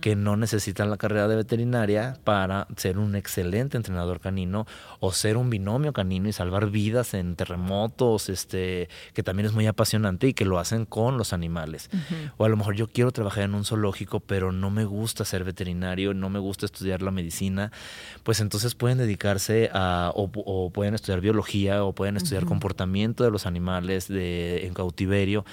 que 0.00 0.16
no 0.16 0.36
necesitan 0.36 0.90
la 0.90 0.96
carrera 0.96 1.28
de 1.28 1.36
veterinaria 1.36 2.16
para 2.24 2.66
ser 2.76 2.98
un 2.98 3.14
excelente 3.14 3.76
entrenador 3.76 4.20
canino 4.20 4.66
o 4.98 5.12
ser 5.12 5.36
un 5.36 5.50
binomio 5.50 5.92
canino 5.92 6.28
y 6.28 6.32
salvar 6.32 6.70
vidas 6.70 7.14
en 7.14 7.36
terremotos, 7.36 8.28
este, 8.28 8.88
que 9.14 9.22
también 9.22 9.46
es 9.46 9.52
muy 9.52 9.66
apasionante 9.66 10.28
y 10.28 10.34
que 10.34 10.44
lo 10.44 10.58
hacen 10.58 10.86
con 10.86 11.18
los 11.18 11.32
animales. 11.32 11.90
O 12.36 12.44
a 12.44 12.48
lo 12.48 12.56
mejor 12.56 12.74
yo 12.74 12.88
quiero 12.88 13.12
trabajar 13.12 13.44
en 13.44 13.54
un 13.54 13.64
zoológico, 13.64 14.20
pero 14.20 14.52
no 14.52 14.70
me 14.70 14.84
gusta 14.84 15.24
ser 15.24 15.44
veterinario, 15.44 16.14
no 16.14 16.30
me 16.30 16.38
gusta 16.38 16.66
estudiar 16.66 17.02
la 17.02 17.10
medicina, 17.10 17.72
pues 18.22 18.40
entonces 18.40 18.74
pueden 18.74 18.98
dedicarse 18.98 19.70
a, 19.72 20.12
o, 20.14 20.70
pueden 20.70 20.94
estudiar 20.94 21.20
biología, 21.20 21.84
o 21.84 21.94
pueden 21.94 22.16
estudiar 22.16 22.44
comportamiento 22.44 23.24
de 23.24 23.30
los 23.30 23.46
animales 23.46 24.08
de, 24.08 24.66
en 24.66 24.74
cautiverio. 24.74 25.44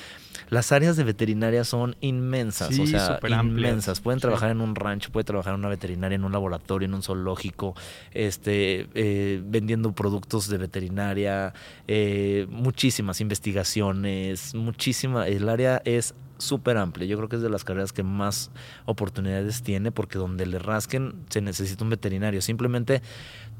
Las 0.50 0.72
áreas 0.72 0.98
de 0.98 1.04
veterinaria 1.04 1.64
son 1.64 1.96
inmensas, 2.02 2.78
o 2.80 2.86
sea, 2.86 3.20
inmensas. 3.42 4.00
Pueden 4.00 4.20
trabajar 4.20 4.52
en 4.52 4.62
un 4.62 4.76
rancho, 4.76 5.12
pueden 5.12 5.26
trabajar 5.26 5.54
en 5.54 5.60
una 5.60 5.70
veterinaria, 5.70 6.16
en 6.16 6.24
un 6.24 6.32
laboratorio, 6.32 6.88
en 6.88 6.94
un 6.94 7.04
zoológico, 7.04 7.76
este, 8.12 8.88
eh, 8.94 9.42
vendiendo 9.44 9.92
productos 9.94 10.48
de 10.48 10.58
veterinaria, 10.58 11.54
eh, 11.88 12.48
muchísimas 12.50 13.22
investigaciones, 13.22 14.54
muchísima. 14.56 15.28
El 15.28 15.50
área 15.50 15.82
es 15.86 16.14
súper 16.38 16.78
amplia. 16.78 17.08
Yo 17.08 17.18
creo 17.18 17.30
que 17.30 17.38
es 17.38 17.42
de 17.42 17.50
las 17.50 17.64
carreras 17.64 17.94
que 17.94 18.04
más 18.04 18.52
oportunidades 18.86 19.64
tiene 19.64 19.92
porque 19.92 20.18
donde 20.18 20.46
le 20.46 20.60
rasquen 20.60 21.26
se 21.30 21.42
necesita 21.42 21.84
un 21.84 21.90
veterinario. 21.90 22.42
Simplemente 22.42 23.02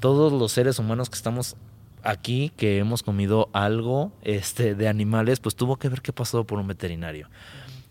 todos 0.00 0.32
los 0.32 0.52
seres 0.52 0.78
humanos 0.78 1.10
que 1.10 1.16
estamos 1.16 1.56
aquí 2.02 2.52
que 2.56 2.78
hemos 2.78 3.02
comido 3.02 3.48
algo 3.52 4.12
este, 4.22 4.74
de 4.74 4.88
animales, 4.88 5.40
pues 5.40 5.56
tuvo 5.56 5.76
que 5.76 5.88
ver 5.88 6.02
qué 6.02 6.12
pasó 6.12 6.44
por 6.44 6.58
un 6.58 6.66
veterinario. 6.66 7.28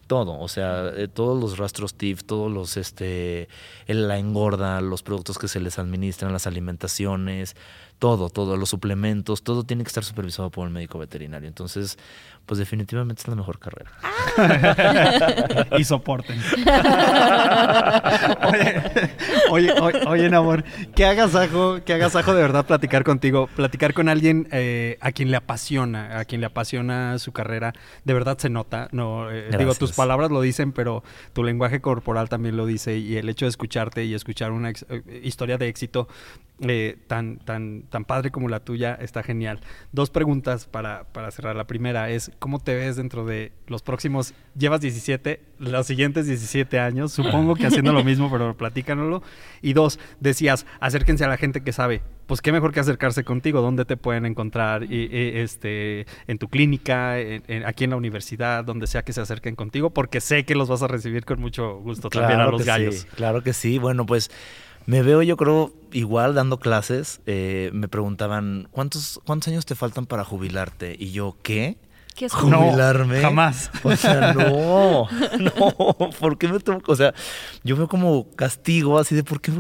Todo, 0.08 0.40
o 0.40 0.48
sea, 0.48 0.88
eh, 0.96 1.10
todos 1.10 1.38
los 1.38 1.58
rastros 1.58 1.94
TIF, 1.96 2.24
todos 2.24 2.50
los, 2.50 2.78
este, 2.78 3.50
la 3.88 4.18
engorda, 4.18 4.80
los 4.80 5.04
productos 5.04 5.38
que 5.38 5.50
se 5.50 5.60
les 5.60 5.80
administran, 5.80 6.32
las 6.32 6.48
alimentaciones, 6.48 7.58
todo, 8.00 8.30
todo, 8.30 8.56
los 8.56 8.70
suplementos, 8.70 9.44
todo 9.44 9.64
tiene 9.64 9.84
que 9.84 9.90
estar 9.90 10.06
supervisado 10.06 10.50
por 10.50 10.66
el 10.66 10.74
médico 10.74 10.98
veterinario. 10.98 11.50
Entonces, 11.50 11.98
pues 12.48 12.58
definitivamente 12.60 13.22
es 13.22 13.28
la 13.28 13.36
mejor 13.36 13.60
carrera. 13.60 13.92
y 15.78 15.84
soporten. 15.84 16.40
oye, 19.52 19.74
oye, 19.74 20.00
oye, 20.08 20.36
amor, 20.36 20.64
que 20.96 21.06
hagas 21.06 21.36
ajo, 21.36 21.84
que 21.84 21.94
hagas 21.94 22.16
ajo 22.16 22.34
de 22.34 22.42
verdad 22.42 22.66
platicar 22.66 23.04
contigo, 23.04 23.48
platicar 23.48 23.94
con 23.94 24.08
alguien 24.08 24.48
eh, 24.52 24.98
a 25.02 25.12
quien 25.12 25.30
le 25.30 25.36
apasiona, 25.38 26.20
a 26.20 26.26
quien 26.26 26.40
le 26.40 26.48
apasiona 26.48 27.20
su 27.20 27.34
carrera, 27.34 27.74
de 28.06 28.14
verdad 28.14 28.38
se 28.38 28.50
nota. 28.50 28.88
No, 28.94 29.30
eh, 29.30 29.50
digo, 29.58 29.76
tus 29.76 29.92
palabras 29.92 30.32
lo 30.32 30.40
dicen, 30.40 30.72
pero 30.72 31.04
tu 31.34 31.44
lenguaje 31.44 31.82
corporal 31.82 32.30
también 32.30 32.56
lo 32.56 32.66
dice 32.66 32.98
y 32.98 33.18
el 33.18 33.28
hecho 33.28 33.44
de 33.46 33.50
escucharte 33.50 34.06
y 34.06 34.14
escuchar 34.14 34.54
una 34.54 34.70
eh, 34.70 35.22
historia 35.22 35.58
de 35.58 35.68
éxito 35.68 36.08
tan, 37.08 37.38
tan, 37.40 37.84
tan 37.84 38.06
padre 38.06 38.32
como 38.32 38.50
la 38.50 38.60
tuya 38.62 38.98
está 39.00 39.22
genial. 39.22 39.60
Dos 39.92 40.10
preguntas 40.10 40.66
para, 40.66 41.04
para, 41.06 41.32
cerrar. 41.32 41.56
La 41.56 41.68
primera 41.68 42.10
es, 42.10 42.32
¿cómo 42.40 42.60
te 42.60 42.76
ves 42.76 42.96
dentro 42.96 43.26
de 43.26 43.52
los 43.68 43.82
próximos, 43.82 44.34
llevas 44.58 44.82
17, 44.82 45.42
los 45.60 45.88
siguientes 45.88 46.26
17 46.28 46.80
años? 46.80 47.12
Supongo 47.12 47.56
que 47.56 47.68
haciendo 47.68 47.94
lo 47.94 48.04
mismo, 48.04 48.32
pero 48.32 48.56
platícanoslo. 48.56 49.24
Y 49.62 49.74
dos, 49.74 50.00
decías, 50.20 50.66
acérquense 50.80 51.26
a 51.26 51.28
la 51.28 51.38
gente 51.38 51.62
que 51.62 51.72
sabe. 51.72 52.02
Pues 52.26 52.42
qué 52.42 52.52
mejor 52.52 52.74
que 52.74 52.80
acercarse 52.82 53.24
contigo, 53.24 53.62
¿dónde 53.62 53.86
te 53.86 53.96
pueden 53.96 54.26
encontrar? 54.26 54.84
Y, 54.84 55.10
este, 55.12 56.06
en 56.28 56.38
tu 56.38 56.50
clínica, 56.50 57.16
aquí 57.66 57.84
en 57.86 57.90
la 57.92 57.96
universidad, 57.96 58.66
donde 58.66 58.88
sea 58.88 59.04
que 59.04 59.14
se 59.14 59.22
acerquen 59.22 59.56
contigo, 59.56 59.92
porque 59.92 60.20
sé 60.22 60.44
que 60.44 60.56
los 60.56 60.68
vas 60.68 60.82
a 60.84 60.88
recibir 60.88 61.26
con 61.26 61.40
mucho 61.40 61.78
gusto 61.80 62.10
también 62.10 62.40
a 62.40 62.48
los 62.48 62.66
gallos. 62.66 63.08
claro 63.16 63.44
que 63.44 63.54
sí. 63.54 63.78
Bueno, 63.78 64.06
pues 64.06 64.30
Me 64.88 65.04
veo, 65.04 65.22
yo 65.22 65.36
creo, 65.36 65.74
igual 65.92 66.34
dando 66.34 66.60
clases. 66.60 67.20
Eh, 67.26 67.72
me 67.74 67.90
preguntaban, 67.90 68.70
¿cuántos, 68.72 69.20
¿cuántos 69.26 69.50
años 69.50 69.66
te 69.66 69.76
faltan 69.76 70.06
para 70.06 70.24
jubilarte? 70.24 70.96
Y 70.98 71.12
yo, 71.12 71.36
¿qué? 71.44 71.78
Jubilarme. 72.30 73.22
jamás. 73.22 73.72
O 73.84 73.96
sea, 73.96 74.34
no, 74.34 75.08
no, 75.40 75.96
¿por 76.20 76.38
qué 76.38 76.48
me 76.48 76.60
tengo? 76.60 76.82
O 76.88 76.96
sea, 76.96 77.14
yo 77.64 77.76
veo 77.76 77.88
como 77.88 78.30
castigo 78.36 78.98
así 78.98 79.16
de 79.16 79.24
¿por 79.24 79.42
qué, 79.42 79.52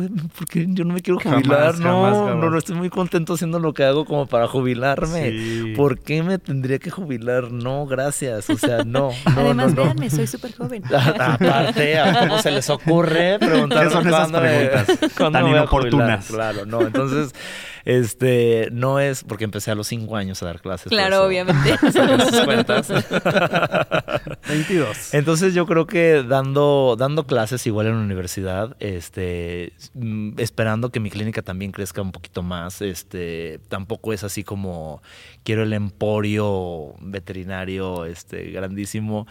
yo 0.70 0.84
no 0.84 0.94
me 0.94 1.02
quiero 1.02 1.20
jubilar? 1.20 1.80
no, 1.80 2.36
no, 2.36 2.50
no, 2.50 2.58
estoy 2.58 2.76
muy 2.76 2.90
contento 2.90 3.34
haciendo 3.34 3.60
lo 3.60 3.74
que 3.74 3.84
hago 3.84 4.06
como 4.06 4.26
para 4.26 4.48
jubilarme. 4.48 5.74
¿Por 5.76 6.00
qué 6.00 6.24
me 6.24 6.38
tendría 6.38 6.80
que 6.80 6.90
jubilar? 6.90 7.52
No, 7.52 7.86
gracias. 7.86 8.50
O 8.50 8.58
sea, 8.58 8.84
no. 8.84 9.12
no 9.36 9.42
Además, 9.42 9.76
véanme, 9.76 10.10
soy 10.10 10.28
súper 10.28 10.56
joven. 10.56 10.84
Aparte, 11.20 12.00
¿cómo 12.20 12.42
se 12.42 12.52
les 12.52 12.70
ocurre 12.70 13.40
preguntarme 13.40 13.92
son 13.92 14.08
esas 14.08 14.32
preguntas 14.32 15.00
tan 15.32 15.48
inoportunas? 15.48 16.28
Claro, 16.28 16.66
no. 16.66 16.82
Entonces, 16.82 17.34
este, 17.88 18.68
no 18.74 19.00
es 19.00 19.24
porque 19.24 19.46
empecé 19.46 19.72
a 19.72 19.76
los 19.76 19.88
cinco 19.88 20.18
años 20.18 20.44
a 20.44 20.48
dar 20.48 20.60
clases. 20.60 20.90
Claro, 20.90 21.24
obviamente. 21.24 21.74
cuentas. 22.44 22.90
22. 24.50 25.14
Entonces 25.14 25.54
yo 25.54 25.66
creo 25.66 25.88
que 25.88 26.22
dando, 26.22 26.98
dando 27.00 27.26
clases 27.26 27.66
igual 27.66 27.88
en 27.88 27.94
la 27.94 28.02
universidad, 28.02 28.76
este, 28.82 29.72
mm, 29.94 30.34
esperando 30.38 30.90
que 30.90 31.00
mi 31.00 31.10
clínica 31.10 31.42
también 31.44 31.72
crezca 31.72 32.02
un 32.02 32.12
poquito 32.12 32.44
más, 32.44 32.82
este, 32.82 33.62
tampoco 33.70 34.12
es 34.12 34.26
así 34.26 34.44
como 34.44 35.02
quiero 35.46 35.64
el 35.64 35.72
emporio 35.72 36.94
veterinario, 37.00 38.04
este, 38.04 38.52
grandísimo, 38.52 39.28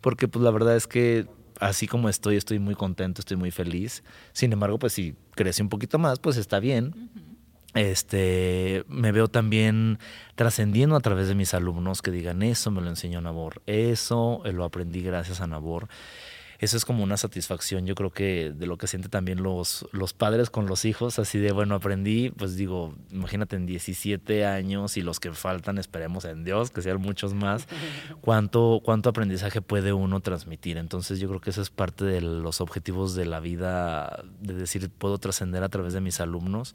porque 0.00 0.26
pues 0.26 0.42
la 0.42 0.50
verdad 0.50 0.74
es 0.74 0.88
que 0.88 1.28
así 1.60 1.86
como 1.86 2.08
estoy, 2.08 2.34
estoy 2.34 2.58
muy 2.58 2.74
contento, 2.74 3.20
estoy 3.20 3.36
muy 3.36 3.52
feliz. 3.52 4.02
Sin 4.32 4.52
embargo, 4.52 4.80
pues 4.80 4.94
si 4.94 5.14
crece 5.36 5.62
un 5.62 5.68
poquito 5.68 6.00
más, 6.00 6.18
pues 6.18 6.36
está 6.38 6.58
bien 6.58 7.29
este, 7.74 8.84
me 8.88 9.12
veo 9.12 9.28
también 9.28 9.98
trascendiendo 10.34 10.96
a 10.96 11.00
través 11.00 11.28
de 11.28 11.34
mis 11.34 11.54
alumnos 11.54 12.02
que 12.02 12.10
digan 12.10 12.42
eso 12.42 12.70
me 12.70 12.80
lo 12.80 12.88
enseñó 12.88 13.20
Nabor, 13.20 13.62
eso 13.66 14.42
lo 14.44 14.64
aprendí 14.64 15.02
gracias 15.02 15.40
a 15.40 15.46
Nabor. 15.46 15.88
Eso 16.60 16.76
es 16.76 16.84
como 16.84 17.02
una 17.02 17.16
satisfacción, 17.16 17.86
yo 17.86 17.94
creo 17.94 18.10
que 18.10 18.52
de 18.54 18.66
lo 18.66 18.76
que 18.76 18.86
sienten 18.86 19.10
también 19.10 19.42
los, 19.42 19.88
los 19.92 20.12
padres 20.12 20.50
con 20.50 20.66
los 20.66 20.84
hijos, 20.84 21.18
así 21.18 21.38
de, 21.38 21.52
bueno, 21.52 21.74
aprendí, 21.74 22.28
pues 22.28 22.54
digo, 22.54 22.94
imagínate 23.10 23.56
en 23.56 23.64
17 23.64 24.44
años 24.44 24.98
y 24.98 25.00
los 25.00 25.20
que 25.20 25.32
faltan, 25.32 25.78
esperemos 25.78 26.26
en 26.26 26.44
Dios, 26.44 26.70
que 26.70 26.82
sean 26.82 27.00
muchos 27.00 27.32
más, 27.32 27.66
cuánto, 28.20 28.82
cuánto 28.84 29.08
aprendizaje 29.08 29.62
puede 29.62 29.94
uno 29.94 30.20
transmitir. 30.20 30.76
Entonces 30.76 31.18
yo 31.18 31.28
creo 31.28 31.40
que 31.40 31.48
eso 31.48 31.62
es 31.62 31.70
parte 31.70 32.04
de 32.04 32.20
los 32.20 32.60
objetivos 32.60 33.14
de 33.14 33.24
la 33.24 33.40
vida, 33.40 34.22
de 34.42 34.52
decir, 34.52 34.90
puedo 34.90 35.16
trascender 35.16 35.62
a 35.62 35.70
través 35.70 35.94
de 35.94 36.02
mis 36.02 36.20
alumnos 36.20 36.74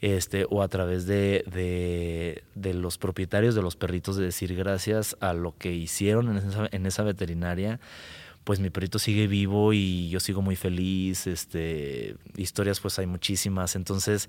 este, 0.00 0.46
o 0.50 0.62
a 0.62 0.68
través 0.68 1.06
de, 1.06 2.42
los 2.54 2.98
propietarios 2.98 3.54
de 3.54 3.62
los 3.62 3.76
perritos 3.76 4.16
de 4.16 4.24
decir 4.24 4.54
gracias 4.54 5.16
a 5.20 5.32
lo 5.32 5.56
que 5.56 5.72
hicieron 5.72 6.38
en 6.70 6.86
esa, 6.86 7.02
veterinaria, 7.02 7.80
pues 8.44 8.60
mi 8.60 8.70
perrito 8.70 8.98
sigue 8.98 9.26
vivo 9.26 9.72
y 9.72 10.08
yo 10.08 10.20
sigo 10.20 10.40
muy 10.40 10.56
feliz, 10.56 11.26
este, 11.26 12.16
historias 12.36 12.80
pues 12.80 12.98
hay 12.98 13.06
muchísimas, 13.06 13.76
entonces 13.76 14.28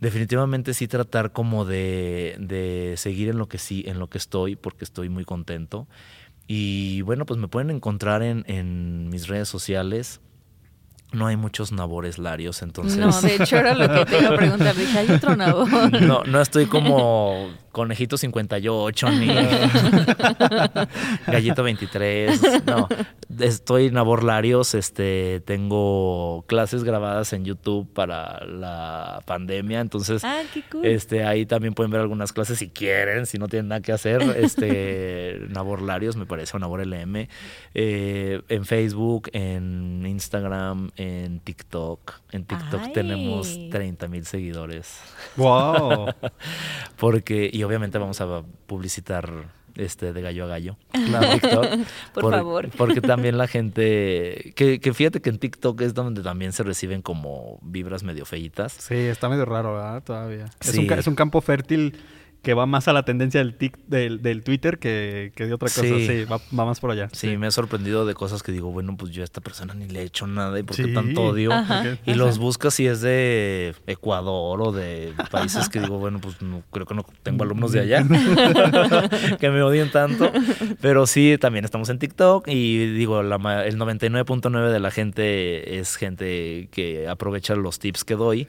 definitivamente 0.00 0.74
sí 0.74 0.86
tratar 0.86 1.32
como 1.32 1.64
de, 1.64 2.94
seguir 2.96 3.30
en 3.30 3.38
lo 3.38 3.48
que 3.48 3.58
sí, 3.58 3.84
en 3.86 3.98
lo 3.98 4.08
que 4.08 4.18
estoy, 4.18 4.56
porque 4.56 4.84
estoy 4.84 5.08
muy 5.08 5.24
contento. 5.24 5.88
Y 6.50 7.02
bueno, 7.02 7.26
pues 7.26 7.38
me 7.38 7.48
pueden 7.48 7.68
encontrar 7.68 8.22
en, 8.22 8.44
en 8.46 9.10
mis 9.10 9.28
redes 9.28 9.48
sociales, 9.48 10.22
no 11.12 11.26
hay 11.26 11.36
muchos 11.36 11.72
nabores 11.72 12.18
larios, 12.18 12.62
entonces. 12.62 12.98
No, 12.98 13.18
de 13.20 13.36
hecho 13.36 13.56
era 13.56 13.74
lo 13.74 13.88
que 13.92 14.04
te 14.04 14.18
iba 14.18 14.30
a 14.30 14.36
preguntar. 14.36 14.74
Dije, 14.76 14.98
¿hay 14.98 15.10
otro 15.10 15.36
nabor? 15.36 15.68
No, 16.02 16.22
no 16.24 16.40
estoy 16.40 16.66
como 16.66 17.48
Conejito 17.78 18.16
58 18.18 19.10
ni 19.12 19.28
Gallito 21.28 21.62
23. 21.62 22.64
No, 22.66 22.88
estoy 23.38 23.92
Nabor 23.92 24.24
Larios. 24.24 24.74
Este, 24.74 25.40
tengo 25.44 26.44
clases 26.48 26.82
grabadas 26.82 27.32
en 27.32 27.44
YouTube 27.44 27.88
para 27.92 28.44
la 28.46 29.22
pandemia. 29.26 29.78
Entonces, 29.78 30.24
ah, 30.24 30.42
este, 30.82 31.22
ahí 31.22 31.46
también 31.46 31.72
pueden 31.74 31.92
ver 31.92 32.00
algunas 32.00 32.32
clases 32.32 32.58
si 32.58 32.68
quieren, 32.68 33.26
si 33.26 33.38
no 33.38 33.46
tienen 33.46 33.68
nada 33.68 33.80
que 33.80 33.92
hacer. 33.92 34.22
Este, 34.36 35.38
Nabor 35.50 35.80
Larios, 35.80 36.16
me 36.16 36.26
parece, 36.26 36.56
o 36.56 36.58
Nabor 36.58 36.84
LM. 36.84 37.28
Eh, 37.74 38.42
en 38.48 38.64
Facebook, 38.64 39.30
en 39.32 40.04
Instagram, 40.04 40.90
en 40.96 41.38
TikTok. 41.38 42.14
En 42.32 42.44
TikTok 42.44 42.92
tenemos 42.92 43.56
30 43.70 44.08
mil 44.08 44.26
seguidores. 44.26 44.98
¡Wow! 45.36 46.08
Porque, 46.96 47.48
y 47.52 47.62
obviamente 47.68 47.98
vamos 47.98 48.20
a 48.22 48.42
publicitar 48.66 49.30
este 49.74 50.12
de 50.12 50.22
gallo 50.22 50.44
a 50.44 50.48
gallo. 50.48 50.76
TikTok, 50.92 51.66
por, 52.14 52.30
favor. 52.32 52.70
Porque 52.76 53.00
también 53.00 53.38
la 53.38 53.46
gente. 53.46 54.52
Que, 54.56 54.80
que, 54.80 54.94
fíjate 54.94 55.20
que 55.20 55.30
en 55.30 55.38
TikTok 55.38 55.80
es 55.82 55.94
donde 55.94 56.22
también 56.22 56.52
se 56.52 56.62
reciben 56.62 57.02
como 57.02 57.58
vibras 57.62 58.02
medio 58.02 58.24
feitas. 58.24 58.72
Sí, 58.72 58.94
está 58.94 59.28
medio 59.28 59.44
raro, 59.44 59.74
¿verdad? 59.74 60.02
Todavía. 60.02 60.46
Es, 60.60 60.76
un, 60.76 60.90
es 60.90 61.06
un 61.06 61.14
campo 61.14 61.40
fértil 61.40 61.94
que 62.42 62.54
va 62.54 62.66
más 62.66 62.88
a 62.88 62.92
la 62.92 63.04
tendencia 63.04 63.40
del, 63.40 63.54
tic, 63.54 63.76
del, 63.86 64.22
del 64.22 64.42
Twitter 64.42 64.78
que, 64.78 65.32
que, 65.34 65.46
de 65.46 65.54
otra 65.54 65.68
cosa. 65.68 65.82
Sí, 65.82 66.24
va, 66.24 66.40
más 66.64 66.80
por 66.80 66.90
allá. 66.90 67.08
Sí, 67.12 67.36
me 67.36 67.48
ha 67.48 67.50
sorprendido 67.50 68.06
de 68.06 68.14
cosas 68.14 68.42
que 68.42 68.52
digo, 68.52 68.70
bueno, 68.70 68.96
pues 68.96 69.12
yo 69.12 69.22
a 69.22 69.24
esta 69.24 69.40
persona 69.40 69.74
ni 69.74 69.88
le 69.88 70.00
he 70.00 70.04
hecho 70.04 70.26
nada 70.26 70.58
y 70.58 70.62
por 70.62 70.76
qué 70.76 70.88
tanto 70.88 71.22
odio. 71.22 71.50
Y 72.06 72.14
los 72.14 72.38
buscas 72.38 72.74
si 72.74 72.86
es 72.86 73.00
de 73.00 73.74
Ecuador 73.86 74.62
o 74.62 74.72
de 74.72 75.12
países 75.30 75.68
que 75.68 75.80
digo, 75.80 75.98
bueno, 75.98 76.20
pues 76.20 76.40
no, 76.40 76.62
creo 76.70 76.86
que 76.86 76.94
no 76.94 77.04
tengo 77.22 77.44
alumnos 77.44 77.72
de 77.72 77.80
allá 77.80 78.04
que 79.40 79.50
me 79.50 79.62
odien 79.62 79.90
tanto. 79.90 80.30
Pero 80.80 81.06
sí, 81.06 81.36
también 81.40 81.64
estamos 81.64 81.88
en 81.88 81.98
TikTok 81.98 82.46
y 82.48 82.92
digo, 82.92 83.22
la, 83.22 83.64
el 83.64 83.78
99.9 83.78 84.70
de 84.70 84.80
la 84.80 84.90
gente 84.90 85.78
es 85.78 85.96
gente 85.96 86.68
que 86.70 87.08
aprovecha 87.08 87.56
los 87.56 87.78
tips 87.78 88.04
que 88.04 88.14
doy 88.14 88.48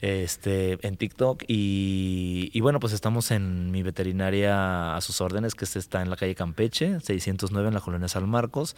este, 0.00 0.78
en 0.86 0.96
TikTok. 0.96 1.44
Y, 1.48 2.60
bueno, 2.60 2.80
pues 2.80 2.92
estamos 2.92 3.30
en 3.30 3.70
mi 3.70 3.82
veterinaria 3.82 4.96
a 4.96 5.00
sus 5.00 5.20
órdenes, 5.20 5.54
que 5.54 5.64
está 5.64 6.02
en 6.02 6.10
la 6.10 6.16
calle 6.16 6.34
Campeche, 6.34 7.00
609 7.00 7.68
en 7.68 7.74
la 7.74 7.80
colonia 7.80 8.08
San 8.08 8.28
Marcos. 8.28 8.76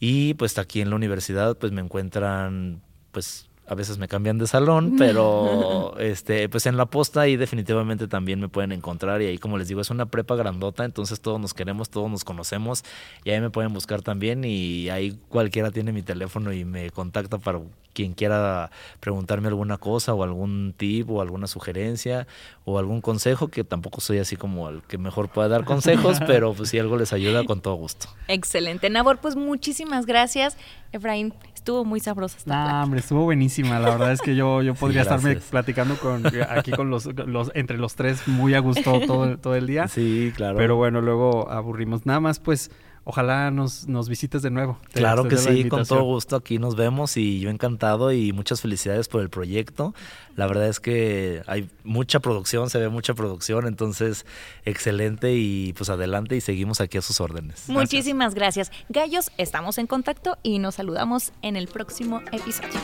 Y 0.00 0.34
pues 0.34 0.58
aquí 0.58 0.80
en 0.80 0.90
la 0.90 0.96
universidad, 0.96 1.56
pues 1.56 1.72
me 1.72 1.80
encuentran, 1.80 2.82
pues 3.12 3.48
a 3.66 3.74
veces 3.74 3.98
me 3.98 4.08
cambian 4.08 4.38
de 4.38 4.46
salón, 4.46 4.94
pero 4.98 5.98
este, 5.98 6.48
pues 6.48 6.66
en 6.66 6.76
la 6.76 6.86
posta 6.86 7.22
ahí 7.22 7.36
definitivamente 7.36 8.08
también 8.08 8.40
me 8.40 8.48
pueden 8.48 8.72
encontrar 8.72 9.22
y 9.22 9.26
ahí 9.26 9.38
como 9.38 9.58
les 9.58 9.68
digo 9.68 9.80
es 9.80 9.90
una 9.90 10.06
prepa 10.06 10.36
grandota, 10.36 10.84
entonces 10.84 11.20
todos 11.20 11.40
nos 11.40 11.54
queremos, 11.54 11.90
todos 11.90 12.10
nos 12.10 12.24
conocemos 12.24 12.84
y 13.24 13.30
ahí 13.30 13.40
me 13.40 13.50
pueden 13.50 13.72
buscar 13.72 14.02
también 14.02 14.44
y 14.44 14.88
ahí 14.90 15.18
cualquiera 15.28 15.70
tiene 15.70 15.92
mi 15.92 16.02
teléfono 16.02 16.52
y 16.52 16.64
me 16.64 16.90
contacta 16.90 17.38
para 17.38 17.60
quien 17.92 18.14
quiera 18.14 18.70
preguntarme 19.00 19.48
alguna 19.48 19.78
cosa 19.78 20.14
o 20.14 20.22
algún 20.22 20.74
tip 20.76 21.10
o 21.10 21.20
alguna 21.20 21.46
sugerencia 21.46 22.26
o 22.64 22.78
algún 22.78 23.00
consejo, 23.00 23.48
que 23.48 23.64
tampoco 23.64 24.00
soy 24.00 24.18
así 24.18 24.36
como 24.36 24.68
el 24.68 24.82
que 24.82 24.98
mejor 24.98 25.28
pueda 25.28 25.48
dar 25.48 25.64
consejos, 25.64 26.18
pero 26.26 26.54
pues 26.54 26.70
si 26.70 26.78
algo 26.78 26.96
les 26.96 27.12
ayuda, 27.12 27.44
con 27.44 27.60
todo 27.60 27.74
gusto. 27.74 28.08
Excelente. 28.28 28.88
Nabor, 28.90 29.18
pues 29.18 29.36
muchísimas 29.36 30.06
gracias. 30.06 30.56
Efraín, 30.92 31.34
estuvo 31.62 31.84
muy 31.84 32.00
sabrosa 32.00 32.38
esta 32.38 32.82
hombre, 32.82 32.98
estuvo 32.98 33.22
buenísima. 33.22 33.78
La 33.78 33.90
verdad 33.90 34.10
es 34.10 34.20
que 34.20 34.34
yo, 34.34 34.62
yo 34.62 34.74
podría 34.80 35.02
estarme 35.02 35.36
platicando 35.36 35.96
con 35.96 36.24
aquí 36.50 36.72
con 36.72 36.90
los, 36.90 37.06
los, 37.06 37.52
entre 37.54 37.78
los 37.78 37.94
tres 37.94 38.26
muy 38.26 38.54
a 38.54 38.58
gusto 38.58 39.00
todo, 39.06 39.38
todo 39.38 39.54
el 39.54 39.68
día. 39.68 39.86
Sí, 39.86 40.32
claro. 40.34 40.58
Pero 40.58 40.74
bueno, 40.74 41.00
luego 41.00 41.48
aburrimos. 41.48 42.04
Nada 42.04 42.18
más, 42.18 42.40
pues 42.40 42.72
ojalá 43.04 43.50
nos, 43.50 43.88
nos 43.88 44.08
visites 44.08 44.42
de 44.42 44.50
nuevo. 44.50 44.78
claro 44.92 45.24
que 45.24 45.36
sí, 45.36 45.68
con 45.68 45.84
todo 45.84 46.02
gusto 46.02 46.36
aquí 46.36 46.58
nos 46.58 46.76
vemos 46.76 47.16
y 47.16 47.40
yo 47.40 47.50
encantado 47.50 48.12
y 48.12 48.32
muchas 48.32 48.60
felicidades 48.60 49.08
por 49.08 49.20
el 49.22 49.30
proyecto. 49.30 49.94
La 50.36 50.46
verdad 50.46 50.68
es 50.68 50.80
que 50.80 51.42
hay 51.46 51.68
mucha 51.84 52.20
producción, 52.20 52.70
se 52.70 52.78
ve 52.78 52.88
mucha 52.88 53.14
producción, 53.14 53.66
entonces 53.66 54.24
excelente 54.64 55.34
y 55.34 55.72
pues 55.74 55.90
adelante 55.90 56.36
y 56.36 56.40
seguimos 56.40 56.80
aquí 56.80 56.98
a 56.98 57.02
sus 57.02 57.20
órdenes. 57.20 57.68
Muchísimas 57.68 58.34
gracias. 58.34 58.70
Gallos, 58.88 59.30
estamos 59.36 59.78
en 59.78 59.86
contacto 59.86 60.38
y 60.42 60.58
nos 60.58 60.76
saludamos 60.76 61.32
en 61.42 61.56
el 61.56 61.68
próximo 61.68 62.20
episodio. 62.32 62.80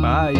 Bye. 0.00 0.36